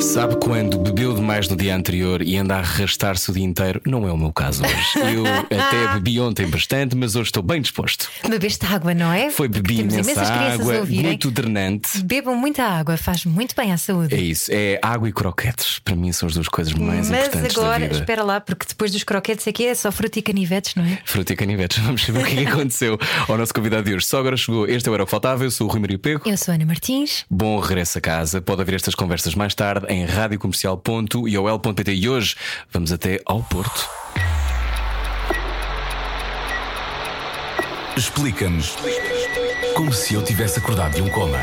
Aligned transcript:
Sabe 0.00 0.36
quando 0.36 0.78
bebeu 0.78 1.12
demais 1.12 1.48
no 1.48 1.56
dia 1.56 1.74
anterior 1.74 2.22
e 2.22 2.36
anda 2.36 2.54
a 2.54 2.58
arrastar-se 2.58 3.30
o 3.30 3.34
dia 3.34 3.44
inteiro? 3.44 3.80
Não 3.84 4.06
é 4.06 4.12
o 4.12 4.16
meu 4.16 4.32
caso 4.32 4.62
hoje. 4.64 5.14
Eu 5.14 5.26
até 5.26 5.94
bebi 5.94 6.20
ontem 6.20 6.46
bastante, 6.46 6.96
mas 6.96 7.16
hoje 7.16 7.28
estou 7.28 7.42
bem 7.42 7.60
disposto. 7.60 8.08
Bebeste 8.28 8.64
água, 8.66 8.94
não 8.94 9.12
é? 9.12 9.28
Foi 9.30 9.48
bebi 9.48 9.80
imensa 9.80 9.96
imensas 9.96 10.30
crianças 10.30 10.60
a 10.60 10.62
água, 10.62 10.78
ouvirem. 10.78 11.04
muito 11.04 11.30
drenante. 11.32 12.00
Bebam 12.02 12.36
muita 12.36 12.62
água, 12.62 12.96
faz 12.96 13.24
muito 13.24 13.56
bem 13.56 13.72
à 13.72 13.76
saúde. 13.76 14.14
É 14.14 14.20
isso, 14.20 14.50
é 14.52 14.78
água 14.80 15.08
e 15.08 15.12
croquetes. 15.12 15.80
Para 15.80 15.96
mim 15.96 16.12
são 16.12 16.28
as 16.28 16.34
duas 16.34 16.48
coisas 16.48 16.72
mais 16.74 17.10
Mas 17.10 17.26
importantes 17.26 17.56
da 17.56 17.62
agora, 17.62 17.84
espera 17.86 18.22
lá, 18.22 18.40
porque 18.40 18.66
depois 18.68 18.92
dos 18.92 19.02
croquetes 19.02 19.48
aqui 19.48 19.66
é 19.66 19.74
só 19.74 19.90
fruta 19.90 20.18
e 20.20 20.22
canivetes, 20.22 20.76
não 20.76 20.84
é? 20.84 20.98
Fruta 21.04 21.32
e 21.32 21.36
canivetes, 21.36 21.78
vamos 21.82 22.04
saber 22.04 22.22
o 22.22 22.24
que 22.24 22.38
é 22.38 22.44
que 22.44 22.50
aconteceu 22.50 22.98
ao 23.26 23.36
nosso 23.36 23.52
convidado 23.52 23.82
de 23.82 23.94
hoje. 23.94 24.06
Só 24.06 24.20
agora 24.20 24.36
chegou, 24.36 24.66
este 24.66 24.88
é 24.88 24.92
o 24.92 24.94
Era 24.94 25.02
o 25.02 25.06
que 25.06 25.10
Faltava, 25.10 25.42
eu 25.42 25.50
sou 25.50 25.66
o 25.66 25.70
Rui 25.70 25.80
Maria 25.80 25.98
Pego. 25.98 26.28
Eu 26.28 26.36
sou 26.36 26.52
a 26.52 26.54
Ana 26.54 26.66
Martins. 26.66 27.24
Bom 27.28 27.58
regresso 27.58 27.98
a 27.98 28.00
casa. 28.00 28.40
Pode 28.40 28.60
ouvir 28.60 28.74
estas 28.74 28.94
conversas 28.94 29.34
mais 29.34 29.54
tarde 29.54 29.88
em 29.88 29.97
radiocomercial.iol.pt 30.04 31.94
e 31.94 32.08
hoje 32.08 32.36
vamos 32.72 32.92
até 32.92 33.20
ao 33.24 33.42
Porto. 33.42 33.88
Explica-nos 37.96 38.76
como 39.74 39.92
se 39.92 40.14
eu 40.14 40.22
tivesse 40.22 40.58
acordado 40.58 40.94
de 40.94 41.02
um 41.02 41.08
coma. 41.08 41.38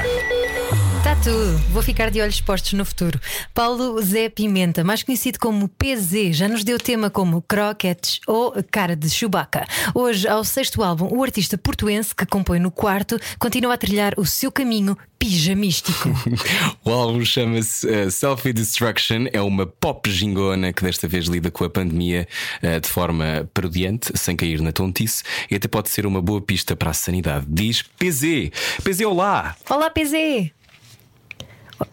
Está 1.06 1.16
tudo, 1.18 1.56
vou 1.70 1.84
ficar 1.84 2.10
de 2.10 2.20
olhos 2.20 2.42
postos 2.42 2.74
no 2.74 2.84
futuro. 2.84 3.22
Paulo 3.54 4.02
Zé 4.02 4.28
Pimenta, 4.28 4.84
mais 4.84 5.04
conhecido 5.04 5.38
como 5.38 5.70
PZ, 5.70 6.36
já 6.36 6.48
nos 6.48 6.64
deu 6.64 6.80
tema 6.80 7.12
como 7.12 7.44
Croquetes 7.44 8.20
ou 8.26 8.52
Cara 8.72 8.96
de 8.96 9.08
Chewbacca. 9.08 9.68
Hoje, 9.94 10.28
ao 10.28 10.44
sexto 10.44 10.82
álbum, 10.82 11.08
o 11.16 11.24
artista 11.24 11.60
portuense 11.60 12.16
que 12.16 12.26
compõe 12.26 12.58
no 12.58 12.72
quarto 12.72 13.20
continua 13.38 13.76
a 13.76 13.78
trilhar 13.78 14.16
o 14.18 14.26
seu 14.26 14.52
caminho 14.52 14.98
pijamístico. 15.20 16.10
O 16.84 16.90
álbum 16.90 17.24
chama-se 17.24 17.88
uh, 17.88 18.10
Selfie 18.10 18.52
Destruction, 18.52 19.28
é 19.32 19.42
uma 19.42 19.68
pop 19.68 20.10
gingona 20.10 20.74
que 20.74 20.84
desta 20.84 21.08
vez 21.08 21.26
lida 21.26 21.52
com 21.52 21.64
a 21.64 21.70
pandemia 21.70 22.28
uh, 22.64 22.80
de 22.80 22.90
forma 22.90 23.48
parodiante, 23.54 24.12
sem 24.16 24.36
cair 24.36 24.60
na 24.60 24.72
tontice, 24.72 25.24
e 25.52 25.56
até 25.56 25.68
pode 25.68 25.90
ser 25.90 26.08
uma 26.08 26.22
boa 26.22 26.42
pista 26.42 26.76
para 26.76 26.90
a 26.90 26.94
sanidade. 26.94 27.46
Diz 27.48 27.84
PZ. 27.84 28.50
PZ, 28.84 29.02
olá! 29.02 29.56
Olá, 29.70 29.92
PZ! 29.92 30.52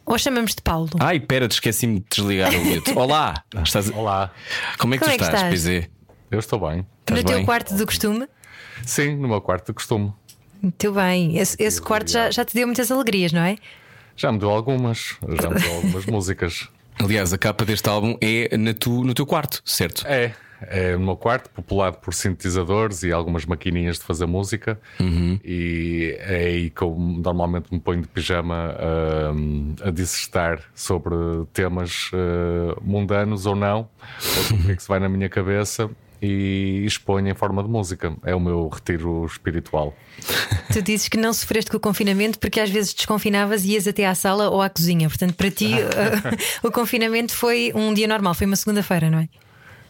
Ou 0.07 0.19
chamamos 0.19 0.55
de 0.55 0.63
Paulo? 0.63 0.91
Ai, 1.01 1.19
pera, 1.21 1.47
esqueci-me 1.47 2.01
de 2.01 2.07
desligar 2.11 2.55
o 2.55 2.65
mute. 2.65 2.93
Olá! 2.97 3.43
Estás... 3.65 3.91
Olá, 3.91 4.31
Como 4.79 4.95
é 4.95 4.99
que 4.99 5.05
Como 5.05 5.11
tu 5.11 5.15
é 5.15 5.19
que 5.19 5.25
estás, 5.25 5.55
estás? 5.55 5.83
PZ? 5.83 5.91
eu 6.31 6.39
estou 6.39 6.59
bem. 6.61 6.87
Estás 7.01 7.21
no 7.21 7.27
teu 7.27 7.37
bem? 7.37 7.45
quarto 7.45 7.75
do 7.75 7.85
costume? 7.87 8.27
Sim, 8.87 9.17
no 9.17 9.29
meu 9.29 9.41
quarto 9.41 9.67
de 9.67 9.73
costume. 9.75 10.13
Muito 10.61 10.93
bem. 10.93 11.37
Esse, 11.39 11.57
esse 11.63 11.81
quarto 11.81 12.11
já, 12.11 12.31
já 12.31 12.45
te 12.45 12.55
deu 12.55 12.67
muitas 12.67 12.91
alegrias, 12.91 13.33
não 13.33 13.43
é? 13.43 13.57
Já 14.17 14.31
me 14.31 14.39
deu 14.39 14.51
algumas, 14.51 15.17
já 15.41 15.51
me 15.51 15.61
deu 15.61 15.75
algumas 15.75 16.07
músicas. 16.07 16.69
Aliás, 16.99 17.33
a 17.33 17.39
capa 17.39 17.65
deste 17.65 17.89
álbum 17.89 18.17
é 18.21 18.57
na 18.57 18.73
tu, 18.75 19.03
no 19.03 19.15
teu 19.15 19.27
quarto, 19.27 19.63
certo? 19.65 20.07
É, 20.07 20.33
é 20.69 20.97
no 20.97 21.05
meu 21.05 21.17
quarto, 21.17 21.51
populado 21.51 21.99
por 21.99 22.15
sintetizadores 22.15 23.03
e 23.03 23.13
algumas 23.13 23.45
maquininhas 23.45 23.99
de 23.99 24.05
fazer 24.05 24.27
música. 24.27 24.81
E 25.45 26.17
é 26.21 26.37
aí 26.37 26.71
que 26.71 26.83
eu 26.83 26.95
normalmente 26.99 27.73
me 27.73 27.81
ponho 27.81 28.03
de 28.03 28.09
pijama 28.09 28.77
hum, 29.35 29.75
a 29.83 29.91
dissertar 29.91 30.61
sobre 30.75 31.15
temas 31.53 32.11
eh, 32.13 32.77
mundanos 32.83 33.47
ou 33.47 33.57
não, 33.57 33.89
ou 34.53 34.59
o 34.59 34.63
que 34.65 34.73
é 34.73 34.77
que 34.77 34.83
se 34.83 34.89
vai 34.89 35.01
na 35.01 35.09
minha 35.09 35.29
cabeça. 35.29 35.91
E 36.25 36.85
exponho 36.87 37.29
em 37.29 37.35
forma 37.35 37.65
de 37.65 37.69
música. 37.69 38.15
É 38.23 38.33
o 38.33 38.39
meu 38.39 38.69
retiro 38.69 39.27
espiritual. 39.27 39.93
Tu 40.73 40.81
dizes 40.81 41.09
que 41.09 41.17
não 41.17 41.33
sofreste 41.33 41.69
com 41.69 41.79
o 41.79 41.81
confinamento 41.81 42.39
porque 42.39 42.61
às 42.61 42.71
vezes 42.71 42.95
desconfinavas 42.95 43.65
e 43.65 43.73
ias 43.73 43.89
até 43.89 44.07
à 44.07 44.15
sala 44.15 44.49
ou 44.49 44.63
à 44.63 44.71
cozinha. 44.71 45.09
Portanto, 45.09 45.35
para 45.35 45.51
ti, 45.51 45.73
eh, 45.75 46.37
o 46.63 46.71
confinamento 46.71 47.35
foi 47.35 47.73
um 47.75 47.93
dia 47.93 48.07
normal, 48.07 48.35
foi 48.35 48.47
uma 48.47 48.55
segunda-feira, 48.55 49.11
não 49.11 49.19
é? 49.19 49.29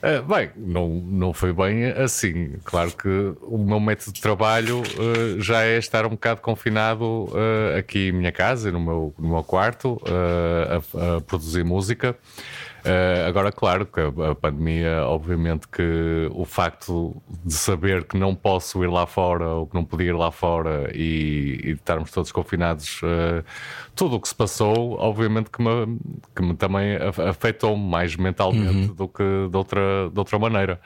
Ah, 0.02 0.20
bem, 0.20 0.50
não, 0.56 0.88
não 0.88 1.32
foi 1.32 1.52
bem 1.52 1.84
assim. 1.86 2.56
Claro 2.64 2.90
que 2.90 3.08
o 3.40 3.56
meu 3.56 3.78
método 3.78 4.12
de 4.12 4.20
trabalho 4.20 4.82
ah, 4.98 5.40
já 5.40 5.62
é 5.62 5.78
estar 5.78 6.04
um 6.04 6.10
bocado 6.10 6.40
confinado 6.40 7.28
ah, 7.32 7.78
aqui 7.78 8.08
em 8.08 8.12
minha 8.12 8.32
casa, 8.32 8.72
no 8.72 8.80
meu, 8.80 9.14
no 9.16 9.28
meu 9.28 9.44
quarto, 9.44 10.00
a, 10.04 11.16
a 11.16 11.20
produzir 11.20 11.64
música. 11.64 12.16
Ah, 12.84 13.26
agora, 13.28 13.52
claro 13.52 13.86
que 13.86 14.00
a, 14.00 14.34
pandemia, 14.34 15.04
obviamente, 15.06 15.68
que 15.68 16.28
o 16.32 16.44
facto 16.44 17.14
de 17.44 17.52
saber 17.54 18.04
que 18.04 18.16
não 18.16 18.34
posso 18.34 18.82
ir 18.82 18.88
lá 18.88 19.06
fora 19.06 19.48
ou 19.48 19.66
que 19.66 19.74
não 19.74 19.84
podia 19.84 20.08
ir 20.08 20.16
lá 20.16 20.30
fora 20.32 20.90
e, 20.94 21.60
e 21.64 21.70
estarmos 21.72 22.10
todos 22.10 22.32
confinados, 22.32 23.00
ah, 23.04 23.44
tudo 23.94 24.16
o 24.16 24.20
que 24.20 24.28
se 24.28 24.34
passou, 24.34 24.98
obviamente 24.98 25.50
que 25.50 25.62
me, 25.62 25.98
que 26.34 26.42
me 26.42 26.54
também 26.54 26.96
af- 26.96 27.20
afetou 27.20 27.76
mais 27.76 28.16
mentalmente 28.16 28.88
do 28.94 29.06
que 29.08 29.22
de 29.50 29.56
outra, 29.56 30.10
de 30.12 30.18
outra 30.18 30.38
maneira. 30.38 30.80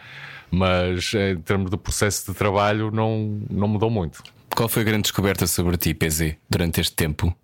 Mas 0.50 1.12
em 1.14 1.36
termos 1.40 1.70
de 1.70 1.76
processo 1.76 2.30
de 2.30 2.38
trabalho, 2.38 2.90
não, 2.90 3.40
não 3.50 3.66
mudou 3.66 3.90
muito. 3.90 4.22
Qual 4.54 4.68
foi 4.68 4.82
a 4.82 4.84
grande 4.84 5.02
descoberta 5.02 5.46
sobre 5.46 5.76
ti, 5.76 5.92
PZ, 5.92 6.36
durante 6.48 6.80
este 6.80 6.94
tempo? 6.94 7.34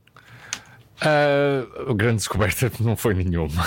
A 1.05 1.93
grande 1.95 2.17
descoberta 2.17 2.71
não 2.81 2.97
foi 2.97 3.15
nenhuma. 3.15 3.63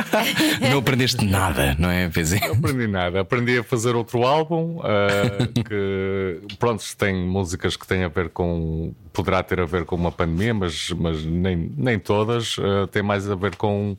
Não 0.70 0.78
aprendeste 0.78 1.24
nada, 1.24 1.74
não 1.78 1.90
é, 1.90 2.08
PZ? 2.08 2.40
Não 2.40 2.52
aprendi 2.52 2.86
nada. 2.86 3.20
Aprendi 3.20 3.58
a 3.58 3.64
fazer 3.64 3.96
outro 3.96 4.24
álbum 4.24 4.80
ah, 4.82 5.46
que, 5.68 6.40
pronto, 6.58 6.84
tem 6.96 7.26
músicas 7.26 7.76
que 7.76 7.86
têm 7.86 8.04
a 8.04 8.08
ver 8.08 8.28
com. 8.28 8.94
Poderá 9.12 9.42
ter 9.42 9.60
a 9.60 9.64
ver 9.64 9.84
com 9.84 9.96
uma 9.96 10.12
pandemia, 10.12 10.54
mas, 10.54 10.90
mas 10.90 11.24
nem, 11.24 11.72
nem 11.76 11.98
todas. 11.98 12.56
Ah, 12.58 12.86
tem 12.86 13.02
mais 13.02 13.28
a 13.28 13.34
ver 13.34 13.56
com 13.56 13.96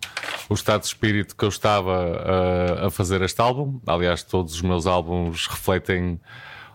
o 0.50 0.54
estado 0.54 0.82
de 0.82 0.88
espírito 0.88 1.36
que 1.36 1.44
eu 1.44 1.50
estava 1.50 2.86
a 2.86 2.90
fazer 2.90 3.22
este 3.22 3.42
álbum. 3.42 3.80
Aliás, 3.86 4.24
todos 4.24 4.56
os 4.56 4.62
meus 4.62 4.88
álbuns 4.88 5.48
refletem 5.48 6.20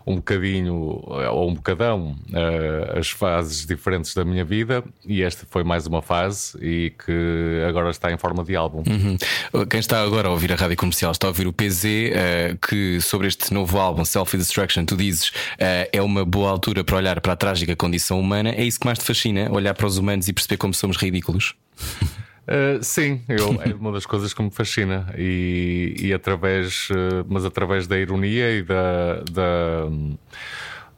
um 0.07 0.15
bocadinho, 0.15 1.03
ou 1.33 1.49
um 1.49 1.53
bocadão, 1.53 2.15
ah, 2.33 2.97
as 2.97 3.09
fases 3.09 3.65
diferentes 3.65 4.13
da 4.13 4.23
minha 4.23 4.45
vida. 4.45 4.83
E 5.05 5.21
esta 5.21 5.45
foi 5.49 5.63
mais 5.63 5.85
uma 5.85 6.01
fase 6.01 6.57
e 6.61 6.91
que 6.91 7.63
agora 7.67 7.89
está 7.91 8.11
em 8.11 8.17
forma 8.17 8.43
de 8.43 8.55
álbum. 8.55 8.83
Uhum. 8.87 9.65
Quem 9.65 9.79
está 9.79 10.01
agora 10.01 10.29
a 10.29 10.31
ouvir 10.31 10.53
a 10.53 10.55
rádio 10.55 10.77
comercial 10.77 11.11
está 11.11 11.27
a 11.27 11.29
ouvir 11.29 11.45
o 11.47 11.53
PZ, 11.53 11.85
eh, 11.85 12.57
que 12.67 13.01
sobre 13.01 13.27
este 13.27 13.53
novo 13.53 13.77
álbum, 13.77 14.05
Selfie 14.05 14.37
Destruction, 14.37 14.85
tu 14.85 14.95
dizes 14.95 15.31
eh, 15.59 15.89
é 15.91 16.01
uma 16.01 16.23
boa 16.23 16.49
altura 16.49 16.83
para 16.83 16.95
olhar 16.95 17.19
para 17.19 17.33
a 17.33 17.35
trágica 17.35 17.75
condição 17.75 18.19
humana. 18.19 18.49
É 18.49 18.63
isso 18.63 18.79
que 18.79 18.85
mais 18.85 18.97
te 18.97 19.05
fascina? 19.05 19.51
Olhar 19.51 19.73
para 19.73 19.87
os 19.87 19.97
humanos 19.97 20.27
e 20.27 20.33
perceber 20.33 20.57
como 20.57 20.73
somos 20.73 20.97
ridículos? 20.97 21.53
Uh, 22.47 22.81
sim, 22.81 23.21
eu, 23.27 23.59
é 23.61 23.73
uma 23.73 23.91
das 23.91 24.05
coisas 24.05 24.33
que 24.33 24.41
me 24.41 24.49
fascina 24.49 25.13
e, 25.17 25.93
e 25.99 26.13
através, 26.13 26.89
uh, 26.91 27.25
mas 27.27 27.43
através 27.43 27.87
da 27.87 27.97
ironia 27.97 28.49
e 28.51 28.63
da, 28.63 29.15
da, 29.29 29.89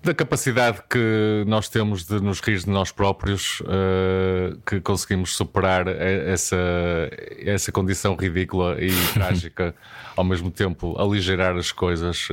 da 0.03 0.13
capacidade 0.13 0.83
que 0.87 1.43
nós 1.47 1.67
temos 1.67 2.05
de 2.05 2.21
nos 2.21 2.39
rir 2.39 2.59
de 2.59 2.69
nós 2.69 2.91
próprios, 2.91 3.61
uh, 3.61 4.59
que 4.63 4.79
conseguimos 4.79 5.35
superar 5.35 5.87
essa, 5.87 6.55
essa 7.43 7.71
condição 7.71 8.15
ridícula 8.15 8.77
e 8.79 8.91
trágica, 9.15 9.73
ao 10.15 10.23
mesmo 10.23 10.51
tempo 10.51 11.01
aligerar 11.01 11.57
as 11.57 11.71
coisas 11.71 12.27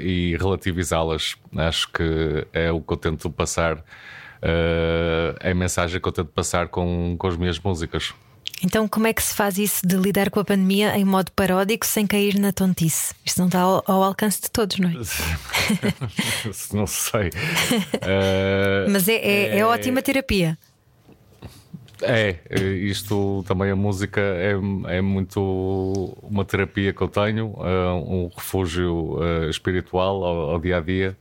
e 0.00 0.36
relativizá-las. 0.38 1.34
Acho 1.56 1.90
que 1.92 2.46
é 2.52 2.70
o 2.70 2.82
que 2.82 2.92
eu 2.92 2.96
tento 2.98 3.30
passar. 3.30 3.78
uh, 3.78 5.34
é 5.40 5.52
a 5.52 5.54
mensagem 5.54 5.98
que 5.98 6.06
eu 6.06 6.12
tento 6.12 6.28
passar 6.28 6.68
com, 6.68 7.16
com 7.18 7.26
as 7.26 7.38
minhas 7.38 7.58
músicas. 7.58 8.12
Então, 8.62 8.86
como 8.86 9.06
é 9.06 9.12
que 9.12 9.22
se 9.22 9.34
faz 9.34 9.56
isso 9.56 9.86
de 9.86 9.96
lidar 9.96 10.30
com 10.30 10.38
a 10.38 10.44
pandemia 10.44 10.96
em 10.96 11.04
modo 11.04 11.32
paródico 11.32 11.86
sem 11.86 12.06
cair 12.06 12.38
na 12.38 12.52
tontice? 12.52 13.14
Isto 13.24 13.38
não 13.38 13.46
está 13.46 13.60
ao, 13.60 13.82
ao 13.86 14.02
alcance 14.02 14.42
de 14.42 14.50
todos, 14.50 14.78
não 14.78 14.90
é? 14.90 14.92
não 16.72 16.86
sei. 16.86 17.30
Eh, 18.02 18.86
Mas 18.90 19.08
é, 19.08 19.14
é, 19.14 19.58
é 19.58 19.64
ótima 19.64 20.02
terapia. 20.02 20.58
É, 22.02 22.36
é, 22.48 22.60
isto 22.60 23.44
também 23.46 23.70
a 23.70 23.76
música 23.76 24.20
é, 24.20 24.54
é 24.88 25.00
muito 25.00 26.16
uma 26.22 26.44
terapia 26.44 26.92
que 26.92 27.02
eu 27.02 27.08
tenho, 27.08 27.54
é 27.60 27.92
um 27.92 28.30
refúgio 28.34 29.18
eh, 29.22 29.50
espiritual 29.50 30.24
ao, 30.24 30.50
ao 30.50 30.58
dia 30.58 30.78
a 30.78 30.80
dia. 30.80 31.16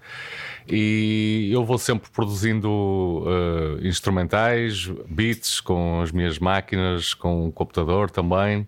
E 0.71 1.49
eu 1.51 1.65
vou 1.65 1.77
sempre 1.77 2.09
produzindo 2.11 3.23
eh, 3.25 3.87
instrumentais, 3.87 4.91
beats 5.07 5.59
com 5.59 6.01
as 6.01 6.11
minhas 6.11 6.37
máquinas, 6.37 7.13
com 7.13 7.47
o 7.47 7.51
computador 7.51 8.11
também. 8.11 8.67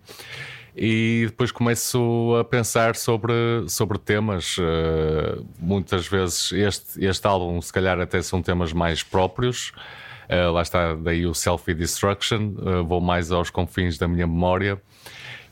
e 0.76 1.26
depois 1.28 1.52
começo 1.52 2.34
a 2.40 2.44
pensar 2.44 2.96
sobre, 2.96 3.34
sobre 3.68 3.98
temas. 3.98 4.56
Uh, 4.56 5.46
muitas 5.60 6.06
vezes 6.08 6.50
este, 6.52 7.04
este 7.04 7.26
álbum, 7.26 7.60
se 7.60 7.72
calhar, 7.72 8.00
até 8.00 8.22
são 8.22 8.40
temas 8.42 8.72
mais 8.72 9.02
próprios. 9.02 9.72
Uh, 10.32 10.50
lá 10.50 10.62
está, 10.62 10.94
daí 10.94 11.26
o 11.26 11.34
Selfie 11.34 11.74
Destruction. 11.74 12.54
Uh, 12.56 12.84
vou 12.84 13.00
mais 13.00 13.30
aos 13.30 13.50
confins 13.50 13.98
da 13.98 14.08
minha 14.08 14.26
memória 14.26 14.80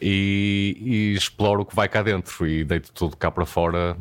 e, 0.01 0.77
e, 0.81 1.15
exploro 1.15 1.63
o 1.63 1.67
que 1.67 1.77
vai 1.77 1.87
cá 1.87 2.03
dentro 2.03 2.47
e 2.47 2.65
deito 2.65 2.91
tudo 2.93 3.15
cá 3.17 3.31
para 3.31 3.45
fora 3.45 3.99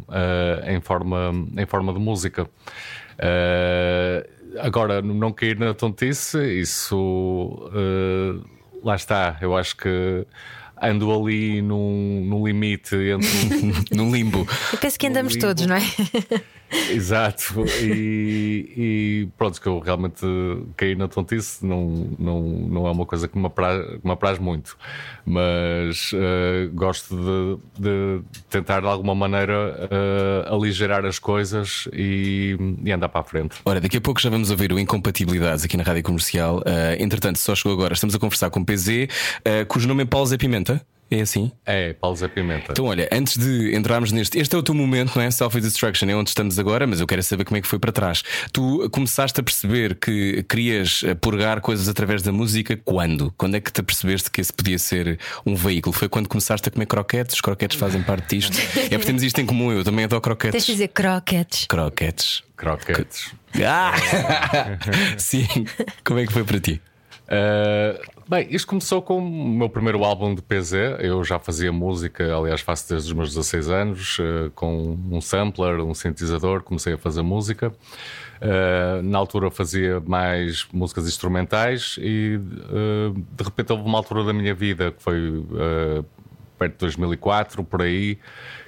em, 0.65 0.79
forma, 0.79 1.31
em 1.57 1.65
forma 1.65 1.91
de 1.91 1.99
música. 1.99 2.49
agora, 4.61 5.01
não 5.01 5.33
cair 5.33 5.59
na 5.59 5.73
tontice, 5.73 6.37
isso 6.61 7.69
lá 8.81 8.95
está. 8.95 9.37
Eu 9.41 9.57
acho 9.57 9.75
que 9.75 10.25
ando 10.81 11.11
ali 11.11 11.61
num, 11.61 12.23
num 12.25 12.47
limite 12.47 12.95
entre 12.95 13.73
num 13.91 14.09
limbo. 14.09 14.47
Eu 14.71 14.79
penso 14.79 14.97
que 14.97 15.07
andamos 15.07 15.35
todos, 15.35 15.65
não 15.65 15.75
é? 15.75 15.81
Exato, 16.92 17.66
e, 17.81 18.74
e, 18.77 19.27
pronto, 19.38 19.60
que 19.60 19.68
eu 19.68 19.80
realmente 19.80 20.25
caí 20.77 20.95
na 20.95 21.07
tontice 21.07 21.66
não, 21.66 22.12
não, 22.18 22.42
não 22.42 22.88
é 22.88 22.92
uma 22.92 23.06
coisa 23.06 23.27
que 23.27 23.38
me 23.38 23.48
apraz, 23.48 23.86
me 24.04 24.12
apraz 24.12 24.38
muito, 24.38 24.77
mas 25.25 26.12
uh, 26.13 26.69
gosto 26.74 27.16
de, 27.16 27.81
de, 27.81 28.21
tentar 28.50 28.81
de 28.81 28.88
alguma 28.88 29.16
maneira 29.16 29.89
uh, 29.89 30.54
aligerar 30.54 31.06
as 31.06 31.18
coisas 31.18 31.88
e, 31.92 32.56
e, 32.83 32.92
andar 32.92 33.10
para 33.10 33.22
a 33.22 33.24
frente. 33.24 33.57
Ora, 33.65 33.81
daqui 33.81 33.98
a 33.98 34.01
pouco 34.01 34.22
já 34.22 34.30
vamos 34.30 34.51
ouvir 34.51 34.72
o 34.72 34.80
Incompatibilidades 34.80 35.65
aqui 35.65 35.75
na 35.75 35.83
Rádio 35.83 36.04
Comercial. 36.04 36.60
Uh, 36.60 37.01
entretanto, 37.01 37.39
só 37.39 37.56
chegou 37.56 37.74
agora, 37.74 37.94
estamos 37.94 38.13
a 38.13 38.19
conversar 38.19 38.50
com 38.50 38.60
o 38.60 38.65
PZ, 38.65 39.07
cujo 39.68 39.88
nome 39.88 40.04
é 40.04 40.06
Paulo 40.06 40.27
Zé 40.27 40.38
Pimenta. 40.38 40.86
É 41.11 41.21
assim? 41.21 41.51
É, 41.65 41.94
Paulo 41.94 42.15
Zé 42.15 42.27
Pimenta. 42.27 42.71
Então, 42.71 42.85
olha, 42.85 43.09
antes 43.11 43.35
de 43.35 43.75
entrarmos 43.75 44.11
neste. 44.11 44.38
Este 44.38 44.56
é 44.56 44.59
o 44.59 44.63
teu 44.63 44.75
momento, 44.75 45.15
não 45.15 45.23
é? 45.23 45.31
Self-destruction 45.31 46.07
é 46.07 46.15
onde 46.15 46.29
estamos 46.29 46.59
agora, 46.59 46.85
mas 46.85 47.00
eu 47.00 47.07
quero 47.07 47.23
saber 47.23 47.45
como 47.45 47.57
é 47.57 47.61
que 47.61 47.67
foi 47.67 47.79
para 47.79 47.91
trás. 47.91 48.23
Tu 48.53 48.88
começaste 48.91 49.39
a 49.39 49.44
perceber 49.44 49.95
que 49.95 50.44
querias 50.44 51.01
eh, 51.03 51.15
purgar 51.15 51.61
coisas 51.61 51.88
através 51.88 52.21
da 52.21 52.31
música 52.31 52.77
quando? 52.77 53.33
Quando 53.38 53.56
é 53.56 53.59
que 53.59 53.71
te 53.71 53.81
percebeste 53.81 54.29
que 54.29 54.39
esse 54.39 54.53
podia 54.53 54.77
ser 54.77 55.19
um 55.44 55.56
veículo? 55.56 55.94
Foi 55.94 56.07
quando 56.07 56.27
começaste 56.29 56.69
a 56.69 56.71
comer 56.71 56.85
croquetes? 56.85 57.35
Os 57.35 57.41
croquetes 57.41 57.77
fazem 57.77 58.03
parte 58.03 58.38
disto. 58.38 58.55
é 58.77 58.89
porque 58.89 59.05
temos 59.05 59.23
isto 59.23 59.39
em 59.41 59.47
comum, 59.47 59.71
eu 59.71 59.83
também 59.83 60.05
adoro 60.05 60.21
croquetes. 60.21 60.51
Tens 60.51 60.65
de 60.65 60.71
dizer 60.73 60.88
croquetes. 60.89 61.65
Croquetes. 61.65 62.44
Croquetes. 62.55 63.31
Ah! 63.65 63.94
Sim. 65.17 65.47
Como 66.03 66.19
é 66.19 66.27
que 66.27 66.33
foi 66.33 66.44
para 66.44 66.59
ti? 66.59 66.79
Uh, 67.29 68.19
Bem, 68.29 68.45
isto 68.51 68.67
começou 68.67 69.01
com 69.01 69.17
o 69.17 69.49
meu 69.49 69.67
primeiro 69.67 70.03
álbum 70.03 70.35
de 70.35 70.43
PZ. 70.43 70.73
Eu 70.99 71.23
já 71.23 71.39
fazia 71.39 71.71
música, 71.71 72.37
aliás, 72.37 72.61
faço 72.61 72.87
desde 72.87 73.07
os 73.09 73.13
meus 73.17 73.29
16 73.29 73.69
anos, 73.69 74.19
uh, 74.19 74.51
com 74.53 74.99
um 75.09 75.19
sampler, 75.19 75.79
um 75.79 75.95
sintetizador, 75.95 76.61
comecei 76.61 76.93
a 76.93 76.97
fazer 76.99 77.23
música. 77.23 77.69
Uh, 78.39 79.01
na 79.01 79.17
altura 79.17 79.49
fazia 79.49 79.99
mais 80.01 80.67
músicas 80.71 81.07
instrumentais 81.07 81.95
e 81.99 82.39
uh, 82.39 83.19
de 83.35 83.43
repente 83.43 83.71
houve 83.71 83.83
uma 83.83 83.97
altura 83.97 84.23
da 84.23 84.31
minha 84.31 84.53
vida 84.53 84.91
que 84.91 85.01
foi 85.01 85.43
perto 86.59 86.73
de 86.73 86.79
2004, 86.81 87.63
por 87.63 87.81
aí, 87.81 88.19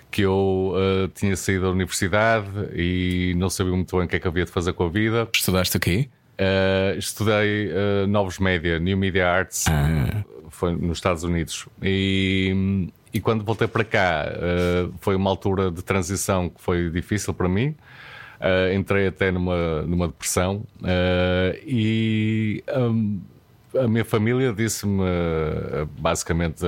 que 0.10 0.24
eu 0.24 0.74
tinha 1.14 1.36
saído 1.36 1.66
da 1.66 1.70
universidade 1.70 2.50
e 2.74 3.36
não 3.38 3.48
sabia 3.48 3.74
muito 3.74 3.96
bem 3.96 4.08
o 4.08 4.10
que 4.10 4.16
é 4.16 4.20
que 4.20 4.28
havia 4.28 4.46
de 4.46 4.52
fazer 4.52 4.74
com 4.74 4.86
a 4.86 4.90
vida. 4.90 5.30
Estudaste 5.36 5.78
o 5.78 5.80
quê? 5.80 6.10
Uh, 6.40 6.98
estudei 6.98 7.68
uh, 7.68 8.08
novos 8.08 8.40
média, 8.40 8.80
New 8.80 8.98
Media 8.98 9.30
Arts, 9.30 9.66
ah. 9.68 10.24
foi 10.50 10.76
nos 10.76 10.98
Estados 10.98 11.24
Unidos. 11.24 11.68
E, 11.82 12.90
e 13.14 13.20
quando 13.20 13.44
voltei 13.44 13.68
para 13.68 13.84
cá, 13.84 14.26
uh, 14.28 14.94
foi 15.02 15.16
uma 15.16 15.30
altura 15.30 15.70
de 15.70 15.84
transição 15.84 16.50
que 16.50 16.60
foi 16.62 16.90
difícil 16.90 17.34
para 17.34 17.48
mim. 17.48 17.76
entrei 18.74 19.08
até 19.08 19.32
numa, 19.32 19.84
numa 19.84 20.08
depressão 20.08 20.64
e 21.64 22.64
um, 22.76 23.20
a 23.78 23.88
minha 23.88 24.04
família 24.04 24.52
disse-me 24.52 25.04
basicamente 26.00 26.66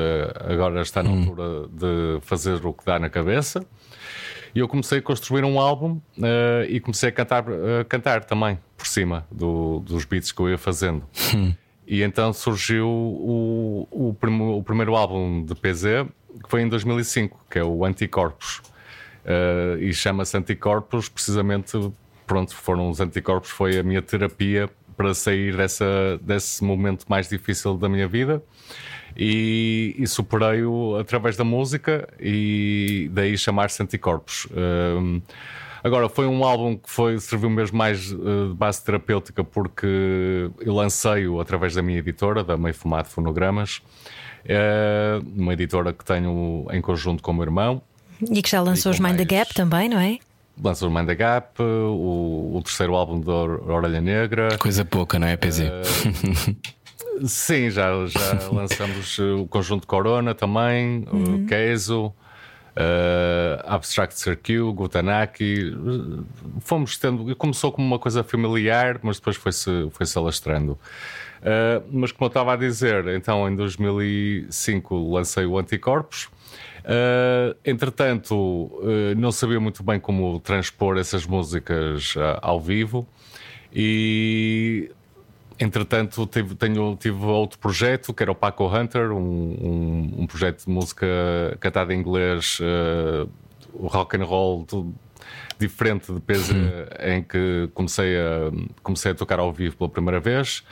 agora 0.47 0.81
está 0.83 1.01
na 1.01 1.09
hum. 1.09 1.19
altura 1.21 1.67
de 1.71 2.21
fazer 2.21 2.63
o 2.63 2.73
que 2.73 2.85
dá 2.85 2.99
na 2.99 3.09
cabeça. 3.09 3.65
E 4.55 4.59
eu 4.59 4.67
comecei 4.67 4.99
a 4.99 5.01
construir 5.01 5.43
um 5.43 5.59
álbum 5.59 5.99
uh, 6.17 6.63
e 6.67 6.79
comecei 6.79 7.09
a 7.09 7.11
cantar, 7.11 7.43
uh, 7.49 7.83
cantar 7.89 8.23
também 8.23 8.59
por 8.77 8.85
cima 8.85 9.25
do, 9.31 9.79
dos 9.79 10.05
beats 10.05 10.31
que 10.31 10.39
eu 10.39 10.49
ia 10.49 10.57
fazendo. 10.57 11.03
Hum. 11.35 11.53
E 11.87 12.01
então 12.03 12.31
surgiu 12.31 12.87
o, 12.87 13.87
o, 13.91 14.13
prim 14.13 14.39
o, 14.39 14.63
primeiro 14.63 14.95
álbum 14.95 15.43
de 15.43 15.55
PZ, 15.55 16.07
que 16.43 16.49
foi 16.49 16.61
em 16.61 16.69
2005, 16.69 17.45
que 17.49 17.59
é 17.59 17.63
o 17.63 17.83
Anticorpos. 17.83 18.61
Uh, 19.25 19.77
e 19.79 19.93
chama-se 19.93 20.37
Anticorpos 20.37 21.09
precisamente, 21.09 21.77
pronto, 22.27 22.53
foram 22.55 22.89
os 22.89 22.99
anticorpos, 23.01 23.49
foi 23.49 23.79
a 23.79 23.83
minha 23.83 24.01
terapia 24.01 24.69
para 24.95 25.13
sair 25.13 25.57
dessa, 25.57 26.19
desse 26.21 26.63
momento 26.63 27.05
mais 27.09 27.27
difícil 27.27 27.75
da 27.75 27.89
minha 27.89 28.07
vida 28.07 28.43
e, 29.15 29.95
e 29.97 30.07
superei-o 30.07 30.97
através 30.97 31.37
da 31.37 31.43
música 31.43 32.07
e 32.19 33.09
daí 33.11 33.37
chamar-se 33.37 33.81
Anticorpos. 33.81 34.47
Um, 34.51 35.21
agora, 35.83 36.09
foi 36.09 36.25
um 36.25 36.43
álbum 36.43 36.75
que 36.75 36.89
foi, 36.89 37.19
serviu 37.19 37.49
mesmo 37.49 37.77
mais 37.77 38.11
uh, 38.11 38.49
de 38.49 38.55
base 38.55 38.83
terapêutica 38.83 39.43
porque 39.43 40.49
eu 40.59 40.73
lancei-o 40.73 41.39
através 41.39 41.75
da 41.75 41.81
minha 41.81 41.99
editora, 41.99 42.43
da 42.43 42.57
Meio 42.57 42.73
Fumado 42.73 43.07
Fonogramas, 43.09 43.81
uh, 44.45 45.25
uma 45.35 45.53
editora 45.53 45.93
que 45.93 46.03
tenho 46.03 46.65
em 46.71 46.81
conjunto 46.81 47.21
com 47.21 47.31
o 47.31 47.33
meu 47.35 47.43
irmão. 47.43 47.81
E 48.31 48.41
que 48.41 48.49
já 48.49 48.61
lançou 48.61 48.91
os 48.91 48.99
Mind 48.99 49.17
the 49.17 49.25
Gap 49.25 49.53
também, 49.53 49.89
não 49.89 49.99
é? 49.99 50.17
Lançou 50.61 50.87
o 50.87 50.93
Mind 50.93 51.07
the 51.07 51.15
Gap, 51.15 51.61
o, 51.61 52.53
o 52.55 52.61
terceiro 52.63 52.95
álbum 52.95 53.19
da 53.19 53.33
Orelha 53.33 53.99
Negra. 53.99 54.57
Coisa 54.59 54.85
pouca, 54.85 55.17
não 55.17 55.27
é, 55.27 55.35
PZ? 55.35 55.61
Uh, 55.61 56.55
Sim, 57.25 57.69
já, 57.69 58.05
já 58.07 58.49
lançamos 58.51 59.17
eh, 59.19 59.23
o 59.23 59.47
conjunto 59.47 59.87
Corona 59.87 60.33
também, 60.33 61.05
uhum. 61.11 61.43
o 61.43 61.45
Queso, 61.45 62.07
uh, 62.07 62.13
Abstract 63.65 64.19
Circuit, 64.19 64.73
Gutanaki. 64.73 65.75
Fomos 66.59 66.97
tendo. 66.97 67.35
Começou 67.35 67.71
como 67.71 67.85
uma 67.85 67.99
coisa 67.99 68.23
familiar, 68.23 68.99
mas 69.03 69.17
depois 69.17 69.35
foi-se 69.35 69.89
foi 69.91 70.05
-se 70.05 70.17
alastrando. 70.17 70.77
Uh, 71.43 71.83
mas 71.91 72.11
como 72.11 72.25
eu 72.25 72.29
estava 72.29 72.53
a 72.53 72.55
dizer, 72.55 73.05
então 73.09 73.49
em 73.49 73.55
2005 73.55 75.13
lancei 75.13 75.45
o 75.45 75.57
Anticorpos. 75.57 76.29
Uh, 76.85 77.55
entretanto, 77.65 78.35
uh, 78.35 79.15
não 79.17 79.31
sabia 79.31 79.59
muito 79.59 79.83
bem 79.83 79.99
como 79.99 80.39
transpor 80.39 80.97
essas 80.97 81.25
músicas 81.25 82.15
ao 82.41 82.59
vivo 82.59 83.07
e 83.73 84.89
Entretanto, 85.59 86.25
tive, 86.25 86.55
tenho, 86.55 86.95
tive 86.99 87.25
outro 87.25 87.59
projeto 87.59 88.13
que 88.13 88.23
era 88.23 88.31
o 88.31 88.35
Paco 88.35 88.67
Hunter, 88.67 89.11
um, 89.11 89.17
um, 89.17 90.13
um 90.19 90.27
projeto 90.27 90.65
de 90.65 90.69
música 90.71 91.05
cantada 91.59 91.93
em 91.93 91.99
inglês, 91.99 92.59
uh, 92.59 93.29
rock 93.87 94.17
and 94.17 94.25
roll, 94.25 94.65
tudo 94.65 94.95
diferente 95.59 96.11
de 96.11 96.19
peso, 96.19 96.53
em 96.99 97.23
que 97.23 97.69
comecei 97.73 98.17
a, 98.17 98.51
comecei 98.81 99.11
a 99.11 99.15
tocar 99.15 99.39
ao 99.39 99.53
vivo 99.53 99.77
pela 99.77 99.89
primeira 99.89 100.19
vez. 100.19 100.63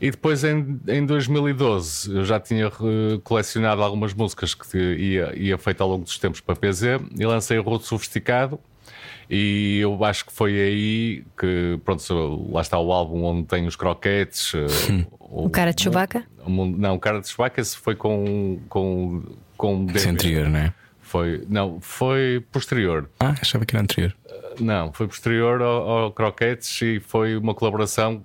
E 0.00 0.10
depois, 0.10 0.44
em, 0.44 0.80
em 0.86 1.04
2012, 1.04 2.14
eu 2.14 2.24
já 2.24 2.38
tinha 2.38 2.70
colecionado 3.24 3.82
algumas 3.82 4.14
músicas 4.14 4.54
que 4.54 4.78
ia, 4.78 5.36
ia 5.36 5.58
feito 5.58 5.80
ao 5.82 5.88
longo 5.88 6.04
dos 6.04 6.18
tempos 6.18 6.40
para 6.40 6.54
PZ 6.54 6.82
e 7.18 7.26
lancei 7.26 7.58
o 7.58 7.62
Roto 7.62 7.84
Sofisticado 7.84 8.60
e 9.30 9.78
eu 9.80 10.02
acho 10.04 10.24
que 10.24 10.32
foi 10.32 10.58
aí 10.58 11.24
que, 11.38 11.78
pronto, 11.84 12.50
lá 12.50 12.62
está 12.62 12.78
o 12.78 12.92
álbum 12.92 13.24
onde 13.24 13.46
tem 13.46 13.66
os 13.66 13.76
croquetes. 13.76 14.52
Eh, 14.54 15.04
o, 15.20 15.46
o, 15.46 15.50
cara 15.50 15.72
de 15.72 15.82
Chewbacca? 15.82 16.24
não, 16.46 16.94
o 16.94 16.98
cara 16.98 17.20
de 17.20 17.28
Chewbacca 17.28 17.62
foi 17.64 17.94
com. 17.94 18.58
com, 18.68 19.22
com 19.56 19.86
Esse 19.94 20.08
anterior, 20.08 20.48
não 20.48 20.58
é? 20.58 20.72
Foi, 21.00 21.42
não, 21.48 21.80
foi 21.80 22.44
posterior. 22.52 23.08
Ah, 23.18 23.34
achava 23.40 23.64
que 23.64 23.74
era 23.74 23.82
anterior. 23.82 24.14
Eh, 24.28 24.54
não, 24.60 24.92
foi 24.92 25.06
posterior 25.06 25.60
ao, 25.62 25.88
ao 25.88 26.12
Croquetes 26.12 26.80
e 26.82 27.00
foi 27.00 27.36
uma 27.36 27.54
colaboração 27.54 28.22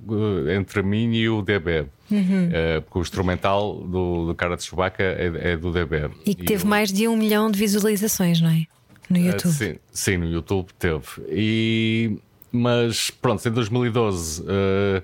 eh, 0.48 0.56
entre 0.56 0.84
mim 0.84 1.14
e 1.14 1.30
o 1.30 1.42
DB. 1.42 1.86
Uhum. 2.12 2.50
Uh, 2.50 2.82
porque 2.84 3.00
o 3.00 3.02
instrumental 3.02 3.76
do, 3.76 4.28
do 4.28 4.36
cara 4.36 4.56
de 4.56 4.64
Chewbacca 4.64 5.02
é, 5.02 5.54
é 5.54 5.58
do 5.58 5.72
DB. 5.72 6.10
E 6.26 6.36
que 6.36 6.44
teve 6.44 6.66
mais 6.66 6.92
de 6.92 7.08
um 7.08 7.18
milhão 7.18 7.50
de 7.50 7.58
visualizações, 7.58 8.40
não 8.40 8.50
é? 8.50 8.68
No 9.10 9.18
eh, 9.18 9.22
YouTube? 9.22 9.52
Uh, 9.52 9.54
sim, 9.54 9.76
sim, 9.92 10.18
no 10.18 10.26
YouTube 10.26 10.70
teve. 10.78 11.06
E, 11.30 12.18
mas 12.52 13.10
pronto, 13.10 13.48
em 13.48 13.52
2012 13.52 14.42
uh, 14.42 14.46
eh, 14.48 15.04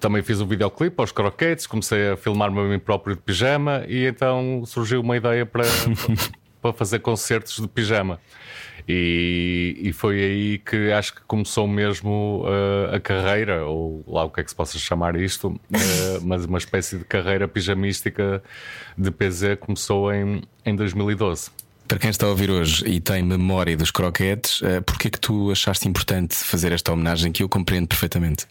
também 0.00 0.22
fiz 0.22 0.40
um 0.40 0.46
videoclipe 0.46 0.96
aos 0.98 1.12
croquetes, 1.12 1.66
comecei 1.66 2.10
a 2.10 2.16
filmar-me 2.16 2.58
a 2.60 2.64
mim 2.64 2.78
próprio 2.78 3.14
de 3.14 3.22
pijama 3.22 3.84
e 3.86 4.06
então 4.06 4.64
surgiu 4.66 5.00
uma 5.00 5.16
ideia 5.16 5.44
para, 5.44 5.64
para 6.60 6.72
fazer 6.72 7.00
concertos 7.00 7.60
de 7.60 7.68
pijama. 7.68 8.20
E, 8.88 9.76
e 9.80 9.92
foi 9.92 10.22
aí 10.22 10.58
que 10.58 10.92
acho 10.92 11.14
que 11.14 11.20
começou 11.22 11.66
mesmo 11.66 12.44
uh, 12.44 12.94
a 12.94 13.00
carreira, 13.00 13.64
ou 13.64 14.04
lá 14.06 14.24
o 14.24 14.30
que 14.30 14.40
é 14.40 14.44
que 14.44 14.50
se 14.50 14.56
possa 14.56 14.78
chamar 14.78 15.16
isto, 15.16 15.48
uh, 15.48 15.58
mas 16.22 16.44
uma 16.44 16.58
espécie 16.58 16.98
de 16.98 17.04
carreira 17.04 17.48
pijamística 17.48 18.42
de 18.96 19.10
PZ 19.10 19.56
começou 19.58 20.12
em, 20.12 20.42
em 20.64 20.76
2012. 20.76 21.50
Para 21.88 21.98
quem 21.98 22.10
está 22.10 22.26
a 22.26 22.30
ouvir 22.30 22.50
hoje 22.50 22.84
e 22.86 23.00
tem 23.00 23.22
memória 23.22 23.76
dos 23.76 23.90
croquetes, 23.90 24.60
uh, 24.60 24.82
porquê 24.84 25.08
é 25.08 25.10
que 25.10 25.20
tu 25.20 25.52
achaste 25.52 25.88
importante 25.88 26.34
fazer 26.34 26.72
esta 26.72 26.92
homenagem 26.92 27.30
que 27.30 27.42
eu 27.42 27.48
compreendo 27.48 27.86
perfeitamente? 27.86 28.46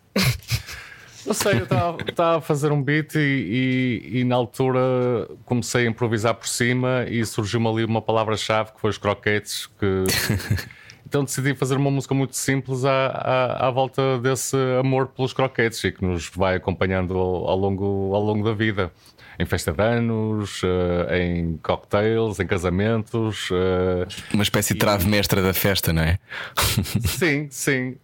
Não 1.25 1.33
sei, 1.33 1.53
eu 1.59 1.63
estava 1.63 2.37
a 2.37 2.41
fazer 2.41 2.71
um 2.71 2.81
beat 2.81 3.15
e, 3.15 3.19
e, 3.19 4.19
e, 4.19 4.23
na 4.23 4.35
altura 4.35 5.27
comecei 5.43 5.87
a 5.87 5.89
improvisar 5.89 6.35
por 6.35 6.47
cima 6.47 7.05
e 7.09 7.25
surgiu-me 7.25 7.67
ali 7.67 7.83
uma 7.83 8.01
palavra-chave 8.01 8.73
que 8.73 8.79
foi 8.79 8.91
os 8.91 8.97
croquetes. 8.97 9.67
Que... 9.79 10.03
então 11.05 11.23
decidi 11.23 11.55
fazer 11.55 11.75
uma 11.75 11.91
música 11.91 12.13
muito 12.13 12.35
simples 12.35 12.83
à, 12.83 13.07
à, 13.07 13.67
à, 13.67 13.71
volta 13.71 14.19
desse 14.19 14.57
amor 14.79 15.07
pelos 15.07 15.33
croquetes 15.33 15.83
e 15.83 15.91
que 15.91 16.03
nos 16.03 16.29
vai 16.29 16.55
acompanhando 16.55 17.17
ao, 17.17 17.47
ao 17.49 17.57
longo, 17.57 18.13
ao 18.13 18.21
longo 18.21 18.43
da 18.43 18.53
vida 18.53 18.91
em 19.37 19.45
festa 19.45 19.73
de 19.73 19.83
anos, 19.83 20.63
uh, 20.63 21.13
em 21.13 21.57
cocktails, 21.57 22.39
em 22.39 22.47
casamentos. 22.47 23.49
Uh, 23.51 24.07
Uma 24.33 24.43
espécie 24.43 24.73
de 24.73 24.79
trave 24.79 25.07
mestra 25.07 25.41
da 25.41 25.53
festa, 25.53 25.91
não 25.91 26.03
é? 26.03 26.17
Sim, 27.05 27.47
sim. 27.49 27.97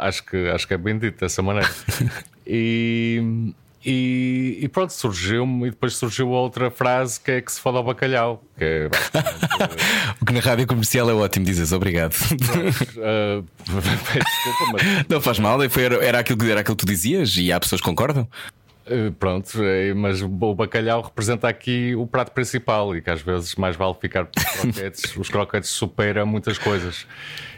acho, 0.00 0.24
que, 0.24 0.48
acho 0.48 0.66
que 0.66 0.74
é 0.74 0.78
bem 0.78 0.98
dito 0.98 1.20
dessa 1.20 1.42
maneira. 1.42 1.70
E. 2.48 3.52
E, 3.88 4.58
e, 4.62 4.68
pronto, 4.68 4.92
surgiu-me, 4.92 5.68
e 5.68 5.70
depois 5.70 5.94
surgiu 5.94 6.30
outra 6.30 6.72
frase 6.72 7.20
que 7.20 7.30
é 7.30 7.40
que 7.40 7.52
se 7.52 7.60
foda 7.60 7.78
ao 7.78 7.84
bacalhau. 7.84 8.42
Que 8.58 8.64
é 8.64 8.90
o 10.20 10.26
que 10.26 10.32
na 10.32 10.40
rádio 10.40 10.66
comercial 10.66 11.08
é 11.08 11.14
ótimo, 11.14 11.44
dizes 11.44 11.70
obrigado. 11.70 12.12
uh, 12.12 13.46
desculpa, 13.62 14.72
mas... 14.72 14.82
Não 15.08 15.20
faz 15.20 15.38
mal, 15.38 15.60
foi, 15.70 15.84
era, 15.84 16.18
aquilo, 16.18 16.50
era 16.50 16.62
aquilo 16.62 16.74
que 16.74 16.84
tu 16.84 16.90
dizias 16.90 17.36
e 17.36 17.52
há 17.52 17.60
pessoas 17.60 17.80
que 17.80 17.86
concordam. 17.86 18.28
Eh, 18.88 19.10
pronto, 19.18 19.50
é, 19.64 19.92
mas 19.94 20.22
o 20.22 20.28
bacalhau 20.28 21.02
representa 21.02 21.48
aqui 21.48 21.96
o 21.96 22.06
prato 22.06 22.30
principal 22.30 22.96
e 22.96 23.02
que 23.02 23.10
às 23.10 23.20
vezes 23.20 23.56
mais 23.56 23.74
vale 23.74 23.94
ficar 24.00 24.28
os 24.36 24.44
croquetes. 24.44 25.16
Os 25.16 25.28
croquetes 25.28 25.70
superam 25.70 26.24
muitas 26.24 26.56
coisas 26.56 27.04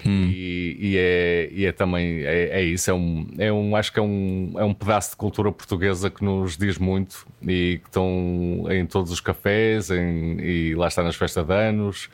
hum. 0.06 0.30
e, 0.32 0.76
e, 0.80 0.96
é, 0.96 1.48
e 1.52 1.66
é 1.66 1.72
também 1.72 2.24
é, 2.24 2.60
é, 2.60 2.62
isso. 2.62 2.90
É 2.90 2.94
um, 2.94 3.26
é 3.38 3.52
um, 3.52 3.76
acho 3.76 3.92
que 3.92 3.98
é 3.98 4.02
um, 4.02 4.54
é 4.56 4.64
um 4.64 4.72
pedaço 4.72 5.10
de 5.10 5.16
cultura 5.16 5.52
portuguesa 5.52 6.08
que 6.08 6.24
nos 6.24 6.56
diz 6.56 6.78
muito 6.78 7.26
e 7.42 7.78
que 7.82 7.88
estão 7.88 8.64
em 8.70 8.86
todos 8.86 9.12
os 9.12 9.20
cafés 9.20 9.90
em, 9.90 10.40
e 10.40 10.74
lá 10.74 10.88
está 10.88 11.02
nas 11.02 11.16
festas 11.16 11.44
de 11.46 11.54
anos. 11.54 12.08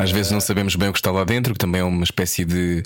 Às 0.00 0.10
vezes 0.12 0.30
não 0.30 0.40
sabemos 0.40 0.76
bem 0.76 0.88
o 0.88 0.92
que 0.92 0.98
está 0.98 1.10
lá 1.10 1.24
dentro, 1.24 1.52
que 1.52 1.58
também 1.58 1.80
é 1.80 1.84
uma 1.84 2.04
espécie 2.04 2.44
de 2.44 2.82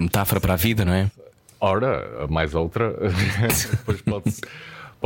metáfora 0.00 0.40
para 0.40 0.54
a 0.54 0.56
vida, 0.56 0.84
não 0.84 0.92
é? 0.92 1.10
Ora, 1.58 2.26
mais 2.28 2.54
outra, 2.54 2.94
depois 3.72 4.00
pode-se 4.02 4.42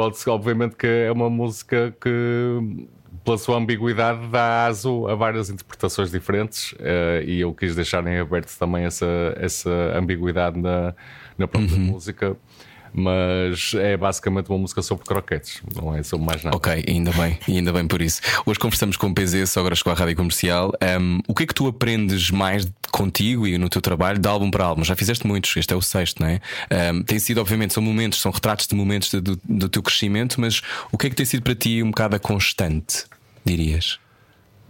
pode-se, 0.01 0.31
obviamente, 0.31 0.77
que 0.77 0.87
é 0.87 1.13
uma 1.13 1.29
música 1.29 1.95
que, 2.01 2.89
pela 3.23 3.37
sua 3.37 3.59
ambiguidade, 3.59 4.29
dá 4.29 4.65
aso 4.65 5.07
a 5.07 5.15
várias 5.15 5.51
interpretações 5.51 6.11
diferentes 6.11 6.73
uh, 6.73 7.23
e 7.23 7.41
eu 7.41 7.53
quis 7.53 7.77
deixar 7.77 8.07
em 8.07 8.19
aberto 8.19 8.51
também 8.59 8.85
essa, 8.87 9.07
essa 9.37 9.71
ambiguidade 9.95 10.59
na, 10.59 10.95
na 11.37 11.47
própria 11.47 11.77
uhum. 11.77 11.85
música 11.85 12.35
mas 12.93 13.73
é 13.75 13.97
basicamente 13.97 14.49
uma 14.49 14.59
música 14.59 14.83
sobre 14.83 15.05
croquetes, 15.05 15.63
não 15.75 15.95
é 15.95 16.03
sobre 16.03 16.27
mais 16.27 16.43
nada. 16.43 16.57
Ok, 16.57 16.85
ainda 16.87 17.13
bem, 17.13 17.39
ainda 17.49 17.73
bem 17.73 17.87
por 17.87 18.03
isso. 18.03 18.21
Hoje 18.45 18.59
conversamos 18.59 18.97
com 18.97 19.09
o 19.09 19.15
PZ, 19.15 19.49
Sogras 19.49 19.83
com 19.83 19.91
a 19.91 19.95
Rádio 19.95 20.17
Comercial. 20.17 20.73
Um, 21.01 21.21
o 21.27 21.35
que 21.35 21.45
é 21.45 21.47
que 21.47 21.55
tu 21.55 21.67
aprendes 21.67 22.31
mais 22.31 22.71
contigo 22.91 23.47
e 23.47 23.57
no 23.59 23.69
teu 23.69 23.81
trabalho 23.81 24.19
de 24.19 24.29
álbum 24.29 24.51
para 24.51 24.65
álbum? 24.65 24.85
Já 24.85 24.97
fizeste 24.97 25.27
muitos, 25.27 25.57
este 25.57 25.73
é 25.73 25.77
o 25.77 25.83
sexto, 25.83 26.21
não 26.21 26.29
é? 26.29 26.41
Um, 26.93 27.03
tem 27.03 27.19
sido, 27.19 27.41
obviamente, 27.41 27.75
são 27.75 27.83
momentos, 27.83 28.21
são 28.21 28.31
retratos 28.31 28.67
de 28.67 28.75
momentos 28.75 29.13
do, 29.15 29.39
do 29.45 29.69
teu 29.69 29.83
crescimento, 29.83 30.41
mas 30.41 30.63
o 30.93 30.99
que 30.99 31.07
é 31.07 31.11
que 31.11 31.17
tem 31.17 31.27
sido 31.27 31.43
para 31.43 31.55
ti 31.55 31.83
um 31.83 31.91
bocado 31.91 32.17
a 32.17 32.19
constante, 32.19 33.05
dirias? 33.45 33.99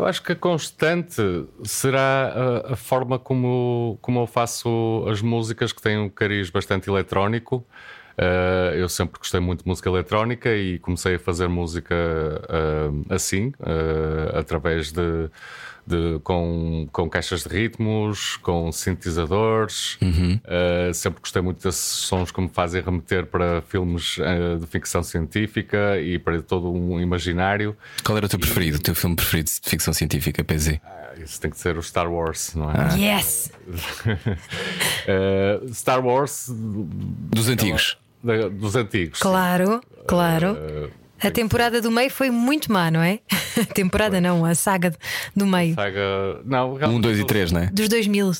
Eu 0.00 0.06
acho 0.06 0.22
que 0.22 0.32
a 0.32 0.36
constante 0.36 1.20
será 1.62 2.32
a, 2.66 2.72
a, 2.72 2.76
forma 2.76 3.18
como, 3.18 3.98
como 4.00 4.20
eu 4.20 4.26
faço 4.26 5.04
as 5.06 5.20
músicas 5.20 5.74
que 5.74 5.82
têm 5.82 5.98
um 5.98 6.08
cariz 6.08 6.48
bastante 6.48 6.88
eletrónico. 6.88 7.66
Uh, 8.18 8.74
eu 8.74 8.88
sempre 8.88 9.18
gostei 9.18 9.40
muito 9.40 9.62
de 9.62 9.68
música 9.68 9.88
eletrónica 9.88 10.54
e 10.54 10.78
comecei 10.78 11.14
a 11.14 11.18
fazer 11.18 11.48
música 11.48 11.94
uh, 11.94 13.14
assim, 13.14 13.48
uh, 13.60 14.38
através 14.38 14.92
de, 14.92 15.30
de, 15.90 16.18
com, 16.20 16.88
com 16.92 17.08
caixas 17.08 17.44
de 17.44 17.48
ritmos, 17.48 18.36
com 18.38 18.70
sintetizadores. 18.72 19.98
Uhum. 20.00 20.40
sempre 20.94 21.20
gostei 21.20 21.42
muito 21.42 21.62
desses 21.62 21.80
sons 21.80 22.30
que 22.30 22.40
me 22.40 22.48
fazem 22.48 22.82
remeter 22.82 23.26
para 23.26 23.60
filmes 23.62 24.16
de 24.60 24.66
ficção 24.66 25.02
científica 25.02 26.00
e 26.00 26.18
para 26.18 26.40
todo 26.42 26.72
um 26.72 27.00
imaginário. 27.00 27.76
Qual 28.04 28.16
era 28.16 28.26
o 28.26 28.28
teu 28.28 28.38
e... 28.38 28.40
preferido, 28.40 28.78
o 28.78 28.80
teu 28.80 28.94
filme 28.94 29.16
preferido 29.16 29.50
de 29.50 29.68
ficção 29.68 29.92
científica, 29.92 30.42
PZ? 30.44 30.80
Ah, 30.84 31.12
isso 31.22 31.40
tem 31.40 31.50
que 31.50 31.58
ser 31.58 31.76
o 31.76 31.82
Star 31.82 32.10
Wars, 32.10 32.54
não 32.54 32.70
é? 32.70 32.74
Ah. 32.76 32.94
Yes! 32.96 33.52
Star 35.74 36.04
Wars 36.04 36.46
dos 36.50 37.48
antigos 37.48 37.98
dos 38.52 38.76
antigos. 38.76 39.18
Claro, 39.18 39.80
claro. 40.06 40.90
A 41.22 41.30
temporada 41.30 41.80
do 41.80 41.90
meio 41.90 42.10
foi 42.10 42.30
muito 42.30 42.72
má, 42.72 42.90
não 42.90 43.02
é? 43.02 43.20
A 43.60 43.64
temporada 43.74 44.20
não, 44.20 44.44
a 44.44 44.54
saga 44.54 44.94
do 45.36 45.46
meio. 45.46 45.74
Saga. 45.74 46.40
Não, 46.44 46.74
1, 46.74 47.00
2 47.00 47.18
e 47.20 47.24
3, 47.24 47.52
não 47.52 47.60
é? 47.60 47.66
Dos 47.66 47.88
2000. 47.88 48.32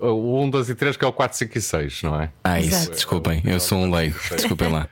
O 0.00 0.42
1, 0.44 0.50
2 0.50 0.70
e 0.70 0.74
3, 0.74 0.96
que 0.96 1.04
é 1.04 1.08
o 1.08 1.12
4, 1.12 1.36
5 1.36 1.58
e 1.58 1.60
6, 1.60 2.02
não 2.04 2.20
é? 2.20 2.30
Ah, 2.44 2.58
isso, 2.58 2.68
Exato. 2.68 2.92
desculpem, 2.92 3.42
eu 3.44 3.60
sou 3.60 3.78
um 3.78 3.90
leigo, 3.90 4.18
desculpem 4.30 4.70
lá. 4.70 4.88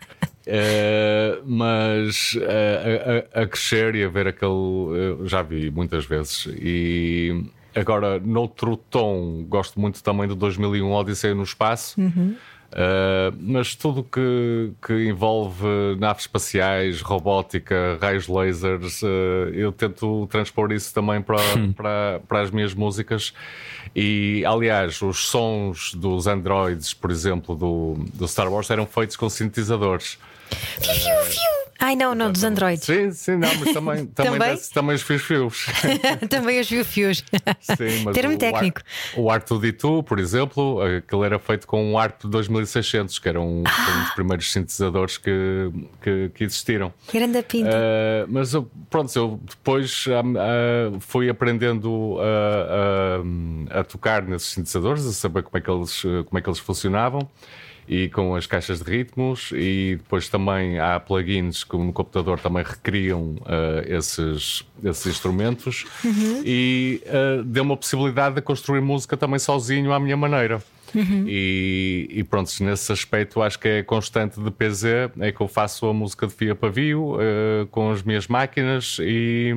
Uh, 0.47 1.42
mas 1.47 2.35
uh, 2.35 3.33
a, 3.35 3.42
a, 3.42 3.47
crescer 3.47 3.95
e 3.95 4.04
a 4.04 4.09
ver 4.09 4.26
aquele. 4.26 4.52
já 5.25 5.42
vi 5.42 5.71
muitas 5.71 6.04
vezes. 6.04 6.47
E 6.61 7.45
agora, 7.75 8.18
noutro 8.18 8.76
tom, 8.76 9.45
gosto 9.49 9.80
muito 9.80 10.02
também 10.02 10.28
do 10.28 10.35
2001 10.35 10.92
Odisseia 10.92 11.35
no 11.35 11.42
Espaço. 11.42 11.99
Uhum. 12.00 12.37
Uh, 12.70 13.34
mas 13.40 13.75
tudo 13.75 14.04
que, 14.04 14.72
que 14.87 15.08
envolve 15.08 15.64
naves 15.98 16.25
espaciais, 16.25 17.00
robótica, 17.00 17.98
raios 18.00 18.28
lasers, 18.28 19.02
uh, 19.02 19.06
eu 19.54 19.72
tento 19.72 20.26
transpor 20.26 20.70
isso 20.70 20.92
também 20.92 21.22
para, 21.22 21.40
hum. 21.56 21.72
para, 21.72 22.20
para 22.28 22.40
as 22.42 22.50
minhas 22.50 22.75
músicas. 22.75 23.32
E 23.96 24.44
aliás, 24.44 25.00
os 25.00 25.28
sons 25.28 25.94
dos 25.94 26.26
androids, 26.26 26.92
por 26.92 27.10
exemplo, 27.10 27.56
do, 27.56 27.94
do 28.14 28.28
Star 28.28 28.52
Wars, 28.52 28.68
eram 28.70 28.87
feitos 28.87 29.16
com 29.16 29.28
sintetizadores. 29.30 30.18
Fiu, 30.50 30.94
fiu, 30.94 31.25
fiu. 31.25 31.58
Ai, 31.80 31.94
não, 31.94 32.12
não, 32.14 32.32
dos 32.32 32.42
Androids. 32.42 32.85
Sim, 32.85 33.12
sim, 33.12 33.37
não, 33.37 33.49
mas 33.54 33.73
também, 33.73 34.06
também, 34.14 34.38
também? 34.38 34.58
também 34.75 34.97
os 34.97 35.02
fios-fios. 35.02 35.66
também 36.28 36.61
os 36.61 36.68
fios-fios. 36.68 37.25
Sim, 37.61 38.02
mas 38.04 38.14
Termo 38.14 38.35
o 38.35 38.38
técnico. 38.38 38.80
Ar, 38.80 39.20
o 39.20 39.26
R2D2, 39.26 40.02
por 40.02 40.18
exemplo, 40.18 40.80
aquele 40.82 41.25
era 41.25 41.38
feito 41.38 41.68
com 41.68 41.92
um 41.92 41.97
ARP 41.97 42.25
2600, 42.25 43.18
que 43.20 43.28
era 43.28 43.40
um, 43.40 43.62
ah. 43.64 43.97
um 43.97 44.02
dos 44.02 44.11
primeiros 44.11 44.52
sintetizadores 44.52 45.18
que, 45.18 45.70
que, 46.02 46.30
que 46.35 46.44
existiram. 46.44 46.92
Grande 47.12 47.42
pinta. 47.42 47.70
Uh, 47.70 48.26
mas 48.28 48.52
pronto, 48.90 49.16
eu 49.16 49.40
depois 49.49 50.06
uh, 50.06 51.00
fui 51.00 51.28
aprendendo 51.30 52.18
a, 52.20 53.76
a, 53.76 53.80
a 53.80 53.85
tocar 53.85 54.23
nesses 54.23 54.49
sintetizadores, 54.49 55.06
a 55.06 55.12
saber 55.12 55.44
como 55.44 55.56
é 55.56 55.61
que 55.61 55.70
eles, 55.70 56.02
como 56.26 56.38
é 56.38 56.40
que 56.40 56.49
eles 56.49 56.58
funcionavam 56.58 57.28
e 57.88 58.09
com 58.11 58.35
as 58.35 58.47
caixas 58.47 58.80
de 58.80 58.90
ritmos 58.90 59.50
e 59.54 59.97
depois 59.97 60.28
também 60.28 60.78
há 60.78 61.00
plugins 61.00 61.64
que 61.64 61.76
no 61.76 61.92
computador 61.92 62.38
também 62.38 62.62
recriam 62.62 63.37
uh, 63.40 63.83
esses, 63.87 64.64
esses 64.85 65.07
instrumentos 65.07 65.87
uhum. 66.04 66.42
e 66.45 67.02
uh, 67.07 67.42
deu 67.42 67.62
uma 67.62 67.76
possibilidade 67.76 68.35
de 68.35 68.42
construir 68.42 68.83
música 68.83 69.16
também 69.16 69.38
sozinho 69.38 69.92
à 69.92 69.99
minha 69.99 70.16
maneira. 70.16 70.62
Uhum. 70.95 71.25
E, 71.26 72.09
e, 72.11 72.25
pronto, 72.25 72.50
nesse 72.61 72.90
aspecto 72.92 73.42
acho 73.42 73.59
que 73.59 73.68
é 73.68 73.83
constante 73.83 74.40
de 74.40 74.50
PZ, 74.50 74.85
é 75.21 75.33
que 75.33 75.40
eu 75.40 75.49
faço 75.49 75.87
a 75.87 75.92
música 75.92 76.26
de 76.26 76.33
fio 76.33 76.52
a 76.52 76.57
pavio 76.57 77.14
uh, 77.14 77.66
com 77.71 77.90
as 77.90 78.02
minhas 78.02 78.26
máquinas 78.26 78.97
e, 79.00 79.57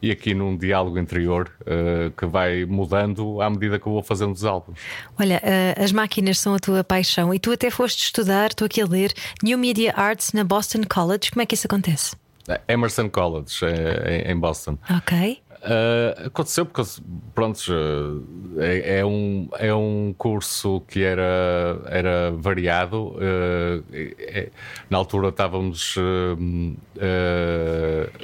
e 0.00 0.10
aqui 0.10 0.34
num 0.34 0.56
diálogo 0.56 0.98
interior 0.98 1.50
uh, 1.62 2.10
que 2.12 2.26
vai 2.26 2.64
mudando 2.64 3.40
à 3.40 3.50
medida 3.50 3.78
que 3.78 3.86
eu 3.86 3.92
vou 3.92 4.02
fazendo 4.02 4.32
os 4.32 4.44
álbuns. 4.44 4.78
Olha, 5.18 5.42
uh, 5.44 5.82
as 5.82 5.92
máquinas 5.92 6.38
são 6.38 6.54
a 6.54 6.58
tua 6.58 6.82
paixão 6.82 7.32
e 7.34 7.38
tu 7.38 7.52
até 7.52 7.70
foste 7.70 8.04
estudar, 8.04 8.50
estou 8.50 8.66
aqui 8.66 8.80
a 8.80 8.86
ler 8.86 9.12
New 9.42 9.58
Media 9.58 9.92
Arts 9.96 10.32
na 10.32 10.44
Boston 10.44 10.82
College. 10.88 11.30
Como 11.30 11.42
é 11.42 11.46
que 11.46 11.54
isso 11.54 11.66
acontece? 11.66 12.16
Emerson 12.68 13.08
College, 13.08 13.64
em 14.26 14.36
Boston. 14.38 14.76
Ok. 14.90 15.40
Uh, 15.64 16.26
aconteceu 16.26 16.66
porque, 16.66 16.82
pronto, 17.34 17.58
é, 18.58 18.98
é, 18.98 19.04
um, 19.04 19.48
é 19.58 19.74
um 19.74 20.14
curso 20.16 20.82
que 20.86 21.02
era, 21.02 21.80
era 21.86 22.30
variado. 22.32 23.14
Uh, 23.16 23.82
é, 23.90 24.50
na 24.90 24.98
altura 24.98 25.28
estávamos. 25.28 25.96
Uh, 25.96 26.76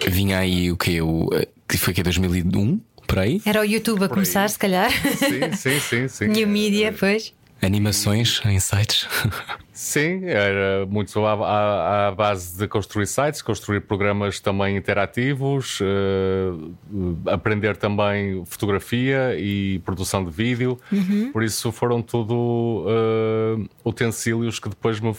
Vinha 0.08 0.38
aí 0.38 0.70
o 0.70 0.76
que? 0.76 1.00
O, 1.00 1.30
que 1.66 1.78
foi 1.78 1.94
que 1.94 2.00
é 2.00 2.04
2001? 2.04 2.78
Por 3.06 3.18
aí? 3.18 3.40
Era 3.44 3.60
o 3.60 3.64
YouTube 3.64 4.04
a 4.04 4.08
começar, 4.08 4.48
se 4.50 4.58
calhar. 4.58 4.90
Sim, 4.90 5.52
sim, 5.56 5.80
sim. 5.80 6.08
sim. 6.08 6.26
New 6.28 6.46
Media, 6.46 6.92
pois. 6.92 7.32
Animações 7.62 8.40
em 8.44 8.58
sites. 8.58 9.06
Sim, 9.72 10.24
era 10.24 10.84
muito 10.86 11.24
à, 11.24 11.32
à, 11.32 12.08
à, 12.08 12.10
base 12.10 12.58
de 12.58 12.68
construir 12.68 13.06
sites, 13.06 13.40
construir 13.40 13.80
programas 13.80 14.38
também 14.38 14.76
interativos, 14.76 15.80
uh, 15.80 16.72
aprender 17.26 17.76
também 17.76 18.44
fotografia 18.44 19.34
e 19.38 19.78
produção 19.80 20.22
de 20.24 20.30
vídeo. 20.30 20.78
Uhum. 20.92 21.30
Por 21.32 21.42
isso 21.42 21.72
foram 21.72 22.02
tudo 22.02 22.34
uh, 22.34 23.68
utensílios 23.82 24.58
que 24.58 24.68
depois 24.68 25.00
me, 25.00 25.14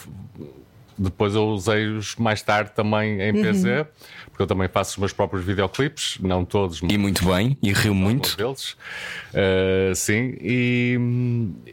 depois 0.96 1.34
eu 1.34 1.48
usei-os 1.48 2.14
mais 2.16 2.42
tarde 2.42 2.70
também 2.72 3.20
em 3.20 3.34
uhum. 3.34 3.42
PC 3.42 3.86
porque 4.42 4.44
eu 4.44 4.46
também 4.46 4.68
faço 4.68 4.92
os 4.92 4.98
meus 4.98 5.12
próprios 5.12 5.44
videoclipes, 5.44 6.18
não 6.20 6.44
todos. 6.44 6.80
E 6.82 6.98
muito 6.98 7.24
bem, 7.24 7.56
e 7.62 7.72
riu 7.72 7.94
muito. 7.94 8.36
Deles. 8.36 8.76
Uh, 9.32 9.94
sim, 9.94 10.34
e, 10.40 10.98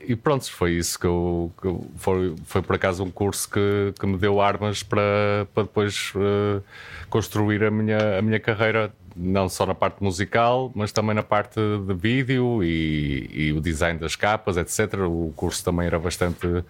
e, 0.07 0.15
pronto, 0.15 0.49
foi 0.51 0.73
isso 0.73 0.99
que 0.99 1.05
eu. 1.05 1.51
Que 1.59 1.67
eu 1.67 1.87
foi, 1.97 2.35
foi 2.45 2.61
por 2.61 2.75
acaso 2.75 3.03
um 3.03 3.11
curso 3.11 3.49
que, 3.49 3.93
que 3.99 4.05
me 4.05 4.17
deu 4.17 4.39
armas 4.39 4.83
para, 4.83 5.47
para 5.53 5.63
depois 5.63 6.13
uh, 6.15 6.63
construir 7.09 7.63
a 7.63 7.71
minha, 7.71 8.19
a 8.19 8.21
minha 8.21 8.39
carreira 8.39 8.93
não 9.15 9.49
só 9.49 9.65
na 9.65 9.75
parte 9.75 10.01
musical, 10.01 10.71
mas 10.73 10.91
também 10.91 11.13
na 11.13 11.23
parte 11.23 11.59
de 11.59 11.93
vídeo 11.93 12.63
e, 12.63 13.29
e, 13.33 13.53
o 13.53 13.59
design 13.59 13.99
das 13.99 14.15
capas, 14.15 14.55
etc. 14.55 14.93
O 14.99 15.33
curso 15.35 15.63
também 15.65 15.87
era 15.87 15.99
bastante 15.99 16.63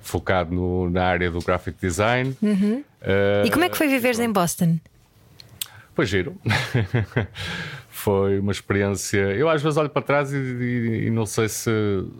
focado 0.00 0.54
no, 0.54 0.88
na 0.88 1.04
área 1.04 1.30
do 1.30 1.40
graphic 1.40 1.76
design. 1.80 2.36
Uhum. 2.40 2.84
Uh, 3.02 3.46
e 3.46 3.50
como 3.50 3.64
é 3.64 3.68
que 3.68 3.76
foi 3.76 3.88
viveres 3.88 4.20
em 4.20 4.30
Boston? 4.30 4.78
Foi 5.96 6.04
giro. 6.04 6.36
foi 7.88 8.38
uma 8.38 8.52
experiência. 8.52 9.16
Eu 9.16 9.48
às 9.48 9.62
vezes 9.62 9.78
olho 9.78 9.88
para 9.88 10.02
trás 10.02 10.30
e, 10.30 10.36
e, 10.36 11.06
e, 11.06 11.10
não 11.10 11.24
sei 11.24 11.48
se, 11.48 11.70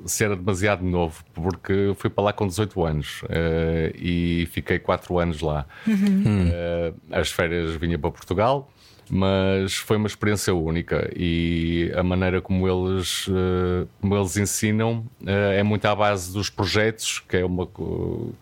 se 0.06 0.24
era 0.24 0.34
demasiado 0.34 0.82
novo, 0.82 1.22
porque 1.34 1.92
fui 1.96 2.08
para 2.08 2.24
lá 2.24 2.32
com 2.32 2.46
18 2.46 2.84
anos 2.84 3.22
uh, 3.24 3.94
e 3.94 4.48
fiquei 4.50 4.78
4 4.78 5.18
anos 5.18 5.42
lá. 5.42 5.66
Uhum. 5.86 6.48
Uh, 6.48 6.96
as 7.12 7.30
férias 7.30 7.74
vinha 7.76 7.98
para 7.98 8.10
Portugal 8.10 8.72
mas 9.10 9.74
foi 9.74 9.96
uma 9.96 10.06
experiência 10.06 10.54
única 10.54 11.10
e 11.14 11.92
a 11.94 12.02
maneira 12.02 12.40
como 12.40 12.68
eles, 12.68 13.26
eh, 13.28 13.86
como 14.00 14.16
eles 14.16 14.36
ensinam 14.36 15.04
eh, 15.26 15.60
é 15.60 15.62
muito 15.62 15.84
à 15.86 15.94
base 15.94 16.32
dos 16.32 16.50
projetos, 16.50 17.20
que 17.28 17.36
é, 17.36 17.44
uma, 17.44 17.68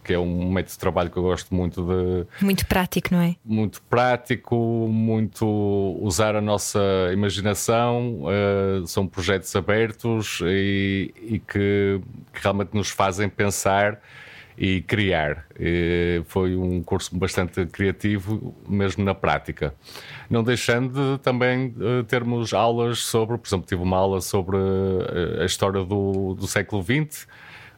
que 0.02 0.12
é 0.12 0.18
um 0.18 0.50
método 0.50 0.73
de 0.73 0.78
trabalho 0.78 1.11
que 1.11 1.16
eu 1.16 1.23
gosto 1.23 1.54
muito 1.54 1.83
de. 1.83 2.44
Muito 2.44 2.66
prático, 2.66 3.09
não 3.12 3.21
é? 3.21 3.37
Muito 3.44 3.83
prático, 3.83 4.56
muito 4.90 5.47
usar 6.00 6.37
a 6.37 6.40
nossa 6.40 6.80
imaginação, 7.12 8.25
eh, 8.28 8.87
são 8.87 9.06
projetos 9.06 9.54
abertos 9.54 10.40
e, 10.42 11.12
e 11.16 11.38
que, 11.38 12.00
que 12.33 12.42
realmente 12.42 12.75
nos 12.75 12.88
fazem 12.88 13.28
pensar 13.28 14.00
e 14.56 14.82
criar. 14.82 15.46
E 15.58 16.23
foi 16.26 16.56
um 16.56 16.82
curso 16.82 17.16
bastante 17.16 17.66
criativo, 17.66 18.54
mesmo 18.68 19.04
na 19.04 19.14
prática. 19.14 19.75
Não 20.30 20.42
deixando 20.42 21.16
de 21.16 21.23
também 21.23 21.75
eh, 21.80 22.02
termos 22.04 22.54
aulas 22.54 23.00
sobre, 23.00 23.37
por 23.38 23.46
exemplo, 23.46 23.66
tive 23.66 23.82
uma 23.82 23.96
aula 23.96 24.20
sobre 24.20 24.56
eh, 24.56 25.42
a 25.42 25.44
história 25.44 25.84
do, 25.84 26.34
do 26.34 26.46
século 26.46 26.82
XX, 26.82 27.26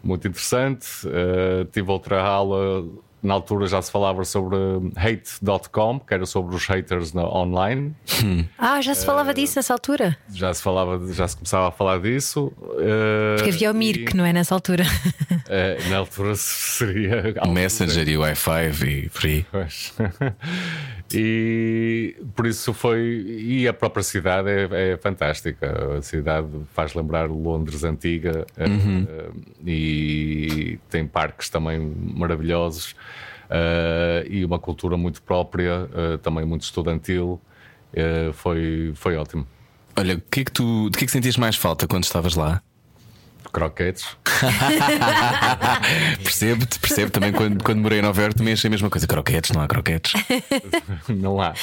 muito 0.03 0.29
interessante. 0.29 0.87
Uh, 1.07 1.65
tive 1.67 1.91
outra 1.91 2.23
aula 2.23 2.87
na 3.27 3.35
altura 3.35 3.67
já 3.67 3.83
se 3.83 3.91
falava 3.91 4.25
sobre 4.25 4.57
hate.com, 4.95 5.99
que 5.99 6.15
era 6.15 6.25
sobre 6.25 6.55
os 6.55 6.65
haters 6.67 7.13
na, 7.13 7.25
online. 7.25 7.93
Ah, 8.57 8.81
já 8.81 8.95
se 8.95 9.05
falava 9.05 9.33
uh, 9.33 9.35
disso 9.35 9.57
nessa 9.57 9.73
altura? 9.73 10.17
Já 10.33 10.55
se 10.55 10.63
falava, 10.63 11.13
já 11.13 11.27
se 11.27 11.37
começava 11.37 11.69
a 11.69 11.73
falar 11.73 11.99
disso. 11.99 12.53
Uh, 12.61 13.37
Porque 13.37 13.51
havia 13.51 13.73
o 13.73 13.75
Mirk, 13.75 14.15
e, 14.15 14.17
não 14.17 14.25
é? 14.25 14.33
Nessa 14.33 14.55
altura. 14.55 14.85
Uh, 14.85 15.89
na 15.91 15.97
altura 15.99 16.37
seria. 16.37 17.35
O 17.43 17.49
Messenger 17.51 18.09
e 18.09 18.17
o 18.17 18.21
Wi-Fi 18.21 18.69
e 18.69 19.09
free. 19.09 19.45
e 21.13 22.17
por 22.37 22.47
isso 22.47 22.73
foi. 22.73 23.25
E 23.27 23.67
a 23.67 23.73
própria 23.73 24.05
cidade 24.05 24.49
é, 24.51 24.93
é 24.93 24.97
fantástica. 24.97 25.99
A 25.99 26.03
cidade 26.03 26.47
faz 26.73 26.95
lembrar 26.95 27.29
Londres 27.29 27.83
antiga 27.83 28.47
uhum. 28.57 29.05
e 29.67 30.79
tem 30.89 31.09
parques 31.09 31.49
também 31.49 31.81
maravilhosos. 31.81 32.95
Uh, 33.47 34.27
e 34.29 34.45
uma 34.45 34.59
cultura 34.59 34.97
muito 34.97 35.23
própria, 35.23 35.85
uh, 35.85 36.19
também 36.19 36.45
muito 36.45 36.63
estudantil. 36.63 37.41
Uh, 37.93 38.33
foi, 38.33 38.93
foi 38.95 39.17
ótimo. 39.17 39.47
Olha, 39.97 40.23
que 40.31 40.41
é 40.41 40.45
que 40.45 40.53
tu, 40.53 40.91
de 40.91 40.99
que 40.99 41.05
é 41.05 41.07
que 41.07 41.13
sentias 41.13 41.37
mais 41.37 41.57
falta 41.57 41.87
quando 41.87 42.05
estavas 42.05 42.35
lá? 42.35 42.63
Croquetes. 43.53 44.17
percebo-te, 46.23 46.79
percebo 46.79 47.11
também 47.11 47.33
quando, 47.33 47.63
quando 47.63 47.81
morei 47.81 48.01
em 48.01 48.03
Nova 48.03 48.21
Iorque 48.21 48.37
também 48.37 48.53
achei 48.53 48.69
a 48.69 48.71
mesma 48.71 48.91
coisa. 48.91 49.07
Croquetes, 49.07 49.53
não 49.53 49.63
há 49.63 49.67
croquetes. 49.67 50.13
não 51.09 51.41
há. 51.41 51.55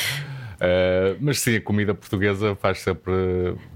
Uh, 0.63 1.17
mas 1.19 1.41
sim, 1.41 1.57
a 1.57 1.61
comida 1.61 1.93
portuguesa 1.93 2.55
faz 2.55 2.79
sempre, 2.79 3.13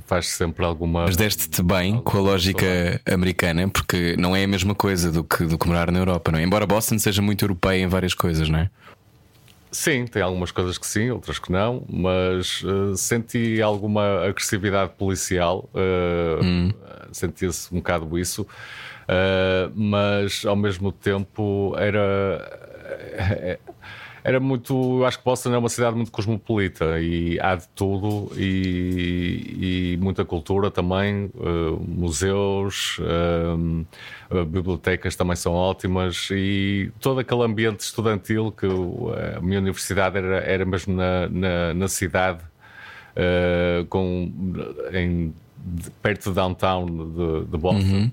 faz 0.06 0.30
sempre 0.30 0.63
alguma. 0.63 1.04
Mas 1.04 1.17
deste-te 1.17 1.62
bem 1.62 2.00
com 2.00 2.17
a 2.17 2.21
lógica 2.21 3.02
americana, 3.06 3.67
porque 3.67 4.15
não 4.17 4.34
é 4.34 4.45
a 4.45 4.47
mesma 4.47 4.73
coisa 4.73 5.12
do 5.12 5.21
que, 5.21 5.43
do 5.43 5.58
que 5.58 5.67
morar 5.67 5.91
na 5.91 6.00
Europa, 6.00 6.32
não 6.32 6.39
é? 6.39 6.43
Embora 6.43 6.65
Boston 6.65 6.97
seja 6.97 7.21
muito 7.21 7.43
europeia 7.43 7.84
em 7.84 7.88
várias 7.88 8.13
coisas, 8.13 8.47
não 8.47 8.60
é? 8.60 8.69
Sim, 9.69 10.06
tem 10.06 10.21
algumas 10.21 10.50
coisas 10.50 10.78
que 10.78 10.88
sim, 10.88 11.10
outras 11.10 11.38
que 11.39 11.52
não, 11.52 11.84
mas 11.89 12.63
uh, 12.63 12.95
senti 12.95 13.62
alguma 13.62 14.26
agressividade 14.26 14.93
policial, 14.97 15.69
uh, 15.73 16.41
hum. 16.41 16.71
sentia-se 17.12 17.73
um 17.73 17.80
bocado 17.80 18.17
isso, 18.17 18.43
uh, 18.43 19.69
mas 19.76 20.45
ao 20.45 20.56
mesmo 20.56 20.89
tempo 20.89 21.76
era 21.78 23.60
era 24.28 24.42
muito. 24.42 25.06
Acho 25.06 25.20
que 25.20 25.24
Boston 25.24 25.54
é 25.54 25.58
uma 25.58 25.70
cidade 25.70 25.96
muito 25.96 26.12
cosmopolita 26.12 27.00
e 27.00 27.40
há 27.40 27.56
de 27.56 27.66
tudo 27.70 28.30
e, 28.36 29.94
e 29.96 29.98
muita 30.02 30.26
cultura 30.26 30.70
também, 30.70 31.32
uh, 31.36 31.82
museus, 31.88 33.00
uh, 33.00 34.46
bibliotecas 34.46 35.16
também 35.16 35.38
são 35.38 35.54
ótimas 35.54 36.28
e 36.30 36.92
todo 37.00 37.22
aquele 37.22 37.44
ambiente 37.44 37.80
estudantil 37.80 38.52
que 38.52 38.68
a 39.38 39.40
minha 39.40 39.60
universidade 39.60 40.18
era, 40.18 40.40
era 40.40 40.66
mesmo 40.66 40.94
na, 40.94 41.30
na, 41.30 41.74
na 41.74 41.88
cidade, 41.88 42.44
uh, 43.16 43.86
com, 43.86 44.30
em, 44.92 45.34
perto 46.02 46.32
de 46.32 46.36
downtown 46.36 46.86
de, 46.86 47.46
de 47.50 47.58
Boston. 47.58 47.94
Uhum. 47.94 48.12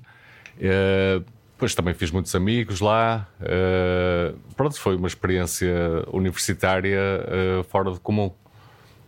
Depois 1.65 1.73
também 1.73 1.95
fiz 1.95 2.11
muitos 2.11 2.35
amigos 2.35 2.79
lá. 2.79 3.27
Uh, 3.41 4.37
pronto, 4.55 4.79
foi 4.79 4.95
uma 4.95 5.07
experiência 5.07 5.73
universitária 6.13 6.99
uh, 6.99 7.63
fora 7.63 7.91
de 7.91 7.99
comum. 7.99 8.31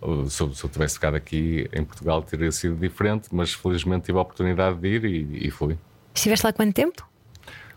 Uh, 0.02 0.28
se, 0.28 0.41
eu, 0.41 0.52
se, 0.56 0.63
eu, 0.63 0.70
tivesse 0.72 0.96
ficado 0.96 1.15
aqui 1.15 1.70
em 1.72 1.84
Portugal, 1.84 2.24
teria 2.24 2.52
sido 2.52 2.76
diferente, 2.76 3.30
mas 3.32 3.54
felizmente 3.54 4.06
tive 4.06 4.17
a 4.17 4.22
oportunidade 4.22 4.76
de 4.80 4.88
ir 4.88 5.06
e, 5.06 5.48
e 5.48 5.52
fui. 5.52 5.78
Estiveste 6.15 6.48
lá 6.48 6.52
quanto 6.52 6.74
tempo? 6.74 7.08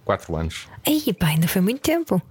Quatro 0.02 0.34
anos. 0.34 0.66
Aí, 0.86 1.12
pá, 1.12 1.26
ainda 1.26 1.46
foi 1.46 1.60
muito 1.60 1.82
tempo. 1.82 2.22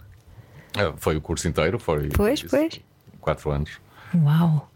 foi 0.97 1.17
o 1.17 1.21
curso 1.21 1.47
inteiro, 1.47 1.77
foi. 1.77 2.09
Pois, 2.09 2.39
isso, 2.39 2.49
pois. 2.49 2.81
Quatro 3.21 3.51
anos. 3.51 3.79
Uau! 4.15 4.71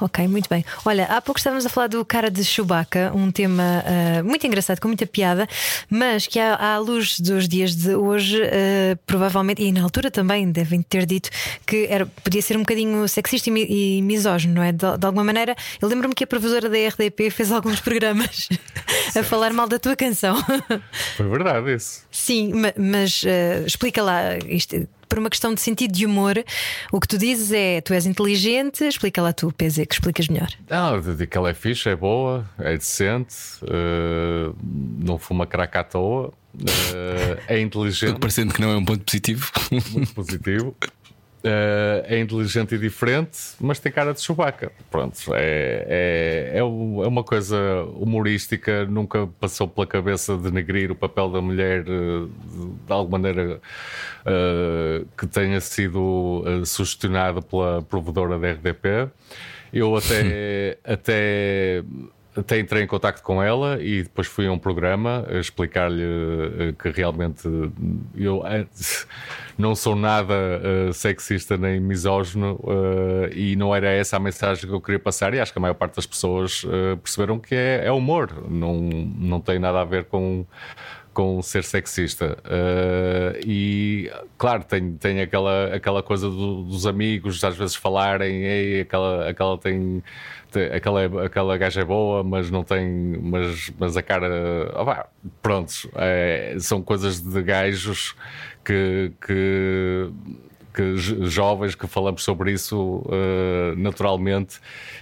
Ok, 0.00 0.26
muito 0.28 0.48
bem. 0.48 0.64
Olha, 0.84 1.04
há 1.06 1.20
pouco 1.20 1.38
estávamos 1.38 1.64
a 1.64 1.68
falar 1.68 1.86
do 1.86 2.04
cara 2.04 2.30
de 2.30 2.44
Chewbacca, 2.44 3.12
um 3.14 3.30
tema 3.30 3.82
uh, 3.84 4.24
muito 4.24 4.46
engraçado, 4.46 4.80
com 4.80 4.88
muita 4.88 5.06
piada, 5.06 5.48
mas 5.88 6.26
que 6.26 6.38
à, 6.38 6.74
à 6.74 6.78
luz 6.78 7.18
dos 7.18 7.48
dias 7.48 7.74
de 7.74 7.94
hoje, 7.94 8.42
uh, 8.42 8.96
provavelmente, 9.06 9.62
e 9.62 9.72
na 9.72 9.82
altura 9.82 10.10
também 10.10 10.50
devem 10.50 10.82
ter 10.82 11.06
dito 11.06 11.30
que 11.66 11.86
era, 11.88 12.06
podia 12.06 12.42
ser 12.42 12.56
um 12.56 12.60
bocadinho 12.60 13.08
sexista 13.08 13.50
e, 13.50 13.98
e 13.98 14.02
misógino, 14.02 14.54
não 14.54 14.62
é? 14.62 14.72
De, 14.72 14.98
de 14.98 15.06
alguma 15.06 15.24
maneira, 15.24 15.56
eu 15.80 15.88
lembro-me 15.88 16.14
que 16.14 16.24
a 16.24 16.26
professora 16.26 16.68
da 16.68 16.76
RDP 16.76 17.30
fez 17.30 17.50
alguns 17.50 17.80
programas 17.80 18.48
a 19.16 19.22
falar 19.22 19.52
mal 19.52 19.68
da 19.68 19.78
tua 19.78 19.96
canção. 19.96 20.36
Foi 21.16 21.28
verdade 21.28 21.74
isso. 21.74 22.04
Sim, 22.10 22.52
mas 22.76 23.22
uh, 23.22 23.66
explica 23.66 24.02
lá 24.02 24.36
isto 24.48 24.86
por 25.08 25.18
uma 25.18 25.30
questão 25.30 25.54
de 25.54 25.60
sentido 25.60 25.92
de 25.92 26.06
humor, 26.06 26.42
o 26.92 27.00
que 27.00 27.08
tu 27.08 27.18
dizes 27.18 27.52
é 27.52 27.80
tu 27.80 27.92
és 27.92 28.06
inteligente, 28.06 28.84
explica 28.84 29.22
lá 29.22 29.32
tu, 29.32 29.52
PZ, 29.52 29.86
que 29.86 29.94
explicas 29.94 30.28
melhor. 30.28 30.48
Não, 30.68 31.00
digo 31.00 31.26
que 31.26 31.36
ela 31.36 31.50
é 31.50 31.54
fixe, 31.54 31.88
é 31.88 31.96
boa, 31.96 32.48
é 32.58 32.76
decente, 32.76 33.34
uh, 33.62 34.54
não 34.98 35.18
fuma 35.18 35.46
crack 35.46 35.76
à 35.78 35.84
toa. 35.84 36.32
Uh, 36.56 37.38
é 37.48 37.60
inteligente. 37.60 38.18
Parecendo 38.18 38.54
que 38.54 38.60
não 38.62 38.70
é 38.70 38.76
um 38.76 38.84
ponto 38.84 39.04
positivo. 39.04 39.50
Muito 39.92 40.14
positivo. 40.14 40.74
Uh, 41.44 42.02
é 42.06 42.18
inteligente 42.18 42.74
e 42.74 42.78
diferente, 42.78 43.38
mas 43.60 43.78
tem 43.78 43.92
cara 43.92 44.12
de 44.12 44.20
Chewbacca. 44.20 44.72
Pronto, 44.90 45.16
é, 45.32 46.52
é, 46.54 46.58
é, 46.58 46.62
uma 46.64 47.22
coisa 47.22 47.84
humorística, 47.94 48.84
nunca 48.86 49.28
passou 49.38 49.68
pela 49.68 49.86
cabeça 49.86 50.36
de 50.36 50.42
denegrir 50.44 50.90
o 50.90 50.96
papel 50.96 51.30
da 51.30 51.40
mulher 51.40 51.84
uh, 51.88 52.26
de 52.26 52.92
alguma 52.92 53.18
maneira 53.18 53.60
uh, 54.26 55.06
que 55.16 55.26
tenha 55.28 55.60
sido 55.60 56.42
sugestionado 56.64 57.40
pela 57.42 57.80
provedora 57.82 58.38
da 58.38 58.50
RDP. 58.50 59.08
Eu 59.72 59.94
até, 59.94 60.78
até 60.82 61.84
até 62.36 62.58
entrei 62.58 62.82
em 62.82 62.86
contato 62.86 63.22
com 63.22 63.42
ela 63.42 63.82
e 63.82 64.02
depois 64.02 64.26
fui 64.26 64.46
a 64.46 64.52
um 64.52 64.58
programa 64.58 65.26
explicar-lhe 65.30 66.04
uh, 66.04 66.72
que 66.74 66.90
realmente 66.90 67.48
eu 68.14 68.40
uh, 68.40 68.66
não 69.56 69.74
sou 69.74 69.96
nada 69.96 70.34
uh, 70.34 70.92
sexista 70.92 71.56
nem 71.56 71.80
misógino 71.80 72.60
e 73.32 73.56
não 73.56 73.74
era 73.74 73.88
essa 73.88 74.16
a 74.16 74.20
mensagem 74.20 74.68
que 74.68 74.74
eu 74.74 74.80
queria 74.80 74.98
passar. 74.98 75.32
E 75.32 75.40
acho 75.40 75.52
que 75.52 75.58
a 75.58 75.62
maior 75.62 75.74
parte 75.74 75.96
das 75.96 76.06
pessoas 76.06 76.64
perceberam 77.02 77.38
que 77.38 77.54
é, 77.54 77.86
é 77.86 77.92
humor, 77.92 78.30
não, 78.48 78.74
não 78.80 79.40
tem 79.40 79.58
nada 79.58 79.80
a 79.80 79.84
ver 79.84 80.04
com 80.04 80.44
com 81.16 81.40
ser 81.40 81.64
sexista. 81.64 82.36
Uh, 82.44 83.40
e, 83.42 84.12
claro, 84.36 84.62
tem, 84.64 84.98
tem 84.98 85.22
aquela, 85.22 85.74
aquela 85.74 86.02
coisa 86.02 86.28
do, 86.28 86.64
dos 86.64 86.86
amigos 86.86 87.42
às 87.42 87.56
vezes 87.56 87.74
falarem, 87.74 88.42
Ei, 88.44 88.82
aquela, 88.82 89.26
aquela 89.26 89.56
tem, 89.56 90.04
tem, 90.52 90.64
aquela, 90.66 91.24
aquela 91.24 91.56
gaja 91.56 91.80
é 91.80 91.84
boa, 91.86 92.22
mas 92.22 92.50
não 92.50 92.62
tem, 92.62 92.86
mas, 93.22 93.72
mas 93.78 93.96
a 93.96 94.02
cara. 94.02 94.70
Oh, 94.74 95.30
prontos, 95.40 95.88
é, 95.94 96.54
são 96.60 96.82
coisas 96.82 97.18
de 97.18 97.42
gajos 97.42 98.14
que, 98.62 99.10
que 99.26 100.10
que 100.76 100.96
jovens 100.96 101.74
que 101.74 101.86
falamos 101.86 102.22
sobre 102.22 102.52
isso 102.52 103.02
uh, 103.06 103.74
naturalmente. 103.78 104.60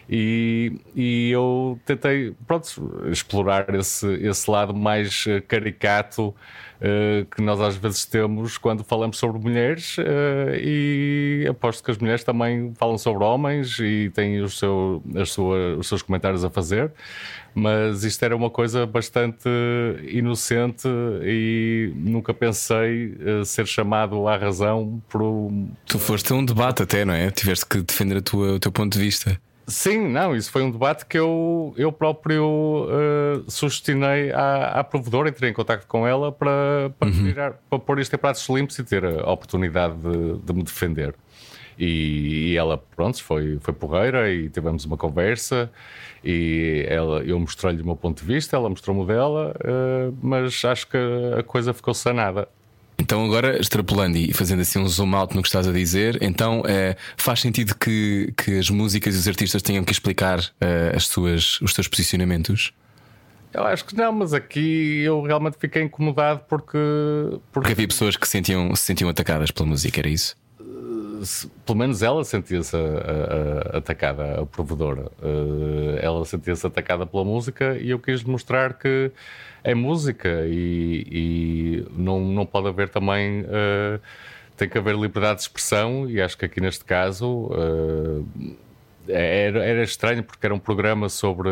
E, 0.09 0.79
e 0.95 1.31
eu 1.33 1.79
tentei 1.85 2.33
pronto, 2.47 2.69
explorar 3.11 3.75
esse, 3.75 4.07
esse 4.25 4.49
lado 4.49 4.73
mais 4.73 5.25
eh, 5.27 5.41
caricato 5.41 6.33
uh, 6.81 7.25
que 7.27 7.43
nós 7.43 7.61
às 7.61 7.77
vezes 7.77 8.05
temos 8.05 8.59
quando 8.59 8.85
falamos 8.85 9.17
sobre 9.17 9.41
mulheres 9.41 9.99
uh, 9.99 10.03
e 10.57 11.47
aposto 11.49 11.83
que 11.83 11.91
as 11.91 11.99
mulheres 11.99 12.25
também 12.25 12.73
falam 12.77 12.99
sobre 12.99 13.25
homens 13.25 13.79
e 13.79 14.11
têm 14.15 14.41
o 14.41 14.49
seu, 14.49 15.03
sua, 15.27 15.77
os 15.77 15.89
seus 15.89 16.03
comentários 16.03 16.45
a 16.45 16.51
fazer 16.51 16.93
mas 17.55 18.03
isto 18.03 18.23
era 18.25 18.35
uma 18.35 18.51
coisa 18.51 18.85
bastante 18.85 19.49
inocente 20.09 20.89
e 21.23 21.93
nunca 21.95 22.35
pensei 22.35 23.15
uh, 23.15 23.45
ser 23.45 23.67
chamado 23.67 24.27
à 24.27 24.37
razão 24.37 25.01
por. 25.09 25.23
Tu 25.87 25.99
foste 25.99 26.33
um 26.33 26.45
debate 26.45 26.83
até, 26.83 27.05
não 27.05 27.15
é? 27.15 27.31
Tiveste 27.31 27.65
que 27.65 27.81
defender 27.81 28.17
a 28.19 28.23
tua, 28.23 28.55
o 28.55 28.59
teu 28.59 28.73
ponto 28.73 28.95
de 28.95 28.99
vista. 28.99 29.41
Sim, 29.67 30.09
não, 30.09 30.37
isso 30.37 30.51
foi 30.51 30.63
um 30.63 30.71
debate 30.71 31.07
que 31.07 31.19
eu, 31.19 31.73
eu 31.77 31.91
próprio 31.91 32.87
uh, 32.87 33.51
sustinei 33.51 34.31
à, 34.31 34.81
à 34.81 34.85
provedora, 34.85 35.31
entrei 35.31 35.51
em 35.51 35.55
contato 35.55 35.87
com 35.87 36.07
ela 36.07 36.31
para, 36.31 36.93
para, 36.99 37.09
uhum. 37.09 37.25
tirar, 37.25 37.53
para 37.71 37.79
pôr 37.79 37.99
isto 37.99 38.15
em 38.15 38.19
pratos 38.19 38.47
limpos 38.49 38.79
e 38.79 38.85
ter 38.85 39.05
a 39.05 39.31
oportunidade 39.31 39.95
de, 39.97 40.39
de 40.39 40.53
me 40.53 40.63
defender. 40.63 41.15
E, 41.79 42.53
e, 42.53 42.57
ela, 42.57 42.77
pronto, 42.77 43.23
foi, 43.23 43.59
foi 43.61 43.73
porreira 43.75 44.31
e 44.31 44.51
tivemos 44.51 44.85
uma 44.85 44.97
conversa 44.97 45.71
e 46.23 46.85
ela, 46.89 47.23
eu 47.25 47.41
mostrei-lhe 47.41 47.83
o 47.83 47.87
meu 47.87 47.97
ponto 47.97 48.21
de 48.21 48.27
vista, 48.27 48.57
ela 48.57 48.69
mostrou-me 48.69 49.03
o 49.03 49.07
dela, 49.07 49.57
uh, 49.61 50.17
mas 50.23 50.63
acho 50.65 50.87
que 50.87 50.99
a 51.39 51.43
coisa 51.43 51.73
ficou 51.73 51.95
sanada. 51.95 52.49
Então, 53.05 53.23
agora 53.23 53.61
extrapolando 53.61 54.17
e 54.17 54.33
fazendo 54.33 54.63
assim 54.63 54.79
um 54.79 54.89
zoom 54.89 55.15
out 55.15 55.37
no 55.37 55.43
que 55.43 55.49
estás 55.49 55.69
a 55.69 55.73
dizer, 55.73 56.17
então 56.23 56.63
é, 56.67 56.97
faz 57.19 57.39
sentido 57.39 57.75
que, 57.75 58.33
que 58.35 58.59
as 58.59 58.71
músicas 58.71 59.15
e 59.15 59.19
os 59.19 59.29
artistas 59.29 59.61
tenham 59.61 59.85
que 59.85 59.93
explicar 59.93 60.39
uh, 60.41 60.97
as 60.97 61.07
suas, 61.07 61.61
os 61.61 61.75
seus 61.75 61.87
posicionamentos? 61.87 62.73
Eu 63.53 63.63
acho 63.65 63.85
que 63.85 63.95
não, 63.95 64.11
mas 64.11 64.33
aqui 64.33 65.03
eu 65.03 65.21
realmente 65.21 65.59
fiquei 65.61 65.83
incomodado 65.83 66.41
porque. 66.49 66.79
Porque, 66.79 67.41
porque 67.53 67.73
havia 67.73 67.87
pessoas 67.87 68.17
que 68.17 68.27
sentiam, 68.27 68.75
se 68.75 68.85
sentiam 68.85 69.11
atacadas 69.11 69.51
pela 69.51 69.69
música, 69.69 70.01
era 70.01 70.09
isso? 70.09 70.35
Pelo 71.65 71.79
menos 71.79 72.03
ela 72.03 72.25
sentia-se 72.25 72.77
atacada, 73.73 74.43
a 74.43 74.47
provedora. 74.47 75.11
Uh, 75.23 75.97
ela 76.01 76.25
sentia-se 76.25 76.67
atacada 76.67 77.07
pela 77.07 77.25
música 77.25 77.77
e 77.79 77.91
eu 77.91 77.99
quis 77.99 78.23
mostrar 78.23 78.75
que 78.75 79.11
é 79.63 79.75
música 79.75 80.45
e, 80.47 81.07
e 81.11 81.87
não, 81.97 82.21
não 82.21 82.47
pode 82.47 82.69
haver 82.69 82.89
também. 82.89 83.43
Uh, 83.43 84.01
tem 84.57 84.69
que 84.69 84.79
haver 84.79 84.95
liberdade 84.97 85.37
de 85.37 85.43
expressão 85.43 86.09
e 86.09 86.21
acho 86.21 86.39
que 86.39 86.45
aqui 86.45 86.61
neste 86.61 86.85
caso 86.85 87.51
uh, 87.51 88.57
era, 89.09 89.65
era 89.65 89.83
estranho 89.83 90.23
porque 90.23 90.47
era 90.47 90.55
um 90.55 90.59
programa 90.59 91.09
sobre 91.09 91.51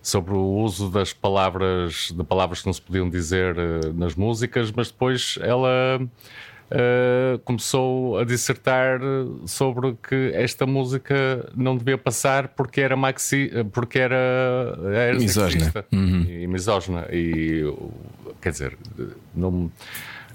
sobre 0.00 0.32
o 0.32 0.40
uso 0.40 0.90
das 0.90 1.12
palavras 1.12 2.12
de 2.16 2.24
palavras 2.24 2.60
que 2.60 2.66
não 2.66 2.72
se 2.72 2.80
podiam 2.80 3.10
dizer 3.10 3.54
nas 3.94 4.14
músicas, 4.14 4.70
mas 4.70 4.90
depois 4.90 5.38
ela 5.42 6.00
uh, 6.70 7.38
começou 7.40 8.18
a 8.18 8.24
dissertar 8.24 9.00
sobre 9.46 9.96
que 10.02 10.32
esta 10.34 10.66
música 10.66 11.50
não 11.56 11.76
devia 11.76 11.98
passar 11.98 12.48
porque 12.48 12.80
era 12.80 12.96
maxi, 12.96 13.50
porque 13.72 13.98
era, 13.98 14.78
era 14.92 15.18
misógina 15.18 15.72
uhum. 15.92 16.26
e 16.28 16.46
misógina 16.46 17.06
e 17.10 17.64
quer 18.40 18.50
dizer 18.52 18.78
não 19.34 19.70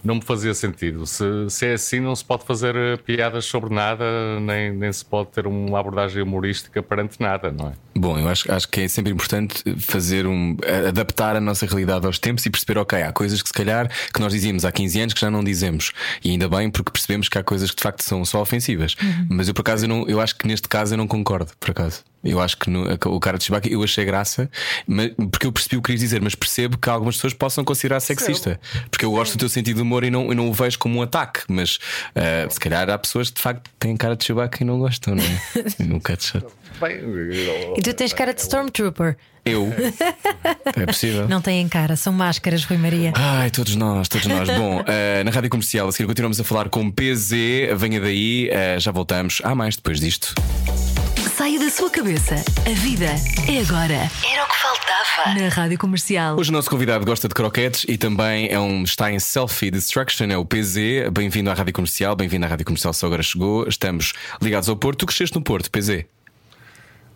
não 0.04 0.16
me 0.16 0.22
fazia 0.22 0.54
sentido. 0.54 1.06
Se, 1.06 1.24
se, 1.50 1.66
é 1.66 1.74
assim, 1.74 2.00
não 2.00 2.14
se 2.14 2.26
pode 2.26 2.44
fazer 2.44 2.76
eh, 2.76 2.98
piadas 2.98 3.46
sobre 3.46 3.74
nada, 3.74 4.04
nem, 4.42 4.72
nem 4.74 4.92
se 4.92 5.06
pode 5.06 5.30
ter 5.30 5.48
uma 5.48 5.80
abordagem 5.80 6.22
humorística 6.22 6.84
perante 6.84 7.22
nada, 7.22 7.52
não 7.52 7.70
é? 7.70 7.74
Bom, 7.96 8.18
eu 8.18 8.28
acho, 8.28 8.52
acho 8.52 8.68
que 8.68 8.82
é 8.82 8.88
sempre 8.88 9.12
importante 9.12 9.64
fazer 9.78 10.26
um. 10.26 10.58
adaptar 10.88 11.36
a 11.36 11.42
nossa 11.42 11.66
realidade 11.66 12.06
aos 12.06 12.18
tempos 12.18 12.46
e 12.46 12.50
perceber, 12.50 12.80
ok, 12.80 13.02
há 13.04 13.12
coisas 13.12 13.42
que 13.42 13.50
se 13.50 13.54
calhar 13.54 13.90
que 14.12 14.20
nós 14.20 14.34
dizíamos 14.34 14.66
há 14.66 14.72
15 14.72 15.00
anos 15.02 15.14
que 15.14 15.22
já 15.22 15.30
não 15.30 15.44
dizemos. 15.44 15.92
E 16.24 16.32
ainda 16.32 16.50
bem, 16.50 16.70
porque 16.70 16.92
percebemos 16.92 17.30
que 17.30 17.38
há 17.38 17.44
coisas 17.44 17.70
que 17.70 17.78
de 17.78 17.84
facto 17.84 18.02
são 18.02 18.26
só 18.26 18.42
ofensivas. 18.42 18.96
Uhum. 19.02 19.28
Mas 19.30 19.48
eu, 19.48 19.54
por 19.54 19.62
acaso, 19.62 19.86
eu, 19.86 19.90
não, 19.90 20.08
eu 20.08 20.20
acho 20.20 20.36
que 20.36 20.48
neste 20.48 20.68
caso 20.68 20.94
eu 20.94 20.98
não 20.98 21.08
concordo, 21.08 21.52
por 21.60 21.72
acaso. 21.72 22.04
Eu 22.24 22.40
acho 22.40 22.58
que 22.58 22.70
no, 22.70 22.86
o 23.08 23.20
cara 23.20 23.38
de 23.38 23.44
Chewbacca 23.44 23.68
eu 23.68 23.84
achei 23.84 24.06
graça, 24.06 24.50
mas, 24.88 25.12
porque 25.30 25.46
eu 25.46 25.52
percebi 25.52 25.76
o 25.76 25.82
que 25.82 25.88
querias 25.88 26.00
dizer, 26.00 26.22
mas 26.22 26.34
percebo 26.34 26.78
que 26.78 26.90
algumas 26.90 27.16
pessoas 27.16 27.34
possam 27.34 27.66
considerar 27.66 28.00
sexista. 28.00 28.60
Porque 28.90 29.04
eu 29.04 29.12
gosto 29.12 29.34
do 29.34 29.40
teu 29.40 29.50
sentido 29.50 29.78
de 29.78 29.82
humor 29.82 30.06
e 30.06 30.10
não, 30.10 30.30
eu 30.30 30.36
não 30.36 30.50
o 30.50 30.54
vejo 30.54 30.80
como 30.80 31.00
um 31.00 31.02
ataque, 31.02 31.42
mas 31.50 31.76
uh, 32.16 32.50
se 32.50 32.60
calhar 32.60 32.90
há 32.90 32.98
pessoas 32.98 33.30
que 33.30 33.36
de 33.36 33.42
facto 33.42 33.70
têm 33.78 33.98
cara 33.98 34.16
de 34.16 34.24
Chewbacca 34.24 34.64
e 34.64 34.66
não 34.66 34.80
gostam, 34.80 35.16
não 35.16 35.24
é? 35.24 35.40
Nunca 35.84 36.16
te 36.16 36.24
chato. 36.24 36.54
E 36.92 37.82
tu 37.82 37.94
tens 37.94 38.14
cara 38.14 38.34
de 38.34 38.42
Stormtrooper. 38.42 39.18
Eu? 39.46 39.72
É 40.76 40.86
possível. 40.86 41.28
Não 41.28 41.40
têm 41.40 41.68
cara, 41.70 41.96
são 41.96 42.12
máscaras, 42.12 42.64
Rui 42.66 42.78
Maria. 42.78 43.14
Ai, 43.16 43.52
todos 43.52 43.76
nós, 43.76 44.08
todos 44.08 44.26
nós. 44.26 44.50
Bom, 44.58 44.82
uh, 44.82 45.24
na 45.24 45.30
rádio 45.30 45.50
comercial, 45.50 45.88
a 45.88 45.92
seguir 45.92 46.08
continuamos 46.08 46.40
a 46.40 46.44
falar 46.44 46.68
com 46.70 46.90
PZ. 46.90 47.32
Venha 47.76 48.02
daí, 48.02 48.50
uh, 48.50 48.80
já 48.80 48.92
voltamos. 48.92 49.40
Há 49.44 49.54
mais 49.54 49.76
depois 49.76 50.00
disto 50.00 50.34
saia 51.36 51.58
da 51.58 51.70
sua 51.70 51.90
cabeça. 51.90 52.36
A 52.36 52.74
vida 52.80 53.06
é 53.06 53.60
agora. 53.60 53.94
Era 53.94 54.44
o 54.44 54.48
que 54.48 54.56
faltava. 54.56 55.40
Na 55.40 55.50
Rádio 55.50 55.80
Comercial. 55.80 56.38
Hoje 56.38 56.52
o 56.52 56.54
nosso 56.54 56.70
convidado 56.70 57.04
gosta 57.06 57.28
de 57.28 57.34
croquetes 57.34 57.86
e 57.88 57.98
também 57.98 58.50
é 58.50 58.60
um, 58.60 58.84
está 58.84 59.12
em 59.12 59.18
Selfie 59.18 59.72
Destruction, 59.72 60.28
é 60.30 60.38
o 60.38 60.46
PZ. 60.46 61.10
Bem-vindo 61.12 61.50
à 61.50 61.56
Rádio 61.56 61.74
Comercial, 61.74 62.16
bem-vindo 62.16 62.46
à 62.46 62.50
Rádio 62.50 62.66
Comercial 62.66 62.94
se 62.94 63.04
agora 63.04 63.24
chegou. 63.24 63.68
Estamos 63.68 64.14
ligados 64.40 64.70
ao 64.70 64.76
Porto. 64.76 65.00
Tu 65.00 65.06
cresceste 65.08 65.36
no 65.36 65.44
Porto, 65.44 65.72
PZ? 65.72 66.06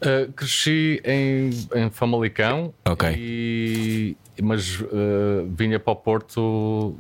Uh, 0.02 0.32
cresci 0.34 1.02
em, 1.04 1.50
em 1.76 1.90
Famalicão. 1.90 2.74
Ok. 2.86 3.16
E, 3.18 4.16
mas 4.42 4.80
uh, 4.80 5.50
vinha 5.50 5.80
para 5.80 5.94
o 5.94 5.96
Porto 5.96 6.96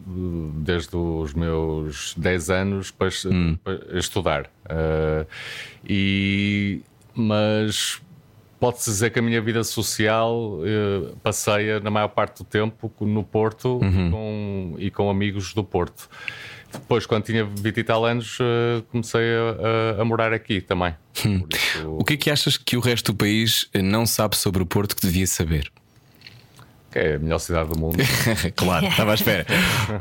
desde 0.56 0.96
os 0.96 1.34
meus 1.34 2.16
10 2.18 2.50
anos 2.50 2.92
para, 2.92 3.10
hum. 3.26 3.58
para 3.64 4.00
estudar. 4.00 4.50
Uh, 4.66 5.28
e 5.88 6.82
mas 7.14 8.02
pode-se 8.60 8.90
dizer 8.90 9.10
que 9.10 9.20
a 9.20 9.22
minha 9.22 9.42
vida 9.42 9.64
social 9.64 10.60
eh, 10.64 11.14
passeia 11.24 11.80
na 11.80 11.90
maior 11.90 12.10
parte 12.10 12.40
do 12.40 12.44
tempo 12.44 12.92
no 13.02 13.24
Porto 13.24 13.80
uhum. 13.82 14.12
com, 14.12 14.76
e 14.78 14.90
com 14.90 15.10
amigos 15.10 15.54
do 15.54 15.64
Porto. 15.64 16.10
Depois, 16.71 17.06
quando 17.06 17.23
tinha 17.23 17.45
20 17.45 17.77
e 17.77 17.84
tal 17.84 18.06
anos, 18.06 18.38
eh, 18.39 18.84
comecei 18.91 19.21
a, 19.21 19.97
a, 19.97 20.01
a, 20.01 20.06
morar 20.06 20.34
aqui 20.34 20.62
também. 20.62 20.93
Hum. 21.25 21.43
Isso... 21.53 21.89
O 21.97 22.03
que 22.03 22.13
é 22.13 22.17
que 22.17 22.30
achas 22.30 22.58
que 22.58 22.77
o 22.77 22.80
resto 22.80 23.12
do 23.12 23.17
país 23.17 23.69
não 23.73 24.06
sabe 24.06 24.38
sobre 24.38 24.62
o 24.62 24.65
Porto 24.65 24.95
que 24.95 25.01
devia 25.01 25.27
saber? 25.27 25.71
Que 26.91 27.00
é 27.00 27.15
a 27.15 27.19
melhor 27.19 27.39
cidade 27.39 27.69
do 27.69 27.80
mundo. 27.80 27.97
claro, 28.56 28.86
estava 28.86 29.12
à 29.12 29.15
espera. 29.15 29.45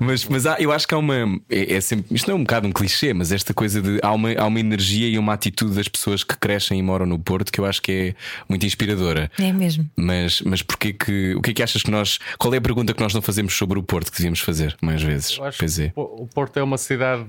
mas 0.01 0.25
mas 0.25 0.47
há, 0.47 0.57
eu 0.61 0.73
acho 0.73 0.87
que 0.87 0.95
há 0.95 0.99
uma. 0.99 1.41
É, 1.49 1.75
é, 1.75 1.81
sempre, 1.81 2.15
isto 2.15 2.29
não 2.29 2.37
é 2.37 2.41
um 2.41 2.43
bocado 2.43 2.69
um 2.69 2.73
clichê, 2.73 3.13
mas 3.13 3.33
esta 3.33 3.53
coisa 3.53 3.81
de. 3.81 3.99
Há 4.03 4.13
uma, 4.13 4.33
há 4.33 4.47
uma 4.47 4.61
energia 4.61 5.09
e 5.09 5.19
uma 5.19 5.33
atitude 5.33 5.75
das 5.75 5.89
pessoas 5.89 6.23
que 6.23 6.37
crescem 6.37 6.79
e 6.79 6.83
moram 6.83 7.07
no 7.07 7.19
Porto 7.19 7.53
que 7.53 7.61
eu 7.61 7.65
acho 7.65 7.83
que 7.83 7.93
é 7.93 8.15
muito 8.49 8.65
inspiradora. 8.67 9.31
É 9.39 9.53
mesmo. 9.53 9.89
Mas, 9.97 10.41
mas 10.43 10.63
porquê 10.63 10.93
que. 10.93 11.35
O 11.35 11.43
que 11.43 11.51
é 11.51 11.55
que 11.55 11.63
achas 11.63 11.83
que 11.83 11.91
nós. 11.91 12.19
Qual 12.39 12.53
é 12.55 12.59
a 12.59 12.61
pergunta 12.61 12.93
que 12.95 13.03
nós 13.03 13.15
não 13.15 13.23
fazemos 13.23 13.55
sobre 13.55 13.79
o 13.79 13.83
Porto 13.83 14.11
que 14.11 14.19
devíamos 14.19 14.41
fazer 14.41 14.77
mais 14.81 15.03
vezes? 15.03 15.37
Eu 15.37 15.45
acho 15.45 15.59
que 15.59 15.93
o 15.95 16.27
Porto 16.27 16.59
é 16.59 16.63
uma 16.63 16.79
cidade 16.79 17.27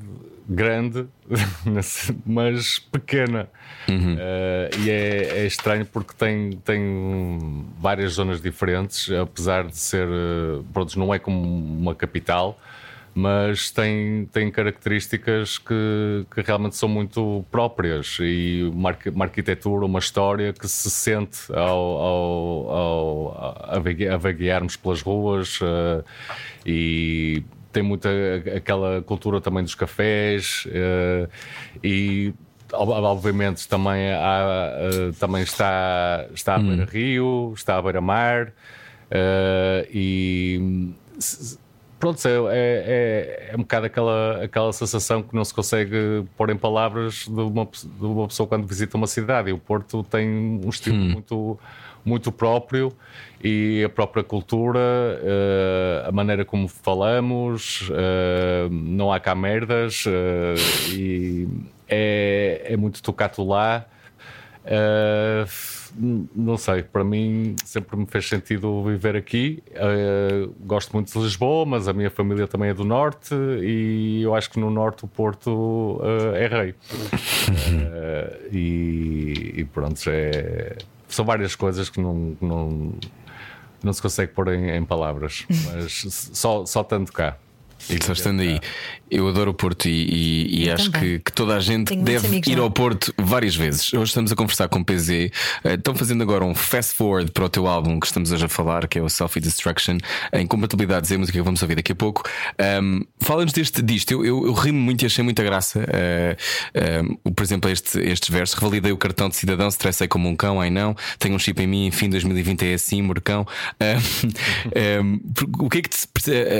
grande, 0.48 1.06
mas 2.26 2.80
pequena. 2.80 3.50
Uhum. 3.90 4.16
Uh, 4.16 4.86
e 4.86 4.90
é, 4.90 5.40
é, 5.40 5.46
estranho 5.46 5.86
porque 5.86 6.14
tem, 6.14 6.52
tem 6.64 7.66
várias 7.80 8.14
zonas 8.14 8.42
diferentes, 8.42 9.12
apesar 9.12 9.68
de 9.68 9.78
ser. 9.78 10.08
Uh, 10.08 10.64
pronto, 10.74 10.98
não 10.98 11.14
é 11.14 11.20
como 11.20 11.42
uma 11.42 11.94
capital, 11.94 12.58
mas 13.14 13.72
tem, 13.72 14.30
tem 14.32 14.50
características 14.50 15.58
que, 15.58 16.26
que 16.34 16.42
realmente 16.42 16.76
são 16.76 16.88
muito 16.88 17.44
próprias 17.52 18.18
e 18.22 18.70
uma, 18.72 18.96
uma 19.08 19.26
arquitetura, 19.26 19.86
uma 19.86 20.00
história 20.00 20.54
que 20.54 20.68
se 20.68 20.90
sente 20.90 21.52
ao, 21.52 21.98
ao, 21.98 22.72
ao 22.72 23.76
a 24.10 24.18
vaguearmos 24.18 24.78
pelas 24.78 25.02
ruas 25.02 25.60
uh, 25.62 26.06
e 26.66 27.44
tem 27.72 27.84
muita 27.84 28.10
aquela 28.56 29.02
cultura 29.02 29.42
também 29.42 29.64
dos 29.64 29.76
cafés 29.76 30.66
uh, 30.68 31.30
e 31.84 32.34
obviamente 32.74 33.68
também, 33.68 34.12
há, 34.12 34.74
uh, 34.80 35.14
também 35.14 35.44
está, 35.44 36.26
está 36.34 36.56
à 36.56 36.60
beira-rio, 36.60 37.54
está 37.56 37.78
à 37.78 37.82
beira-mar 37.82 38.48
uh, 38.48 39.88
e 39.92 40.94
pronto, 42.00 42.20
é, 42.28 42.32
é, 42.32 42.40
é, 42.52 43.50
é, 43.52 43.56
um 43.56 43.60
bocado 43.60 43.86
aquela, 43.86 44.44
aquela 44.44 44.74
sensação 44.74 45.24
que 45.24 45.36
não 45.36 45.44
se 45.44 45.54
consegue 45.54 46.26
pôr 46.36 46.50
em 46.50 46.58
palavras 46.58 47.26
de 47.28 47.42
uma, 47.42 47.66
de 47.66 48.06
uma 48.06 48.28
pessoa 48.28 48.48
quando 48.48 48.68
visita 48.68 48.98
uma 48.98 49.08
cidade. 49.08 49.50
E 49.50 49.54
o 49.54 49.58
Porto 49.58 50.04
tem 50.04 50.30
um 50.30 50.70
estilo 50.70 50.98
hum. 50.98 51.10
muito, 51.10 51.60
muito 52.06 52.32
próprio 52.32 52.94
e 53.44 53.84
a 53.84 53.90
própria 53.90 54.24
cultura, 54.24 54.80
uh, 54.80 56.10
a 56.10 56.12
maneira 56.12 56.44
como 56.44 56.68
falamos, 56.68 57.90
uh, 57.90 58.70
não 58.72 59.12
há 59.12 59.20
cá 59.20 59.36
merdas 59.36 60.06
uh, 60.06 60.92
e 60.94 61.48
é, 61.88 62.64
é 62.66 62.78
muito 62.78 63.02
tocado 63.02 63.44
lá. 63.46 63.86
não 66.36 66.58
sei, 66.58 66.84
para 66.84 67.04
mim 67.04 67.56
sempre 67.64 67.96
me 67.96 68.06
fez 68.06 68.28
sentido 68.28 68.84
viver 68.84 69.16
aqui. 69.16 69.64
gosto 70.60 70.92
muito 70.92 71.14
de 71.14 71.20
Lisboa, 71.20 71.66
mas 71.66 71.88
a 71.88 71.94
minha 71.94 72.10
família 72.10 72.48
também 72.48 72.72
é 72.72 72.74
do 72.74 72.84
Norte 72.84 73.34
e 73.62 74.22
eu 74.24 74.36
acho 74.36 74.50
que 74.50 74.60
no 74.60 74.70
Norte 74.70 75.06
o 75.06 75.08
Porto 75.08 76.02
é 76.36 76.48
rei. 76.48 76.76
e, 78.52 79.54
e 79.58 79.64
pronto, 79.64 80.02
é, 80.08 80.76
são 81.08 81.24
várias 81.24 81.56
coisas 81.56 81.90
que 81.90 82.02
não, 82.02 82.36
não 82.42 82.94
não 83.84 83.94
se 83.94 84.02
consegue 84.02 84.32
pôr 84.34 84.50
em, 84.50 84.70
em 84.70 84.86
palavras, 84.86 85.46
mas 85.66 86.06
só, 86.34 86.66
só 86.66 86.84
tanto 86.84 87.12
cá. 87.12 87.38
E 87.90 88.04
só 88.04 88.14
estando 88.14 88.42
aí. 88.42 88.60
Eu 89.10 89.28
adoro 89.30 89.52
o 89.52 89.54
Porto 89.54 89.88
e, 89.88 89.92
e, 89.92 90.64
e 90.64 90.72
acho 90.72 90.92
que, 90.92 91.20
que, 91.20 91.32
toda 91.32 91.56
a 91.56 91.62
gente 91.62 91.88
Tenho 91.88 92.04
deve 92.04 92.42
ir 92.46 92.60
ao 92.60 92.70
Porto 92.70 93.14
várias 93.18 93.56
vezes. 93.56 93.94
Hoje 93.94 94.10
estamos 94.10 94.32
a 94.34 94.36
conversar 94.36 94.68
com 94.68 94.80
o 94.80 94.86
PZ. 94.86 95.10
Eh, 95.10 95.32
estão 95.76 95.96
fazendo 95.96 96.22
agora 96.22 96.44
um 96.44 96.54
fast 96.54 96.94
forward 96.94 97.32
para 97.32 97.46
o 97.46 97.50
teu 97.50 97.68
álbum 97.68 98.02
que 98.02 98.06
estamos 98.06 98.34
hoje 98.34 98.44
a 98.44 98.50
falar, 98.50 98.86
que 98.86 99.00
é 99.00 99.02
o 99.02 99.08
Selfie 99.08 99.40
Destruction, 99.40 99.98
em 100.34 100.46
compatibilidades 100.46 101.10
e 101.10 101.16
a 101.16 101.18
música 101.18 101.38
que 101.38 101.42
vamos 101.42 101.62
ouvir 101.62 101.76
daqui 101.76 101.94
a 101.94 101.96
pouco. 101.96 102.24
Um, 102.82 103.06
Fala-nos 103.22 103.54
deste 103.54 103.82
disto. 103.82 104.12
Eu, 104.12 104.26
eu, 104.26 104.46
eu 104.48 104.54
rimo 104.54 104.80
muito 104.80 105.04
e 105.04 105.06
achei 105.06 105.24
muita 105.24 105.42
graça. 105.42 105.80
Uh, 105.80 107.24
uh, 107.26 107.32
por 107.32 107.44
exemplo, 107.44 107.72
este, 107.72 108.00
estes 108.00 108.30
versos. 108.30 108.58
Revalidei 108.58 108.92
o 108.92 108.98
cartão 108.98 109.30
de 109.30 109.38
cidadão, 109.38 109.70
stressei 109.70 110.10
como 110.10 110.28
um 110.28 110.36
cão, 110.36 110.60
ai 110.60 110.70
não. 110.70 110.94
Tenho 111.18 111.36
um 111.36 111.40
chip 111.40 111.62
em 111.64 111.68
mim, 111.68 111.86
enfim, 111.88 112.10
2020 112.10 112.66
é 112.66 112.74
assim, 112.74 113.02
morcão. 113.02 113.48
o, 115.60 115.70
que 115.70 115.78
é 115.78 115.82
que 115.82 115.90
te, 115.90 116.08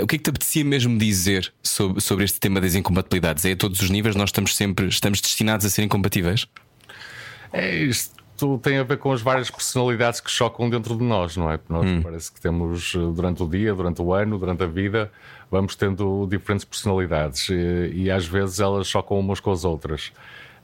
o 0.02 0.08
que 0.08 0.16
é 0.16 0.18
que 0.18 0.24
te 0.24 0.30
apetecia 0.30 0.64
mesmo 0.64 0.98
dizer 1.08 1.54
sobre, 1.64 2.02
sobre 2.02 2.26
este 2.26 2.40
tema 2.40 2.62
das 2.62 2.76
incompatibilidades? 2.76 3.46
É 3.46 3.52
a 3.52 3.56
todos 3.56 3.82
os 3.82 3.90
níveis, 3.90 4.16
nós 4.16 4.30
estamos 4.30 4.56
sempre 4.56 4.88
estamos 4.88 5.22
destinados 5.22 5.66
a 5.66 5.70
ser 5.70 5.84
incompatíveis? 5.84 6.48
É 7.52 7.76
isto 7.76 8.18
tem 8.62 8.78
a 8.78 8.84
ver 8.84 8.98
com 8.98 9.12
as 9.12 9.22
várias 9.22 9.50
personalidades 9.50 10.20
que 10.20 10.30
chocam 10.30 10.70
dentro 10.70 10.96
de 10.96 11.04
nós, 11.04 11.36
não 11.36 11.50
é? 11.50 11.60
Nós 11.68 11.88
hum. 11.88 12.02
parece 12.04 12.32
que 12.32 12.40
temos 12.40 12.94
eh, 12.94 13.00
durante 13.00 13.42
o 13.42 13.50
dia, 13.50 13.74
durante 13.74 14.00
o 14.00 14.14
ano, 14.14 14.38
durante 14.38 14.64
a 14.64 14.68
vida, 14.68 15.12
vamos 15.50 15.76
tendo 15.76 16.28
diferentes 16.30 16.64
personalidades 16.64 17.50
e, 17.50 17.92
e 17.94 18.12
às 18.12 18.28
vezes 18.28 18.60
elas 18.60 18.88
chocam 18.88 19.20
umas 19.20 19.40
com 19.40 19.52
as 19.52 19.66
outras. 19.66 20.12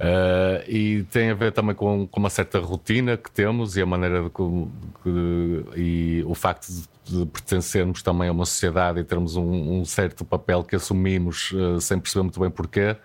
Uh, 0.04 0.70
e 0.70 1.04
tem 1.04 1.30
a 1.30 1.34
ver 1.34 1.54
também 1.54 1.74
com, 1.74 2.06
com, 2.06 2.20
uma 2.20 2.30
certa 2.30 2.60
rotina 2.60 3.16
que 3.16 3.32
temos 3.32 3.78
e 3.78 3.82
a 3.82 3.86
maneira 3.86 4.22
de, 4.22 4.30
de, 4.30 5.63
e 5.78 6.24
o 6.28 6.36
facto 6.36 6.68
de, 6.68 7.20
de, 7.20 7.26
pertencermos 7.26 8.04
também 8.04 8.28
a 8.28 8.34
uma 8.34 8.46
sociedade 8.46 9.00
e 9.00 9.04
termos 9.06 9.38
um, 9.38 9.80
um 9.80 9.86
certo 9.86 10.26
papel 10.26 10.62
que 10.62 10.76
assumimos 10.76 11.54
uh, 11.54 11.80
sem 11.80 11.98
perceber 12.00 12.24
muito 12.24 12.38
bem 12.38 12.50
porquê. 12.50 12.98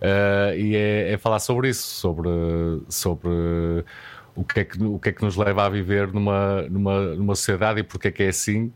Uh, 0.00 0.54
e 0.56 0.76
é, 0.76 1.12
é, 1.14 1.18
falar 1.18 1.40
sobre 1.40 1.70
isso, 1.70 1.82
sobre, 1.82 2.28
sobre 2.88 3.30
o 4.36 4.44
que, 4.44 4.60
é 4.60 4.64
que, 4.64 4.80
o 4.80 4.96
que 5.00 5.08
é 5.08 5.12
que 5.12 5.24
nos 5.24 5.34
leva 5.34 5.66
a 5.66 5.68
viver 5.68 6.12
numa, 6.12 6.62
numa, 6.70 7.00
numa 7.16 7.34
sociedade 7.34 7.80
e 7.80 7.82
porque 7.82 8.08
é 8.08 8.10
que 8.12 8.22
é 8.22 8.28
assim. 8.28 8.72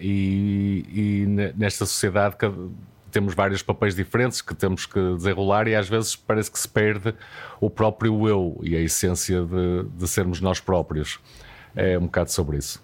e, 0.00 0.86
e 0.88 1.52
nesta 1.54 1.84
sociedade 1.84 2.36
temos 3.18 3.34
vários 3.34 3.62
papéis 3.62 3.96
diferentes 3.96 4.40
que 4.40 4.54
temos 4.54 4.86
que 4.86 5.00
desenrolar 5.16 5.66
e 5.66 5.74
às 5.74 5.88
vezes 5.88 6.14
parece 6.14 6.48
que 6.48 6.58
se 6.58 6.68
perde 6.68 7.12
o 7.60 7.68
próprio 7.68 8.28
eu 8.28 8.60
e 8.62 8.76
a 8.76 8.80
essência 8.80 9.42
de, 9.42 9.82
de 9.98 10.06
sermos 10.06 10.40
nós 10.40 10.60
próprios. 10.60 11.18
É 11.74 11.98
um 11.98 12.02
bocado 12.02 12.30
sobre 12.30 12.58
isso. 12.58 12.80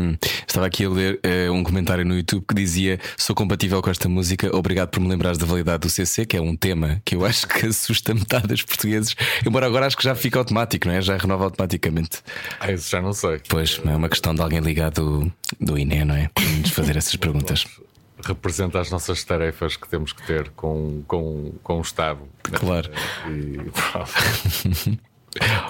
Hum. 0.00 0.16
Estava 0.46 0.66
aqui 0.66 0.84
a 0.84 0.88
ler 0.88 1.20
uh, 1.26 1.52
um 1.52 1.64
comentário 1.64 2.04
no 2.04 2.14
YouTube 2.16 2.44
que 2.48 2.54
dizia: 2.54 3.00
Sou 3.16 3.34
compatível 3.34 3.82
com 3.82 3.90
esta 3.90 4.08
música, 4.08 4.54
obrigado 4.56 4.88
por 4.88 5.00
me 5.00 5.08
lembrares 5.08 5.36
da 5.36 5.44
validade 5.44 5.80
do 5.80 5.90
CC, 5.90 6.24
que 6.24 6.36
é 6.36 6.40
um 6.40 6.54
tema 6.54 7.02
que 7.04 7.16
eu 7.16 7.24
acho 7.26 7.48
que 7.48 7.66
assusta 7.66 8.14
metade 8.14 8.46
dos 8.46 8.62
portugueses, 8.62 9.16
embora 9.44 9.66
agora 9.66 9.86
acho 9.86 9.96
que 9.96 10.04
já 10.04 10.14
fica 10.14 10.38
automático, 10.38 10.86
não 10.86 10.94
é? 10.94 11.02
Já 11.02 11.16
renova 11.16 11.44
automaticamente. 11.44 12.22
Ah, 12.60 12.70
isso 12.70 12.88
já 12.88 13.02
não 13.02 13.12
sei. 13.12 13.40
Pois, 13.48 13.80
é 13.84 13.96
uma 13.96 14.08
questão 14.08 14.32
de 14.32 14.40
alguém 14.40 14.60
ligado 14.60 14.94
do, 14.94 15.32
do 15.60 15.76
INE, 15.76 16.04
não 16.04 16.14
é? 16.14 16.30
Para 16.32 16.44
nos 16.44 16.70
fazer 16.70 16.96
essas 16.96 17.16
perguntas 17.16 17.66
representa 18.28 18.80
as 18.80 18.90
nossas 18.90 19.22
tarefas 19.24 19.76
que 19.76 19.88
temos 19.88 20.12
que 20.12 20.26
ter 20.26 20.50
com, 20.50 21.02
com, 21.06 21.52
com 21.62 21.78
o 21.78 21.82
Estado. 21.82 22.20
Claro. 22.42 22.90
E, 23.28 23.58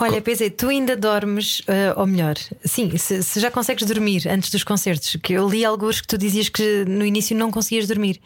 Olha, 0.01 0.21
pensei, 0.21 0.51
tu 0.51 0.69
ainda 0.69 0.97
dormes, 0.97 1.61
uh, 1.61 1.95
ou 1.97 2.07
melhor, 2.07 2.35
sim, 2.65 2.97
se, 2.97 3.23
se, 3.23 3.39
já 3.39 3.51
consegues 3.51 3.87
dormir 3.87 4.27
antes 4.29 4.51
dos 4.51 4.65
concertos, 4.65 5.17
que 5.23 5.35
eu 5.35 5.49
li 5.49 5.65
alguns 5.65 6.01
que 6.01 6.09
tu 6.09 6.19
dizias 6.19 6.49
que 6.49 6.85
no 6.85 7.07
início 7.07 7.37
não 7.37 7.51
conseguias 7.51 7.87
dormir. 7.87 8.21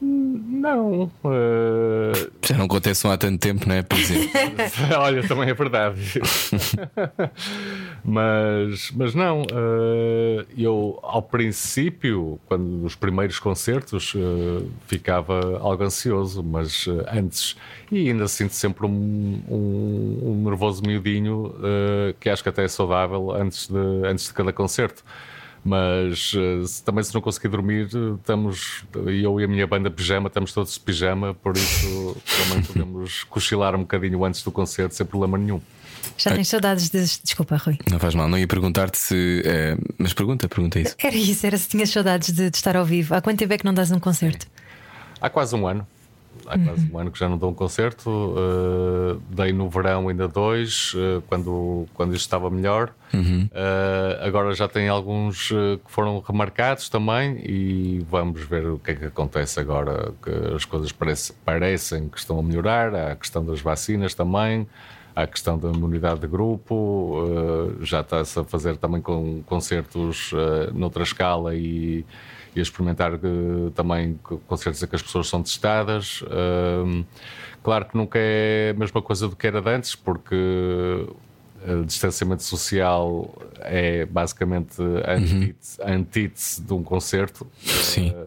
Não. 0.00 1.10
Uh... 1.24 2.30
Já 2.44 2.56
não 2.56 2.66
acontecem 2.66 3.10
há 3.10 3.16
tanto 3.16 3.38
tempo, 3.38 3.68
não 3.68 3.74
é? 3.74 3.82
Por 3.82 3.98
Olha, 4.98 5.26
também 5.26 5.48
é 5.48 5.54
verdade. 5.54 6.00
mas, 8.04 8.90
mas 8.90 9.14
não. 9.14 9.42
Uh, 9.42 10.44
eu, 10.56 10.98
ao 11.02 11.22
princípio, 11.22 12.38
quando 12.46 12.64
nos 12.64 12.94
primeiros 12.94 13.38
concertos, 13.38 14.14
uh, 14.14 14.68
ficava 14.86 15.58
algo 15.58 15.84
ansioso, 15.84 16.42
mas 16.42 16.86
antes, 17.12 17.56
e 17.90 18.08
ainda 18.08 18.26
sinto 18.26 18.54
sempre 18.54 18.86
um, 18.86 19.42
um, 19.48 20.18
um 20.22 20.44
nervoso 20.44 20.82
miudinho 20.82 21.54
que 22.18 22.28
acho 22.28 22.42
que 22.42 22.48
até 22.48 22.64
é 22.64 22.68
saudável 22.68 23.30
antes 23.30 23.68
de, 23.68 24.06
antes 24.06 24.26
de 24.26 24.34
cada 24.34 24.52
concerto 24.52 25.04
mas 25.64 26.32
uh, 26.34 26.82
também 26.84 27.04
se 27.04 27.14
não 27.14 27.20
conseguir 27.20 27.48
dormir, 27.48 27.88
estamos, 28.16 28.84
eu 29.06 29.40
e 29.40 29.44
a 29.44 29.48
minha 29.48 29.66
banda 29.66 29.90
pijama, 29.90 30.26
estamos 30.26 30.52
todos 30.52 30.74
de 30.74 30.80
pijama, 30.80 31.34
por 31.34 31.56
isso 31.56 32.16
também 32.48 32.62
podemos 32.66 33.22
cochilar 33.24 33.76
um 33.76 33.80
bocadinho 33.80 34.24
antes 34.24 34.42
do 34.42 34.50
concerto 34.50 34.94
sem 34.94 35.06
problema 35.06 35.38
nenhum. 35.38 35.60
Já 36.16 36.34
tens 36.34 36.48
saudades 36.48 36.90
de. 36.90 37.00
Desculpa, 37.22 37.56
Rui. 37.56 37.78
Não 37.90 37.98
faz 37.98 38.14
mal, 38.14 38.28
não 38.28 38.38
ia 38.38 38.46
perguntar-te 38.46 38.98
se. 38.98 39.42
É... 39.44 39.76
Mas 39.98 40.12
pergunta, 40.12 40.48
pergunta 40.48 40.80
isso. 40.80 40.94
Era 40.98 41.16
isso, 41.16 41.46
era 41.46 41.56
se 41.56 41.68
tinhas 41.68 41.90
saudades 41.90 42.32
de, 42.32 42.50
de, 42.50 42.56
estar 42.56 42.76
ao 42.76 42.84
vivo. 42.84 43.14
Há 43.14 43.20
quanto 43.20 43.38
tempo 43.38 43.52
é 43.52 43.58
que 43.58 43.64
não 43.64 43.74
dás 43.74 43.90
um 43.90 43.98
concerto? 43.98 44.46
Há 45.20 45.30
quase 45.30 45.54
um 45.54 45.66
ano 45.66 45.86
há 46.46 46.58
quase 46.58 46.90
um 46.92 46.98
ano 46.98 47.10
que 47.10 47.18
já 47.18 47.28
não 47.28 47.38
dou 47.38 47.50
um 47.50 47.54
concerto. 47.54 48.10
Uh, 48.10 49.20
dei 49.30 49.52
no 49.52 49.68
verão 49.68 50.08
ainda 50.08 50.28
dois, 50.28 50.94
uh, 50.94 51.22
quando, 51.28 51.86
quando 51.94 52.14
isto 52.14 52.22
estava 52.22 52.50
melhor. 52.50 52.92
Uhum. 53.12 53.48
Uh, 53.52 54.26
agora 54.26 54.54
já 54.54 54.68
tem 54.68 54.88
alguns 54.88 55.48
que 55.48 55.80
foram 55.86 56.20
remarcados 56.20 56.88
também 56.88 57.40
e 57.44 58.04
vamos 58.10 58.42
ver 58.42 58.66
o 58.66 58.78
que 58.78 58.92
é 58.92 58.94
que 58.94 59.04
acontece 59.06 59.60
agora. 59.60 60.12
Que 60.22 60.54
as 60.54 60.64
coisas 60.64 60.92
parece, 60.92 61.32
parecem 61.44 62.08
que 62.08 62.18
estão 62.18 62.38
a 62.38 62.42
melhorar. 62.42 62.94
Há 62.94 63.12
a 63.12 63.16
questão 63.16 63.44
das 63.44 63.60
vacinas 63.60 64.14
também. 64.14 64.66
A 65.14 65.26
questão 65.26 65.58
da 65.58 65.70
imunidade 65.70 66.20
de 66.20 66.26
grupo, 66.26 67.26
já 67.80 68.00
está-se 68.00 68.38
a 68.38 68.44
fazer 68.44 68.76
também 68.76 69.00
com 69.00 69.42
concertos 69.42 70.32
noutra 70.72 71.02
escala 71.02 71.54
e, 71.54 72.04
e 72.56 72.60
a 72.60 72.62
experimentar 72.62 73.14
uh, 73.14 73.70
também 73.74 74.18
com 74.22 74.56
certeza 74.56 74.86
que 74.86 74.96
as 74.96 75.02
pessoas 75.02 75.28
são 75.28 75.42
testadas. 75.42 76.24
Claro 77.62 77.84
que 77.84 77.96
nunca 77.96 78.18
é 78.18 78.72
a 78.74 78.78
mesma 78.78 79.00
coisa 79.00 79.28
do 79.28 79.36
que 79.36 79.46
era 79.46 79.60
de 79.60 79.70
antes, 79.70 79.94
porque 79.94 81.06
o 81.66 81.84
distanciamento 81.84 82.42
social 82.42 83.34
é 83.60 84.04
basicamente 84.06 84.82
a 85.04 85.12
antítese, 85.14 85.80
uhum. 85.80 85.94
antítese 85.94 86.62
de 86.62 86.72
um 86.72 86.82
concerto. 86.82 87.46
Sim. 87.62 88.10
Uh, 88.10 88.26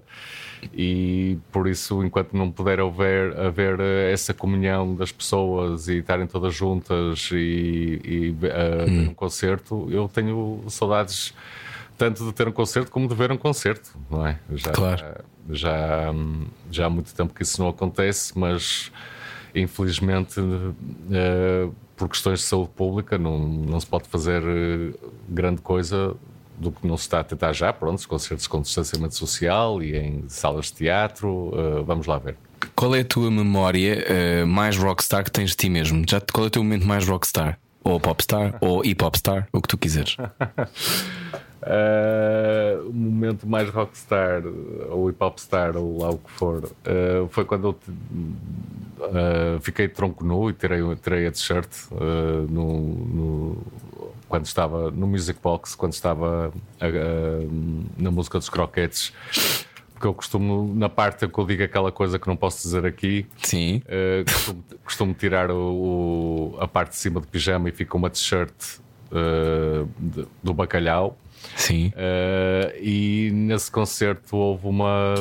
e 0.73 1.37
por 1.51 1.67
isso, 1.67 2.03
enquanto 2.03 2.33
não 2.33 2.49
puder 2.49 2.79
haver, 2.79 3.37
haver 3.37 3.79
essa 4.11 4.33
comunhão 4.33 4.95
das 4.95 5.11
pessoas 5.11 5.87
e 5.87 5.97
estarem 5.97 6.25
todas 6.25 6.55
juntas 6.55 7.29
e, 7.31 8.01
e 8.03 8.29
uh, 8.29 9.09
um 9.09 9.13
concerto, 9.13 9.87
eu 9.91 10.07
tenho 10.07 10.63
saudades 10.69 11.33
tanto 11.97 12.25
de 12.25 12.33
ter 12.33 12.47
um 12.47 12.51
concerto 12.51 12.91
como 12.91 13.07
de 13.07 13.15
ver 13.15 13.31
um 13.31 13.37
concerto, 13.37 13.97
não 14.09 14.25
é? 14.25 14.39
Já, 14.53 14.71
Claro. 14.71 15.03
já, 15.49 16.13
já 16.71 16.85
há 16.87 16.89
muito 16.89 17.13
tempo 17.13 17.33
que 17.33 17.43
isso 17.43 17.61
não 17.61 17.69
acontece, 17.69 18.37
mas 18.37 18.91
infelizmente, 19.55 20.39
eh, 21.11 21.69
por 21.95 22.09
questões 22.09 22.39
de 22.39 22.45
saúde 22.45 22.69
pública, 22.75 23.17
não, 23.17 23.39
não 23.39 23.79
se 23.79 23.87
pode 23.87 24.07
fazer 24.09 24.43
eh, 24.43 24.93
grande 25.29 25.61
coisa 25.61 26.15
do 26.57 26.71
que 26.71 26.85
não 26.85 26.97
se 26.97 27.03
está 27.03 27.21
a 27.21 27.23
tentar 27.23 27.53
já. 27.53 27.71
Pronto, 27.71 27.97
os 27.97 28.05
concertos 28.05 28.47
com 28.47 28.61
distanciamento 28.61 29.15
social 29.15 29.81
e 29.81 29.95
em 29.95 30.23
salas 30.27 30.67
de 30.67 30.73
teatro, 30.73 31.51
eh, 31.53 31.83
vamos 31.83 32.05
lá 32.05 32.17
ver. 32.17 32.35
Qual 32.75 32.93
é 32.95 33.01
a 33.01 33.05
tua 33.05 33.29
memória 33.29 34.45
mais 34.45 34.75
rockstar 34.75 35.23
que 35.23 35.31
tens 35.31 35.51
de 35.51 35.57
ti 35.57 35.69
mesmo? 35.69 36.03
Já, 36.09 36.19
qual 36.19 36.45
é 36.45 36.47
o 36.47 36.49
teu 36.49 36.63
momento 36.63 36.85
mais 36.85 37.07
rockstar? 37.07 37.59
Ou 37.85 37.99
popstar? 37.99 38.57
ou 38.61 38.83
hip 38.83 39.01
hopstar? 39.03 39.47
O 39.53 39.61
que 39.61 39.67
tu 39.67 39.77
quiseres. 39.77 40.17
Uh, 41.61 42.81
o 42.89 42.93
momento 42.93 43.47
mais 43.47 43.69
rockstar 43.69 44.41
ou 44.89 45.09
hip 45.09 45.23
hop 45.23 45.37
star 45.39 45.77
ou 45.77 45.99
lá 46.01 46.09
o 46.09 46.17
que 46.17 46.31
for 46.31 46.63
uh, 46.65 47.27
foi 47.29 47.45
quando 47.45 47.67
eu 47.67 47.73
te- 47.73 47.91
uh, 47.91 49.59
fiquei 49.61 49.87
tronco 49.87 50.23
nu 50.25 50.49
e 50.49 50.53
tirei, 50.53 50.79
tirei 51.01 51.27
a 51.27 51.31
t-shirt 51.31 51.69
no, 52.49 52.79
no- 52.81 53.57
quando 54.27 54.45
estava 54.45 54.89
no 54.91 55.05
Music 55.07 55.39
Box, 55.41 55.75
quando 55.75 55.93
estava 55.93 56.51
na 57.97 58.09
música 58.11 58.39
dos 58.39 58.49
croquetes. 58.49 59.13
Porque 60.05 60.07
eu 60.07 60.13
costumo, 60.13 60.71
na 60.75 60.87
parte 60.87 61.27
que 61.27 61.39
eu 61.39 61.45
digo 61.45 61.63
aquela 61.63 61.91
coisa 61.91 62.19
que 62.19 62.27
não 62.27 62.35
posso 62.35 62.61
dizer 62.61 62.85
aqui, 62.85 63.25
Sim. 63.41 63.81
Uh, 63.85 64.23
costumo, 64.25 64.63
costumo 64.83 65.13
tirar 65.15 65.49
o, 65.49 66.53
o- 66.53 66.57
a 66.59 66.67
parte 66.67 66.91
de 66.91 66.97
cima 66.97 67.19
do 67.19 67.27
pijama 67.27 67.69
e 67.69 67.71
fica 67.71 67.97
uma 67.97 68.09
t-shirt 68.09 68.53
uh, 69.11 69.89
do 70.43 70.53
bacalhau. 70.53 71.17
Sim. 71.55 71.87
Uh, 71.95 72.75
e 72.79 73.31
nesse 73.33 73.71
concerto 73.71 74.35
houve 74.37 74.67
uma. 74.67 75.15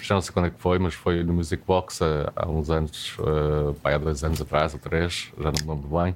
Já 0.00 0.14
não 0.14 0.22
sei 0.22 0.32
quando 0.32 0.46
é 0.46 0.50
que 0.50 0.60
foi, 0.60 0.78
mas 0.78 0.94
foi 0.94 1.22
no 1.22 1.32
Music 1.34 1.62
Box 1.66 2.00
há, 2.02 2.32
há 2.36 2.48
uns 2.48 2.70
anos, 2.70 3.16
uh, 3.18 3.74
há 3.84 3.96
dois 3.98 4.22
anos 4.24 4.40
atrás, 4.40 4.72
ou 4.74 4.80
três, 4.80 5.30
já 5.38 5.44
não 5.52 5.64
me 5.64 5.74
lembro 5.82 6.02
bem. 6.02 6.14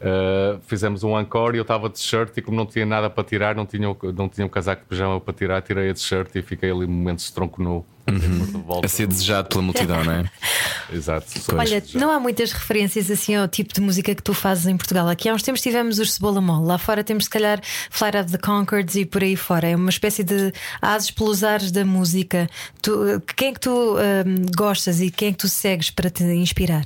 Uh, 0.00 0.60
fizemos 0.68 1.02
um 1.02 1.18
encore 1.18 1.56
e 1.56 1.58
eu 1.58 1.62
estava 1.62 1.88
de 1.88 1.96
t-shirt 1.96 2.36
e 2.36 2.40
como 2.42 2.56
não 2.56 2.66
tinha 2.66 2.86
nada 2.86 3.10
para 3.10 3.24
tirar, 3.24 3.56
não 3.56 3.66
tinha, 3.66 3.88
não 4.14 4.28
tinha 4.28 4.46
um 4.46 4.48
casaco 4.48 4.82
de 4.82 4.88
pijama 4.88 5.20
para 5.20 5.34
tirar, 5.34 5.60
tirei 5.60 5.90
a 5.90 5.94
t-shirt 5.94 6.36
e 6.36 6.42
fiquei 6.42 6.70
ali 6.70 6.86
momentos 6.86 7.24
de 7.26 7.32
tronco 7.32 7.60
nu. 7.60 7.84
De 8.06 8.58
volta. 8.62 8.86
A 8.86 8.88
ser 8.88 9.06
desejado 9.06 9.48
pela 9.48 9.60
multidão, 9.60 10.02
não 10.02 10.12
é? 10.12 10.30
Exato. 10.90 11.26
Olha, 11.54 11.82
não 11.94 12.10
há 12.10 12.18
muitas 12.18 12.52
referências 12.52 13.10
assim 13.10 13.34
ao 13.34 13.46
tipo 13.48 13.74
de 13.74 13.80
música 13.80 14.14
que 14.14 14.22
tu 14.22 14.32
fazes 14.32 14.66
em 14.66 14.76
Portugal. 14.76 15.06
Aqui 15.08 15.28
há 15.28 15.34
uns 15.34 15.42
tempos 15.42 15.60
tivemos 15.60 15.98
os 15.98 16.14
Cebola 16.14 16.40
Mole, 16.40 16.64
lá 16.66 16.78
fora 16.78 17.04
temos 17.04 17.24
se 17.24 17.30
calhar 17.30 17.60
Flight 17.90 18.16
of 18.16 18.30
the 18.32 18.38
Concords 18.38 18.94
e 18.94 19.04
por 19.04 19.22
aí 19.22 19.36
fora. 19.36 19.68
É 19.68 19.76
uma 19.76 19.90
espécie 19.90 20.24
de 20.24 20.52
ases 20.80 21.10
pelos 21.10 21.44
ares 21.44 21.70
da 21.70 21.84
música. 21.84 22.48
Tu- 22.80 23.20
quem 23.36 23.48
é 23.48 23.52
que 23.52 23.60
tu 23.60 23.70
hum, 23.96 24.46
gostas 24.56 25.00
e 25.02 25.10
quem 25.10 25.28
é 25.28 25.32
que 25.32 25.38
tu 25.38 25.48
segues 25.48 25.90
para 25.90 26.08
te 26.08 26.22
inspirar? 26.24 26.84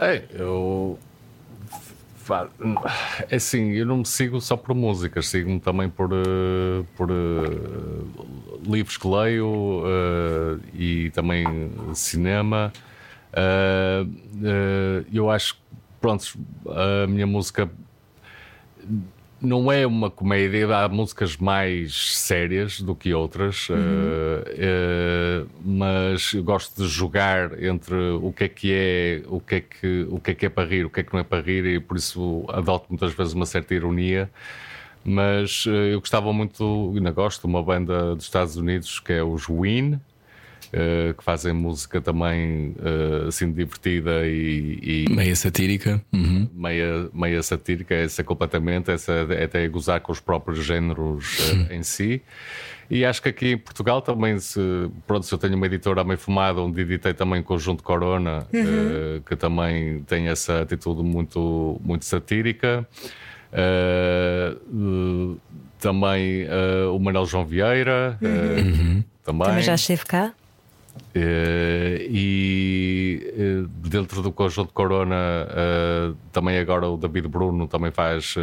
Ei, 0.00 0.24
eu. 0.38 0.98
Fa- 2.30 2.48
É 3.28 3.36
assim, 3.36 3.70
eu 3.72 3.84
não 3.84 3.98
me 3.98 4.06
sigo 4.06 4.40
só 4.40 4.56
por 4.56 4.74
músicas, 4.74 5.26
sigo-me 5.28 5.58
também 5.60 5.88
por, 5.90 6.10
eh, 6.12 6.84
por 6.96 7.10
eh, 7.10 8.64
livros 8.64 8.96
que 8.96 9.08
leio 9.08 9.82
eh, 9.84 10.58
e 10.74 11.10
também 11.10 11.44
cinema. 11.94 12.72
Eu 15.12 15.30
acho 15.30 15.56
pronto, 16.00 16.24
a 16.66 17.06
minha 17.06 17.26
música 17.26 17.70
não 19.40 19.72
é 19.72 19.86
uma 19.86 20.10
comédia, 20.10 20.66
há 20.76 20.88
músicas 20.88 21.36
mais 21.36 22.18
sérias 22.18 22.80
do 22.80 22.94
que 22.94 23.14
outras, 23.14 23.68
eh, 23.70 24.54
eh, 24.58 25.44
mas 25.64 26.32
eu 26.34 26.44
gosto 26.44 26.82
de 26.82 26.88
jogar 26.88 27.62
entre 27.62 27.94
o 27.94 28.32
que 28.32 28.44
é 28.44 28.48
que 28.48 28.72
é, 28.72 29.22
o 29.26 29.40
que 29.40 29.54
é 29.56 29.60
que, 29.60 30.06
o 30.10 30.20
que 30.20 30.30
é 30.32 30.34
que 30.34 30.46
é 30.46 30.48
para 30.48 30.68
rir, 30.68 30.84
o 30.84 30.90
que 30.90 31.00
é 31.00 31.02
que 31.02 31.12
não 31.12 31.20
é 31.20 31.24
para 31.24 31.42
rir, 31.42 31.64
e 31.64 31.80
por 31.80 31.96
isso 31.96 32.44
adoto 32.48 32.86
muitas 32.90 33.14
vezes 33.14 33.32
uma 33.32 33.46
certa 33.46 33.74
ironia. 33.74 34.30
Mas 35.04 35.64
eh, 35.66 35.94
eu 35.94 36.00
gostava 36.00 36.32
muito, 36.32 36.92
ainda 36.94 37.10
gosto, 37.10 37.42
de 37.42 37.46
uma 37.46 37.62
banda 37.62 38.14
dos 38.14 38.24
Estados 38.24 38.56
Unidos 38.56 39.00
que 39.00 39.12
é 39.14 39.22
os 39.22 39.48
Ween, 39.48 40.00
eh, 40.72 41.14
que 41.16 41.22
fazem 41.24 41.52
música 41.52 42.00
também 42.00 42.74
eh, 42.82 43.28
assim 43.28 43.50
divertida 43.52 44.26
e- 44.26 45.06
e 45.08 45.12
Meia 45.12 45.34
satírica. 45.36 46.00
Uhum. 46.12 46.48
meia, 46.54 47.08
meia 47.12 47.42
satírica, 47.42 47.94
essa 47.94 48.22
completamente, 48.24 48.90
essa 48.90 49.12
é 49.30 49.44
até 49.44 49.66
gozar 49.68 50.00
com 50.00 50.12
os 50.12 50.20
próprios 50.20 50.64
géneros 50.64 51.38
eh, 51.70 51.76
em 51.76 51.82
si. 51.82 52.22
E 52.92 53.04
acho 53.04 53.22
que 53.22 53.28
aqui 53.28 53.52
em 53.52 53.56
Portugal 53.58 54.02
também, 54.02 54.38
se, 54.40 54.58
pronto, 55.06 55.24
se 55.24 55.32
eu 55.32 55.38
tenho 55.38 55.54
uma 55.54 55.66
editora 55.66 56.02
meio 56.02 56.18
fumada, 56.18 56.60
onde 56.60 56.80
editei 56.80 57.14
também 57.14 57.40
o 57.40 57.44
Conjunto 57.44 57.84
Corona, 57.84 58.46
eh, 58.52 59.20
que 59.24 59.36
também 59.36 60.02
tem 60.08 60.26
essa 60.26 60.62
atitude 60.62 61.00
muito, 61.02 61.80
muito 61.84 62.04
satírica. 62.04 62.84
Eh, 63.52 64.56
eh, 64.56 65.36
também 65.78 66.42
eh, 66.42 66.86
o 66.92 66.98
Manuel 66.98 67.26
João 67.26 67.44
Vieira, 67.44 68.18
eh, 68.22 69.02
também. 69.24 69.46
Também 69.48 69.62
já 69.62 69.74
esteve 69.74 70.04
cá? 70.04 70.32
Eh, 71.12 72.06
e 72.08 73.32
eh, 73.36 73.64
dentro 73.88 74.22
do 74.22 74.30
conjunto 74.30 74.72
Corona 74.72 75.16
eh, 75.50 76.12
também 76.30 76.58
agora 76.58 76.88
o 76.88 76.96
David 76.96 77.26
Bruno 77.26 77.66
também 77.66 77.90
faz 77.90 78.34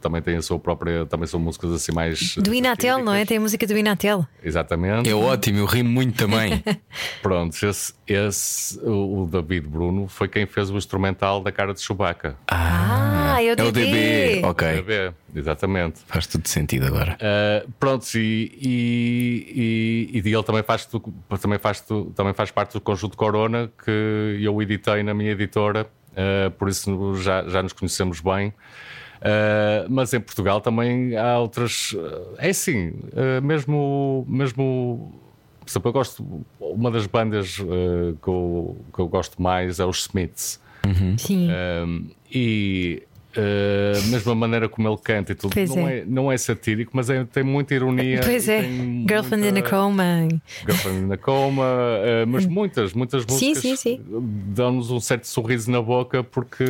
também 0.00 0.20
tem 0.20 0.36
a 0.36 0.42
sua 0.42 0.58
própria 0.58 1.06
também 1.06 1.26
são 1.26 1.38
músicas 1.38 1.72
assim 1.72 1.92
mais 1.92 2.34
Do 2.36 2.52
Inatel, 2.52 3.04
não 3.04 3.14
é? 3.14 3.24
Tem 3.24 3.36
a 3.36 3.40
música 3.40 3.66
do 3.66 3.76
Inatel. 3.76 4.26
exatamente 4.42 5.08
É 5.08 5.14
ótimo, 5.14 5.58
eu 5.58 5.66
rimo 5.66 5.90
muito 5.90 6.16
também. 6.16 6.62
pronto 7.22 7.54
esse, 7.64 7.94
esse 8.06 8.78
o 8.80 9.08
o 9.18 9.26
David 9.26 9.68
Bruno 9.68 10.08
foi 10.08 10.28
quem 10.28 10.46
fez 10.46 10.70
o 10.70 10.76
instrumental 10.76 11.40
da 11.40 11.50
cara 11.52 11.72
de 11.72 11.80
Chewbacca 11.80 12.36
Ah, 12.48 13.27
é 13.46 13.52
o 13.52 13.56
É 13.60 13.62
o 13.64 13.72
DB. 13.72 13.72
DB. 13.72 14.46
Ok. 14.46 14.82
ver? 14.82 15.14
exatamente 15.34 16.00
Faz 16.06 16.26
tudo 16.26 16.48
sentido 16.48 16.86
agora. 16.86 17.16
Uh, 17.20 17.70
pronto, 17.78 18.06
e, 18.16 18.52
e, 18.60 20.10
e, 20.14 20.28
e 20.28 20.32
ele 20.34 20.42
também 20.42 20.62
faz, 20.62 20.84
tu- 20.86 21.00
também, 21.40 21.58
faz, 21.58 21.80
tu- 21.80 22.12
também 22.16 22.32
faz 22.34 22.50
parte 22.50 22.72
do 22.72 22.80
conjunto 22.80 23.16
Corona 23.16 23.70
que 23.84 24.38
eu 24.40 24.60
editei 24.62 25.02
na 25.02 25.12
minha 25.14 25.32
editora, 25.32 25.86
uh, 26.12 26.50
por 26.52 26.68
isso 26.68 27.14
já, 27.16 27.46
já 27.48 27.62
nos 27.62 27.72
conhecemos 27.72 28.20
bem. 28.20 28.48
Uh, 29.18 29.84
mas 29.90 30.14
em 30.14 30.20
Portugal 30.20 30.60
também 30.60 31.16
há 31.16 31.38
outras. 31.40 31.94
É 32.38 32.50
assim, 32.50 32.90
uh, 32.90 33.42
mesmo, 33.42 34.24
mesmo. 34.28 35.12
Por 35.60 35.68
exemplo, 35.70 35.88
eu 35.88 35.92
gosto. 35.92 36.46
Uma 36.60 36.88
das 36.90 37.06
bandas 37.06 37.58
uh, 37.58 38.16
que, 38.22 38.28
eu, 38.28 38.76
que 38.94 39.00
eu 39.00 39.08
gosto 39.08 39.42
mais 39.42 39.80
é 39.80 39.84
os 39.84 40.02
Smiths. 40.02 40.60
Sim. 41.18 41.48
Um, 41.50 42.10
e 42.32 43.02
uh, 43.36 44.06
mesmo 44.10 44.32
a 44.32 44.34
maneira 44.34 44.68
como 44.68 44.88
ele 44.88 44.96
canta 45.02 45.32
e 45.32 45.34
tudo 45.34 45.52
Pois 45.54 45.70
não 45.74 45.88
é. 45.88 45.98
é. 45.98 46.04
não 46.06 46.32
é 46.32 46.36
satírico, 46.36 46.92
mas 46.94 47.10
é- 47.10 47.24
tem 47.24 47.42
muita 47.42 47.74
ironia. 47.74 48.20
Pois 48.24 48.48
é. 48.48 48.62
Girlfriend 48.62 49.44
in 49.44 49.48
a 49.48 49.52
muita- 49.52 49.70
Coma. 49.70 50.28
Girlfriend 50.66 51.06
in 51.06 51.12
a 51.12 51.16
Coma, 51.16 51.64
uh, 51.64 52.26
mas 52.26 52.46
muitas, 52.46 52.92
muitas 52.92 53.24
Sim, 53.28 53.48
músicas 53.50 53.58
sim, 53.62 53.76
sim. 53.76 54.00
dão-nos 54.54 54.90
um 54.90 55.00
certo 55.00 55.26
sorriso 55.26 55.70
na 55.70 55.80
boca 55.82 56.22
porque 56.24 56.64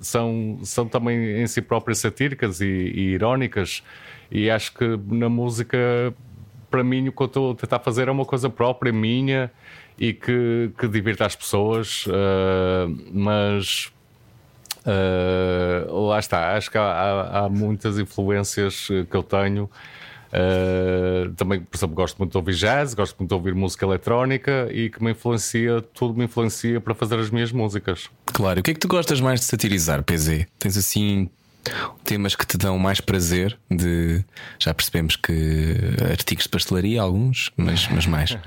são, 0.00 0.58
são 0.62 0.86
também 0.86 1.40
em 1.42 1.46
si 1.46 1.60
próprias 1.62 1.98
satíricas 1.98 2.60
e, 2.60 2.66
e 2.66 3.00
irónicas. 3.14 3.82
E 4.30 4.50
acho 4.50 4.74
que 4.74 4.84
na 5.10 5.28
música, 5.28 5.78
para 6.70 6.84
mim, 6.84 7.08
o 7.08 7.12
que 7.12 7.22
eu 7.22 7.26
estou 7.26 7.52
a 7.52 7.54
tentar 7.54 7.78
fazer 7.78 8.08
é 8.08 8.10
uma 8.10 8.24
coisa 8.26 8.50
própria, 8.50 8.92
minha 8.92 9.50
e 9.98 10.12
que, 10.12 10.70
que 10.78 10.86
divirta 10.86 11.26
as 11.26 11.34
pessoas, 11.34 12.04
uh, 12.06 12.94
mas. 13.12 13.90
Uh, 14.86 16.06
lá 16.08 16.18
está, 16.18 16.56
acho 16.56 16.70
que 16.70 16.78
há, 16.78 16.82
há- 16.82 17.38
há 17.44 17.48
muitas 17.48 17.98
influências 17.98 18.88
uh, 18.90 19.04
que 19.04 19.16
eu 19.16 19.22
tenho. 19.22 19.70
Uh, 20.30 21.32
também, 21.36 21.60
por 21.60 21.76
exemplo, 21.76 21.94
gosto 21.96 22.18
muito 22.18 22.32
de 22.32 22.36
ouvir 22.38 22.54
jazz, 22.54 22.92
gosto 22.94 23.16
muito 23.18 23.28
de 23.30 23.34
ouvir 23.34 23.54
música 23.54 23.86
eletrónica 23.86 24.68
e 24.70 24.90
que 24.90 25.02
me 25.02 25.12
influencia, 25.12 25.80
tudo 25.94 26.14
me 26.18 26.24
influencia 26.26 26.80
para 26.80 26.94
fazer 26.94 27.18
as 27.18 27.30
minhas 27.30 27.50
músicas. 27.50 28.10
Claro. 28.26 28.60
O 28.60 28.62
que 28.62 28.70
é 28.72 28.74
que 28.74 28.80
tu 28.80 28.88
gostas 28.88 29.20
mais 29.20 29.40
de 29.40 29.46
satirizar, 29.46 30.02
PZ? 30.02 30.46
Tens 30.58 30.76
assim 30.76 31.30
temas 32.04 32.34
que 32.34 32.46
te 32.46 32.56
dão 32.58 32.78
mais 32.78 33.00
prazer 33.00 33.58
de. 33.70 34.22
Já 34.58 34.72
percebemos 34.74 35.16
que 35.16 35.76
artigos 36.10 36.44
de 36.44 36.50
pastelaria, 36.50 37.00
alguns, 37.02 37.50
mas, 37.56 37.88
mas 37.88 38.06
mais. 38.06 38.36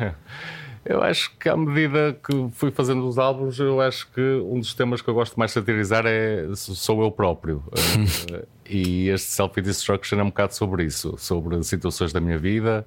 Eu 0.84 1.02
acho 1.04 1.32
que 1.38 1.48
à 1.48 1.56
medida 1.56 2.18
que 2.24 2.50
fui 2.54 2.72
fazendo 2.72 3.08
os 3.08 3.20
álbuns, 3.20 3.60
eu 3.60 3.80
acho 3.80 4.10
que 4.12 4.22
um 4.22 4.60
dos 4.60 4.74
temas 4.74 5.02
que 5.02 5.08
eu 5.08 5.14
gosto 5.14 5.38
mais 5.38 5.52
de 5.52 5.56
satirizar 5.56 6.06
é 6.08 6.48
sou 6.56 7.02
eu 7.04 7.12
próprio. 7.12 7.64
Eh, 8.32 8.46
e 8.74 9.10
este 9.10 9.28
Self-Destruction 9.32 10.20
é 10.20 10.24
um 10.24 10.28
bocado 10.28 10.56
sobre 10.56 10.86
isso, 10.86 11.16
sobre 11.18 11.62
situações 11.64 12.14
da 12.14 12.22
minha 12.22 12.38
vida 12.38 12.86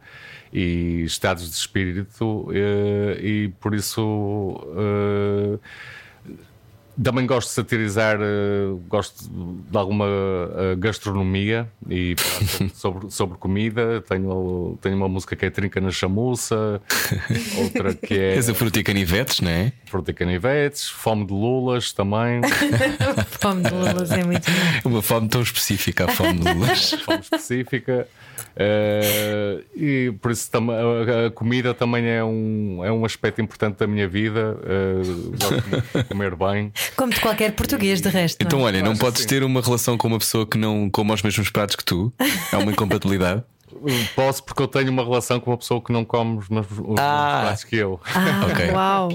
e 0.52 1.02
estados 1.04 1.48
de 1.48 1.54
espírito, 1.56 2.48
eh, 2.52 3.18
e 3.22 3.48
por 3.60 3.74
isso. 3.74 4.60
eh, 4.76 5.58
também 7.02 7.26
gosto 7.26 7.48
de 7.48 7.54
satirizar, 7.54 8.18
uh, 8.20 8.76
gosto 8.88 9.28
de 9.28 9.76
alguma 9.76 10.06
uh, 10.06 10.76
gastronomia 10.78 11.68
e 11.88 12.14
sobre, 12.74 13.10
sobre 13.10 13.38
comida. 13.38 14.00
Tenho, 14.02 14.78
tenho 14.80 14.96
uma 14.96 15.08
música 15.08 15.34
que 15.34 15.46
é 15.46 15.50
Trinca 15.50 15.80
na 15.80 15.90
Chamuça, 15.90 16.80
outra 17.58 17.94
que 17.94 18.14
é. 18.14 18.36
És 18.36 18.48
a 18.48 18.54
fruta 18.54 18.78
e 18.78 18.84
canivetes, 18.84 19.40
não 19.40 19.50
é? 19.50 19.72
Fruta 19.86 20.10
e 20.10 20.14
canivetes, 20.14 20.88
fome 20.88 21.26
de 21.26 21.32
lulas 21.32 21.92
também. 21.92 22.40
fome 23.40 23.62
de 23.62 23.70
lulas 23.70 24.10
é 24.12 24.24
muito 24.24 24.50
bom. 24.50 24.90
Uma 24.90 25.02
fome 25.02 25.28
tão 25.28 25.42
específica, 25.42 26.04
a 26.04 26.08
fome 26.08 26.38
de 26.38 26.52
lulas. 26.52 26.92
fome 27.04 27.20
específica. 27.20 28.08
Uh, 28.54 29.64
e 29.74 30.12
por 30.20 30.30
isso 30.30 30.48
a, 30.54 31.26
a, 31.26 31.30
comida 31.30 31.74
também 31.74 32.06
é 32.06 32.22
um, 32.22 32.84
é 32.84 32.92
um 32.92 33.04
aspecto 33.04 33.40
importante 33.40 33.78
da 33.78 33.86
minha 33.86 34.06
vida. 34.06 34.56
Uh, 34.62 36.04
comer 36.08 36.36
bem. 36.36 36.72
Como 36.96 37.12
de 37.12 37.20
qualquer 37.20 37.52
português, 37.52 38.00
de 38.00 38.08
resto. 38.08 38.42
Então, 38.42 38.60
não 38.60 38.66
é? 38.66 38.68
olha, 38.70 38.82
não 38.82 38.96
podes 38.96 39.24
ter 39.26 39.42
uma 39.42 39.60
relação 39.60 39.98
com 39.98 40.06
uma 40.06 40.18
pessoa 40.18 40.46
que 40.46 40.56
não 40.56 40.88
come 40.88 41.12
os 41.12 41.22
mesmos 41.22 41.50
pratos 41.50 41.76
que 41.76 41.84
tu. 41.84 42.12
É 42.52 42.56
uma 42.56 42.70
incompatibilidade. 42.70 43.42
Posso 44.14 44.42
porque 44.42 44.62
eu 44.62 44.68
tenho 44.68 44.90
uma 44.90 45.04
relação 45.04 45.40
com 45.40 45.50
uma 45.50 45.58
pessoa 45.58 45.80
que 45.80 45.92
não 45.92 46.04
come 46.04 46.38
os 46.38 46.48
mesmos, 46.48 46.78
os 46.78 46.98
ah. 46.98 47.40
pratos 47.42 47.64
que 47.64 47.76
eu. 47.76 48.00
Ah, 48.14 48.46
okay. 48.50 48.70
Uau! 48.70 49.08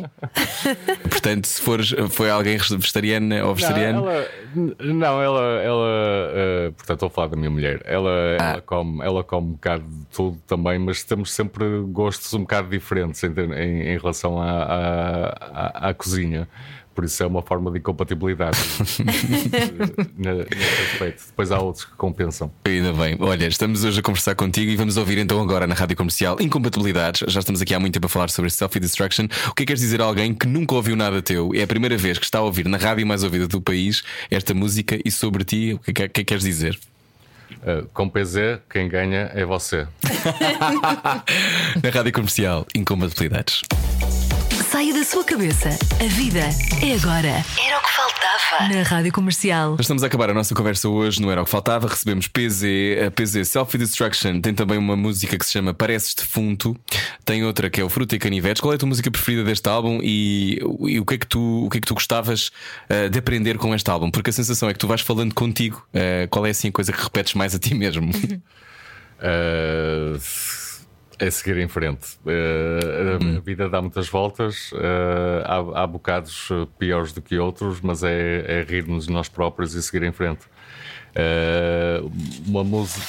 Portanto, 1.10 1.46
se 1.46 1.62
fores, 1.62 1.94
foi 2.10 2.30
alguém 2.30 2.58
vegetariana 2.58 3.46
ou 3.46 3.56
vegetariano? 3.56 4.02
Não, 4.02 4.12
ela, 4.12 4.28
não, 4.94 5.22
ela, 5.22 5.42
ela 5.62 5.88
uh, 6.70 6.74
portanto, 6.74 6.96
estou 6.96 7.08
a 7.08 7.10
falar 7.10 7.28
da 7.28 7.36
minha 7.36 7.50
mulher. 7.50 7.82
Ela, 7.86 8.38
ah. 8.40 8.52
ela, 8.52 8.62
come, 8.62 9.06
ela 9.06 9.24
come 9.24 9.48
um 9.48 9.52
bocado 9.54 9.84
de 9.84 10.06
tudo 10.08 10.38
também, 10.46 10.80
mas 10.80 11.04
temos 11.04 11.32
sempre 11.32 11.66
gostos 11.88 12.34
um 12.34 12.42
bocado 12.42 12.70
diferentes 12.70 13.24
em, 13.24 13.30
em, 13.30 13.94
em 13.94 13.98
relação 13.98 14.42
à, 14.42 15.30
à, 15.54 15.90
à 15.90 15.94
cozinha 15.94 16.48
por 17.00 17.06
isso 17.06 17.24
é 17.24 17.26
uma 17.26 17.42
forma 17.42 17.72
de 17.72 17.80
incompatibilidade 17.80 18.58
nesse 20.18 20.82
aspecto. 20.92 21.28
Depois 21.28 21.50
há 21.50 21.58
outros 21.58 21.86
que 21.86 21.92
compensam. 21.92 22.52
Ainda 22.66 22.92
bem. 22.92 23.16
Olha, 23.22 23.48
estamos 23.48 23.86
hoje 23.86 24.02
a 24.02 24.04
conversar 24.04 24.36
contigo 24.36 24.70
e 24.70 24.76
vamos 24.76 24.98
ouvir 24.98 25.18
então 25.18 25.42
agora 25.42 25.66
na 25.66 25.74
rádio 25.74 25.96
comercial 25.96 26.36
incompatibilidades. 26.42 27.24
Já 27.32 27.40
estamos 27.40 27.62
aqui 27.62 27.74
há 27.74 27.80
muito 27.80 27.94
tempo 27.94 28.08
a 28.08 28.10
falar 28.10 28.30
sobre 28.30 28.50
self-destruction. 28.50 29.28
O 29.48 29.54
que 29.54 29.64
é 29.64 29.66
que 29.66 29.66
queres 29.68 29.80
dizer 29.80 30.02
a 30.02 30.04
alguém 30.04 30.34
que 30.34 30.46
nunca 30.46 30.76
ouviu 30.76 30.98
nada 30.98 31.22
teu? 31.22 31.52
É 31.56 31.64
a 31.64 31.68
primeira 31.68 31.96
vez 31.96 32.20
que 32.20 32.26
está 32.26 32.40
a 32.40 32.42
ouvir 32.42 32.68
na 32.68 32.78
rádio 32.78 33.08
mais 33.08 33.24
ouvida 33.24 33.48
do 33.48 33.62
país 33.62 34.04
esta 34.30 34.54
música 34.54 35.00
e 35.06 35.10
sobre 35.10 35.46
ti, 35.46 35.76
o 35.76 35.80
que 35.80 35.92
é 35.92 35.94
que, 35.94 36.04
é 36.04 36.10
que 36.10 36.26
queres 36.26 36.44
dizer? 36.44 36.78
Uh, 37.64 37.88
com 37.94 38.10
PZ, 38.10 38.60
quem 38.70 38.90
ganha 38.90 39.32
é 39.34 39.46
você. 39.46 39.88
na 41.82 41.90
rádio 41.92 42.12
comercial, 42.12 42.68
incompatibilidades 42.76 43.62
saia 44.70 44.94
da 44.94 45.04
sua 45.04 45.24
cabeça. 45.24 45.70
A 46.00 46.08
vida 46.14 46.48
é 46.80 46.94
agora. 46.94 47.44
Era 47.58 47.80
o 47.80 47.82
que 47.82 47.92
faltava. 47.92 48.68
Na 48.72 48.84
Rádio 48.84 49.12
Comercial. 49.12 49.76
Estamos 49.80 50.04
a 50.04 50.06
acabar 50.06 50.30
a 50.30 50.34
nossa 50.34 50.54
conversa 50.54 50.88
hoje 50.88 51.20
no 51.20 51.32
Era 51.32 51.42
o 51.42 51.46
que 51.46 51.50
Faltava. 51.50 51.88
Recebemos 51.88 52.28
PZ, 52.28 52.66
a 53.08 53.10
PZ 53.10 53.48
Selfie 53.48 53.80
Destruction. 53.80 54.40
Tem 54.40 54.54
também 54.54 54.78
uma 54.78 54.96
música 54.96 55.40
que 55.40 55.44
se 55.44 55.54
chama 55.54 55.74
Pareces 55.74 56.14
Defunto. 56.14 56.80
Tem 57.26 57.44
outra 57.44 57.68
que 57.68 57.82
é 57.82 57.84
o 57.84 57.90
Fruta 57.90 58.16
e 58.16 58.20
Canivetes. 58.20 58.62
Qual 58.62 58.72
é 58.72 58.76
a 58.76 58.78
tua 58.78 58.90
música 58.90 59.10
preferida 59.10 59.44
deste 59.44 59.68
álbum 59.68 60.02
e, 60.04 60.60
e 60.82 61.00
o, 61.00 61.06
que 61.06 61.16
é 61.16 61.18
que 61.18 61.26
tu, 61.26 61.66
o 61.66 61.70
que 61.70 61.80
é 61.80 61.82
que 61.82 61.88
tu 61.88 61.96
gostavas 61.96 62.52
uh, 62.92 63.10
de 63.10 63.18
aprender 63.18 63.58
com 63.58 63.74
este 63.74 63.90
álbum? 63.90 64.12
Porque 64.12 64.30
a 64.30 64.34
sensação 64.34 64.70
é 64.70 64.74
que 64.74 64.80
tu 64.80 64.88
vais 64.88 65.02
falando 65.02 65.34
contigo. 65.34 65.84
Uh, 65.96 66.28
qual 66.30 66.46
é 66.46 66.52
assim 66.52 66.68
a 66.68 66.72
coisa 66.72 66.94
que 66.94 67.02
repetes 67.02 67.34
mais 67.34 67.56
a 67.56 67.60
ti 67.60 67.74
mesmo? 67.74 68.12
uh... 68.12 70.20
É 71.20 71.30
seguir 71.30 71.58
em 71.58 71.68
frente. 71.68 72.18
Uh, 72.26 73.38
a 73.38 73.40
vida 73.42 73.68
dá 73.68 73.82
muitas 73.82 74.08
voltas, 74.08 74.72
uh, 74.72 75.44
há, 75.44 75.84
há 75.84 75.88
bocados 75.88 76.48
piores 76.78 77.12
do 77.12 77.22
que 77.22 77.38
outros, 77.38 77.82
mas 77.82 78.04
é, 78.04 78.46
é 78.48 78.64
rir-nos 78.64 79.08
de 79.08 79.12
nós 79.12 79.28
próprios 79.28 79.76
e 79.76 79.84
seguir 79.84 80.04
em 80.04 80.14
frente. 80.14 80.46
Uh, 81.10 82.10
uma 82.48 82.64
música, 82.64 83.04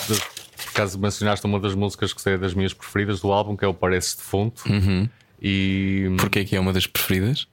por 0.57 0.69
acaso 0.71 0.99
mencionaste 0.99 1.47
uma 1.47 1.61
das 1.61 1.75
músicas 1.77 2.13
que 2.13 2.29
é 2.29 2.37
das 2.37 2.53
minhas 2.53 2.75
preferidas 2.75 3.21
do 3.21 3.31
álbum, 3.31 3.57
que 3.57 3.65
é 3.65 3.69
o 3.69 3.75
Parece 3.75 4.17
Defunto. 4.17 4.69
Uhum. 4.69 5.09
E... 5.41 6.13
Porquê 6.19 6.45
que 6.45 6.57
é 6.57 6.61
uma 6.61 6.73
das 6.73 6.87
preferidas? 6.87 7.47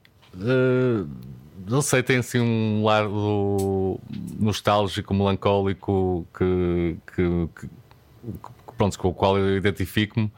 não 1.68 1.82
sei, 1.82 2.03
tem 2.03 2.18
assim 2.18 2.39
um 2.39 2.84
lado 2.84 3.99
nostálgico, 4.39 5.14
melancólico 5.14 6.28
que, 6.38 6.95
que, 7.14 7.49
que 7.60 7.70
pronto, 8.78 8.97
com 8.97 9.09
o 9.09 9.13
qual 9.13 9.38
eu 9.38 9.57
identifico-me 9.57 10.32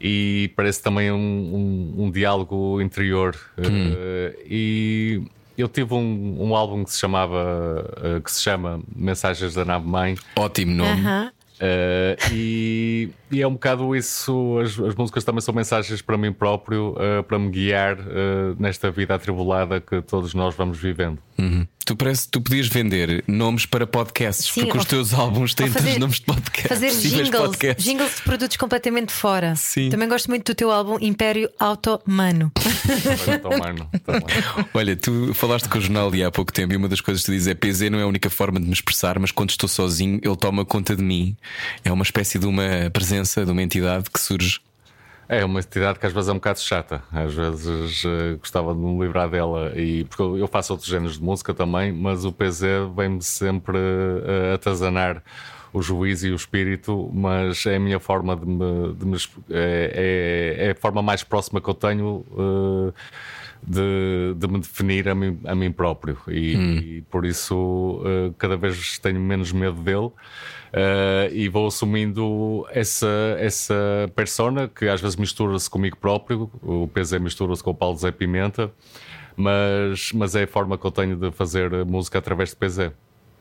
e 0.00 0.52
parece 0.54 0.82
também 0.82 1.10
um, 1.10 1.16
um, 1.16 2.04
um 2.04 2.10
diálogo 2.10 2.80
interior. 2.80 3.36
Hum. 3.58 3.92
Uh, 3.92 4.34
e 4.46 5.22
eu 5.56 5.68
tive 5.68 5.94
um, 5.94 6.36
um, 6.40 6.54
álbum 6.54 6.84
que 6.84 6.92
se 6.92 6.98
chamava 6.98 7.84
uh, 7.98 8.20
que 8.20 8.30
se 8.30 8.42
chama 8.42 8.80
Mensagens 8.94 9.54
da 9.54 9.64
Nave 9.64 9.86
Mãe. 9.86 10.16
Ótimo 10.36 10.72
nome. 10.72 11.00
Uh 11.00 11.04
-huh. 11.04 11.30
Uh, 11.58 12.32
e, 12.32 13.10
e, 13.32 13.42
é 13.42 13.46
um 13.46 13.52
bocado 13.52 13.94
isso. 13.96 14.58
As, 14.62 14.78
as, 14.78 14.94
músicas 14.94 15.24
também 15.24 15.40
são 15.40 15.52
mensagens 15.52 16.00
para 16.00 16.16
mim 16.16 16.32
próprio, 16.32 16.92
uh, 16.92 17.22
para 17.24 17.36
me 17.36 17.50
guiar 17.50 17.98
uh, 17.98 18.56
nesta 18.58 18.92
vida 18.92 19.14
atribulada 19.14 19.80
que 19.80 20.00
todos 20.00 20.34
nós 20.34 20.54
vamos 20.54 20.78
vivendo. 20.78 21.18
Uhum. 21.36 21.66
Tu 21.88 21.96
parece 21.96 22.28
tu 22.28 22.42
podias 22.42 22.66
vender 22.66 23.24
nomes 23.26 23.64
para 23.64 23.86
podcasts, 23.86 24.52
Sim, 24.52 24.60
porque 24.60 24.76
os 24.76 24.84
teus 24.84 25.14
álbuns 25.14 25.54
têm 25.54 25.70
fazer, 25.70 25.86
tantos 25.86 26.00
nomes 26.00 26.16
de 26.16 26.22
podcasts. 26.26 26.68
Fazer 26.68 26.90
jingles, 26.90 27.30
podcasts. 27.30 27.82
jingles 27.82 28.16
de 28.16 28.22
produtos 28.24 28.56
completamente 28.58 29.10
fora. 29.10 29.56
Sim. 29.56 29.88
Também 29.88 30.06
gosto 30.06 30.28
muito 30.28 30.52
do 30.52 30.54
teu 30.54 30.70
álbum 30.70 30.98
Império 31.00 31.48
Automano. 31.58 32.52
Automano 33.42 33.90
Olha, 34.74 34.96
tu 34.96 35.32
falaste 35.32 35.66
com 35.70 35.78
o 35.78 35.80
jornal 35.80 36.10
há 36.26 36.30
pouco 36.30 36.52
tempo 36.52 36.74
e 36.74 36.76
uma 36.76 36.90
das 36.90 37.00
coisas 37.00 37.22
que 37.22 37.30
tu 37.30 37.32
dizes 37.32 37.48
é 37.48 37.54
PZ 37.54 37.90
não 37.90 37.98
é 37.98 38.02
a 38.02 38.06
única 38.06 38.28
forma 38.28 38.60
de 38.60 38.66
me 38.66 38.72
expressar, 38.74 39.18
mas 39.18 39.30
quando 39.30 39.48
estou 39.48 39.66
sozinho 39.66 40.20
ele 40.22 40.36
toma 40.36 40.66
conta 40.66 40.94
de 40.94 41.02
mim. 41.02 41.34
É 41.82 41.90
uma 41.90 42.02
espécie 42.02 42.38
de 42.38 42.44
uma 42.44 42.90
presença, 42.92 43.46
de 43.46 43.50
uma 43.50 43.62
entidade 43.62 44.10
que 44.10 44.20
surge 44.20 44.60
é 45.28 45.44
uma 45.44 45.60
entidade 45.60 45.98
que 45.98 46.06
às 46.06 46.12
vezes 46.12 46.28
é 46.28 46.32
um 46.32 46.36
bocado 46.36 46.58
chata. 46.60 47.02
Às 47.12 47.34
vezes 47.34 48.04
uh, 48.04 48.38
gostava 48.38 48.74
de 48.74 48.80
me 48.80 48.98
livrar 48.98 49.28
dela. 49.28 49.72
E, 49.76 50.04
porque 50.04 50.22
eu 50.22 50.48
faço 50.48 50.72
outros 50.72 50.88
géneros 50.88 51.18
de 51.18 51.22
música 51.22 51.52
também, 51.52 51.92
mas 51.92 52.24
o 52.24 52.32
PZ 52.32 52.62
vem-me 52.96 53.22
sempre 53.22 53.76
uh, 53.76 54.54
atazanar 54.54 55.22
o 55.70 55.82
juízo 55.82 56.26
e 56.26 56.32
o 56.32 56.34
espírito, 56.34 57.10
mas 57.12 57.66
é 57.66 57.76
a 57.76 57.80
minha 57.80 58.00
forma 58.00 58.34
de 58.34 58.46
me. 58.46 58.94
De 58.94 59.04
me 59.04 59.16
é, 59.50 60.56
é, 60.58 60.66
é, 60.68 60.70
a 60.70 60.74
forma 60.74 61.02
mais 61.02 61.22
próxima 61.22 61.60
que 61.60 61.68
eu 61.68 61.74
tenho. 61.74 62.24
Uh, 62.30 62.92
de, 63.60 64.34
de, 64.36 64.46
me 64.46 64.60
definir 64.60 65.08
a 65.08 65.16
mim, 65.16 65.40
a 65.44 65.52
mim 65.52 65.72
próprio 65.72 66.16
e, 66.28 66.56
hum. 66.56 66.76
e 66.76 67.02
por 67.10 67.26
isso 67.26 68.00
uh, 68.04 68.32
cada 68.38 68.56
vez 68.56 68.98
tenho 69.00 69.18
menos 69.18 69.50
medo 69.50 69.80
dele 69.82 70.12
Uh, 70.68 71.32
e 71.32 71.48
vou 71.48 71.66
assumindo 71.66 72.66
essa, 72.70 73.08
essa 73.38 73.74
persona 74.14 74.68
que 74.68 74.86
às 74.86 75.00
vezes 75.00 75.16
mistura-se 75.16 75.68
comigo 75.68 75.96
próprio. 75.96 76.50
O 76.62 76.88
PZ 76.88 77.12
mistura-se 77.20 77.62
com 77.62 77.70
o 77.70 77.74
Paulo 77.74 77.96
Zé 77.96 78.10
Pimenta, 78.10 78.70
mas, 79.36 80.12
mas 80.12 80.34
é 80.34 80.44
a 80.44 80.46
forma 80.46 80.76
que 80.76 80.84
eu 80.84 80.90
tenho 80.90 81.16
de 81.16 81.30
fazer 81.32 81.84
música 81.84 82.18
através 82.18 82.50
de 82.50 82.56
PZ. 82.56 82.92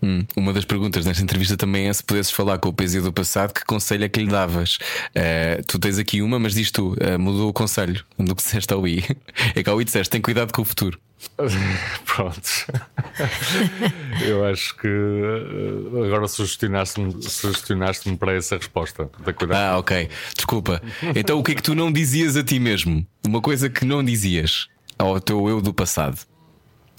Hum, 0.02 0.26
uma 0.36 0.54
das 0.54 0.66
perguntas 0.66 1.06
nesta 1.06 1.24
entrevista 1.24 1.58
também 1.58 1.88
é 1.88 1.94
se 1.94 2.04
pudesses 2.04 2.32
falar 2.32 2.60
com 2.60 2.70
o 2.70 2.74
PZ 2.74 3.04
do 3.04 3.12
passado, 3.12 3.54
que 3.54 3.66
conselho 3.66 4.06
é 4.06 4.10
que 4.10 4.20
lhe 4.20 4.28
davas? 4.28 4.78
Uh, 5.16 5.64
tu 5.68 5.80
tens 5.80 5.98
aqui 5.98 6.22
uma, 6.22 6.38
mas 6.38 6.54
diz 6.54 6.72
tu, 6.72 6.94
uh, 6.94 7.20
mudou 7.20 7.50
o 7.50 7.54
conselho 7.54 8.04
do 8.18 8.36
que 8.36 8.44
disseste 8.44 8.74
ao 8.74 8.88
I. 8.88 9.04
É 9.56 9.64
que 9.64 9.70
ao 9.70 9.82
I 9.82 9.86
disseste: 9.86 10.12
tem 10.12 10.22
cuidado 10.22 10.52
com 10.52 10.62
o 10.62 10.66
futuro. 10.66 11.00
Pronto. 12.06 12.42
Eu 14.26 14.46
acho 14.46 14.76
que 14.78 14.88
eh, 14.88 16.06
agora 16.06 16.28
sugestionaste-me 16.28 17.24
sugestionaste 17.24 18.16
para 18.18 18.34
essa 18.34 18.58
resposta. 18.58 19.10
Ah, 19.52 19.78
ok. 19.78 20.10
Desculpa. 20.36 20.82
Então 21.16 21.40
o 21.40 21.44
que 21.44 21.52
é 21.54 21.56
que 21.56 21.64
tu 21.64 21.74
não 21.74 21.92
dizias 21.92 22.36
a 22.36 22.44
ti 22.44 22.60
mesmo? 22.60 23.06
Uma 23.26 23.42
coisa 23.42 23.70
que 23.70 23.86
não 23.86 24.04
dizias 24.04 24.68
ao 24.98 25.20
teu 25.20 25.48
eu 25.50 25.62
do 25.62 25.74
passado. 25.74 26.20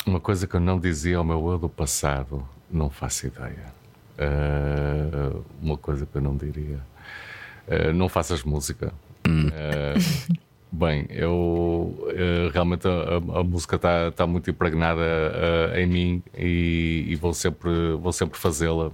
Uma 0.06 0.20
coisa 0.20 0.46
que 0.46 0.54
eu 0.54 0.60
não 0.60 0.78
dizia 0.78 1.18
ao 1.18 1.24
meu 1.24 1.50
eu 1.50 1.58
do 1.58 1.68
passado, 1.68 2.46
não 2.70 2.90
faço 2.90 3.26
ideia. 3.26 3.78
Uh, 4.18 5.44
uma 5.62 5.76
coisa 5.76 6.04
que 6.04 6.16
eu 6.16 6.20
não 6.20 6.36
diria. 6.36 6.80
Uh, 7.68 7.92
não 7.94 8.08
faças 8.08 8.42
música. 8.42 8.92
Hum. 9.26 9.48
Uh, 9.48 10.48
Bem, 10.70 11.06
eu 11.08 11.96
realmente 12.52 12.86
a, 12.86 13.38
a 13.38 13.42
música 13.42 13.76
está 13.76 14.10
tá 14.10 14.26
muito 14.26 14.50
impregnada 14.50 15.02
em 15.76 15.86
mim 15.86 16.22
e, 16.36 17.06
e, 17.08 17.16
vou 17.16 17.32
sempre, 17.32 17.70
vou 17.94 18.12
sempre 18.12 18.38
fazê-la, 18.38 18.90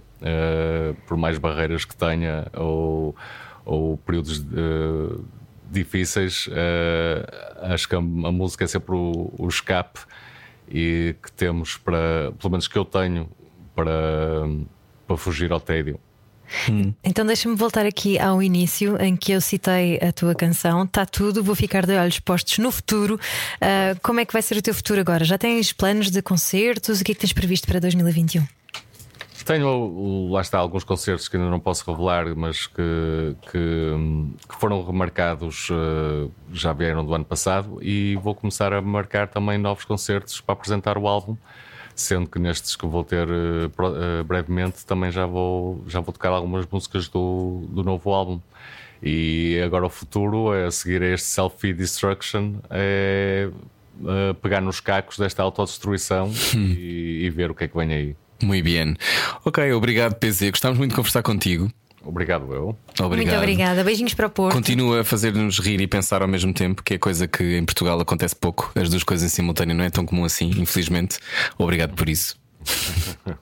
por 1.05 1.17
mais 1.17 1.37
barreiras 1.37 1.85
que 1.85 1.97
tenha 1.97 2.47
ou, 2.55 3.17
ou 3.65 3.99
períodos 3.99 4.47
difíceis. 5.69 6.49
acho 7.63 7.89
que 7.89 7.97
a, 7.97 7.99
a, 7.99 8.03
música 8.03 8.63
é 8.63 8.69
sempre 8.69 8.95
o, 8.95 9.35
o, 9.37 9.49
escape 9.49 9.99
e 10.69 11.17
que 11.21 11.33
temos 11.33 11.77
para, 11.77 12.31
pelo 12.39 12.53
menos 12.53 12.69
que 12.69 12.79
eu 12.79 12.85
tenho, 12.85 13.29
para, 13.75 13.93
para 15.07 15.17
fugir 15.17 15.53
ao 15.53 15.61
tédio. 15.61 15.99
Então 17.03 17.25
deixa-me 17.27 17.57
voltar 17.57 17.87
aqui 17.87 18.19
ao 18.19 18.43
início 18.43 19.01
em 19.01 19.17
que 19.17 19.33
eu 19.33 19.41
citei 19.41 19.99
a 19.99 20.13
tua 20.13 20.35
canção. 20.35 20.85
Está 20.85 21.05
tudo, 21.07 21.43
vou 21.43 21.55
ficar 21.55 21.87
de 21.87 21.97
olhos 21.97 22.21
postos 22.21 22.59
no 22.59 22.71
futuro. 22.71 23.15
Uh, 23.15 23.99
como 24.03 24.21
é 24.21 24.25
que 24.25 24.33
vai 24.33 24.43
ser 24.43 24.57
o 24.57 24.63
teu 24.63 24.75
futuro 24.75 25.01
agora? 25.01 25.25
Já 25.25 25.39
tens 25.39 25.73
planos 25.73 26.11
de 26.11 26.23
concertos? 26.23 27.01
O 27.01 27.05
que 27.05 27.13
é 27.13 27.15
que 27.15 27.21
tens 27.21 27.33
previsto 27.33 27.67
para 27.67 27.81
2021? 27.81 28.47
Tenho, 29.45 30.31
lá 30.31 30.41
está, 30.41 30.59
alguns 30.59 30.85
concertos 30.85 31.29
que 31.29 31.37
ainda 31.37 31.51
não 31.51 31.61
posso 31.61 31.85
revelar, 31.91 32.35
mas 32.35 32.67
que, 32.67 33.37
que, 33.53 33.93
que 34.49 34.55
foram 34.59 34.83
remarcados, 34.83 35.69
uh, 35.69 36.33
já 36.51 36.73
vieram 36.73 37.05
do 37.05 37.15
ano 37.15 37.27
passado, 37.27 37.79
e 37.83 38.17
vou 38.23 38.35
começar 38.35 38.73
a 38.73 38.81
marcar 38.81 39.29
também 39.29 39.59
novos 39.59 39.85
concertos 39.85 40.41
para 40.41 40.55
apresentar 40.55 40.97
o 40.97 41.07
álbum 41.07 41.37
sendo 41.95 42.29
que 42.29 42.39
nestes 42.39 42.77
que 42.77 42.87
vou 42.87 43.05
ter 43.05 43.27
uh, 43.29 44.25
brevemente 44.25 44.85
também 44.85 45.11
já 45.11 45.27
vou, 45.27 45.85
já 45.87 46.01
vou 46.01 46.13
tocar 46.13 46.31
algumas 46.31 46.67
músicas 46.67 47.09
do, 47.09 47.65
do 47.69 47.83
novo 47.83 48.13
álbum. 48.13 48.41
E 49.03 49.61
agora 49.65 49.85
o 49.87 49.91
futuro, 49.91 50.51
a 50.51 50.71
seguir 50.71 51.03
a 51.03 51.09
este 51.09 51.27
Selfie 51.27 51.75
Destruction, 51.75 52.55
é 52.71 53.51
uh, 54.01 54.35
pegar 54.37 54.61
nos 54.61 54.81
cacos 54.81 55.19
desta 55.19 55.43
autodestruição 55.43 56.33
e, 56.55 57.25
e 57.25 57.31
ver 57.31 57.51
o 57.51 57.55
que 57.55 57.65
é 57.65 57.69
que 57.69 57.77
vem 57.77 57.93
aí. 57.93 58.17
Muito 58.43 58.65
bem. 58.65 58.97
Ok, 59.45 59.73
obrigado, 59.73 60.15
PZ. 60.15 60.51
Gostávamos 60.51 60.79
muito 60.79 60.91
de 60.91 60.97
conversar 60.97 61.23
contigo. 61.23 61.71
Obrigado, 62.05 62.53
eu. 62.53 62.77
Obrigado. 63.01 63.09
Muito 63.09 63.35
obrigada. 63.37 63.85
Beijinhos 63.85 64.15
para 64.15 64.27
o 64.27 64.31
Porto. 64.31 64.55
Continua 64.55 65.01
a 65.01 65.05
fazer-nos 65.05 65.59
rir 65.59 65.81
e 65.81 65.87
pensar 65.87 66.23
ao 66.23 66.29
mesmo 66.29 66.53
tempo, 66.53 66.83
que 66.83 66.95
é 66.95 66.99
coisa 66.99 67.27
que 67.27 67.57
em 67.57 67.65
Portugal 67.65 67.99
acontece 68.01 68.37
pouco. 68.37 68.71
As 68.75 68.89
duas 68.89 69.03
coisas 69.03 69.31
em 69.31 69.35
simultâneo 69.35 69.75
não 69.75 69.85
é 69.85 69.91
tão 69.91 70.05
comum 70.05 70.25
assim, 70.25 70.51
infelizmente. 70.59 71.19
Obrigado 71.59 71.95
por 71.95 72.09
isso. 72.09 72.37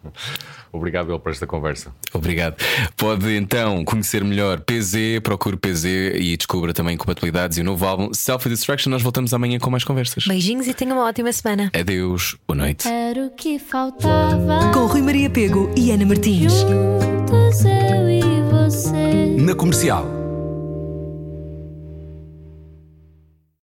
Obrigado, 0.73 1.13
eu, 1.13 1.19
por 1.19 1.31
esta 1.31 1.47
conversa. 1.47 1.95
Obrigado. 2.13 2.57
Pode 2.97 3.31
então 3.37 3.85
conhecer 3.85 4.25
melhor 4.25 4.61
PZ, 4.61 5.21
procure 5.23 5.57
PZ 5.57 5.85
e 6.15 6.37
descubra 6.37 6.73
também 6.73 6.97
compatibilidades 6.97 7.59
e 7.59 7.61
o 7.61 7.65
novo 7.65 7.85
álbum 7.85 8.13
Self 8.15 8.49
Destruction. 8.49 8.91
Nós 8.91 9.03
voltamos 9.03 9.35
amanhã 9.35 9.59
com 9.59 9.71
mais 9.71 9.85
conversas. 9.85 10.27
Beijinhos 10.27 10.67
e 10.67 10.75
tenha 10.75 10.95
uma 10.95 11.05
ótima 11.05 11.33
semana. 11.33 11.71
Adeus, 11.79 12.37
boa 12.49 12.57
noite. 12.57 12.89
Era 12.89 13.27
o 13.27 13.31
que 13.31 13.59
faltava. 13.59 14.73
Com 14.73 14.87
Rui 14.87 15.03
Maria 15.03 15.29
Pego 15.29 15.71
e 15.77 15.91
Ana 15.91 16.07
Martins. 16.07 16.53
Juntos 16.53 17.65
eu 17.65 18.09
e 18.09 18.42
você. 18.71 19.37
Na 19.39 19.55
comercial. 19.55 20.22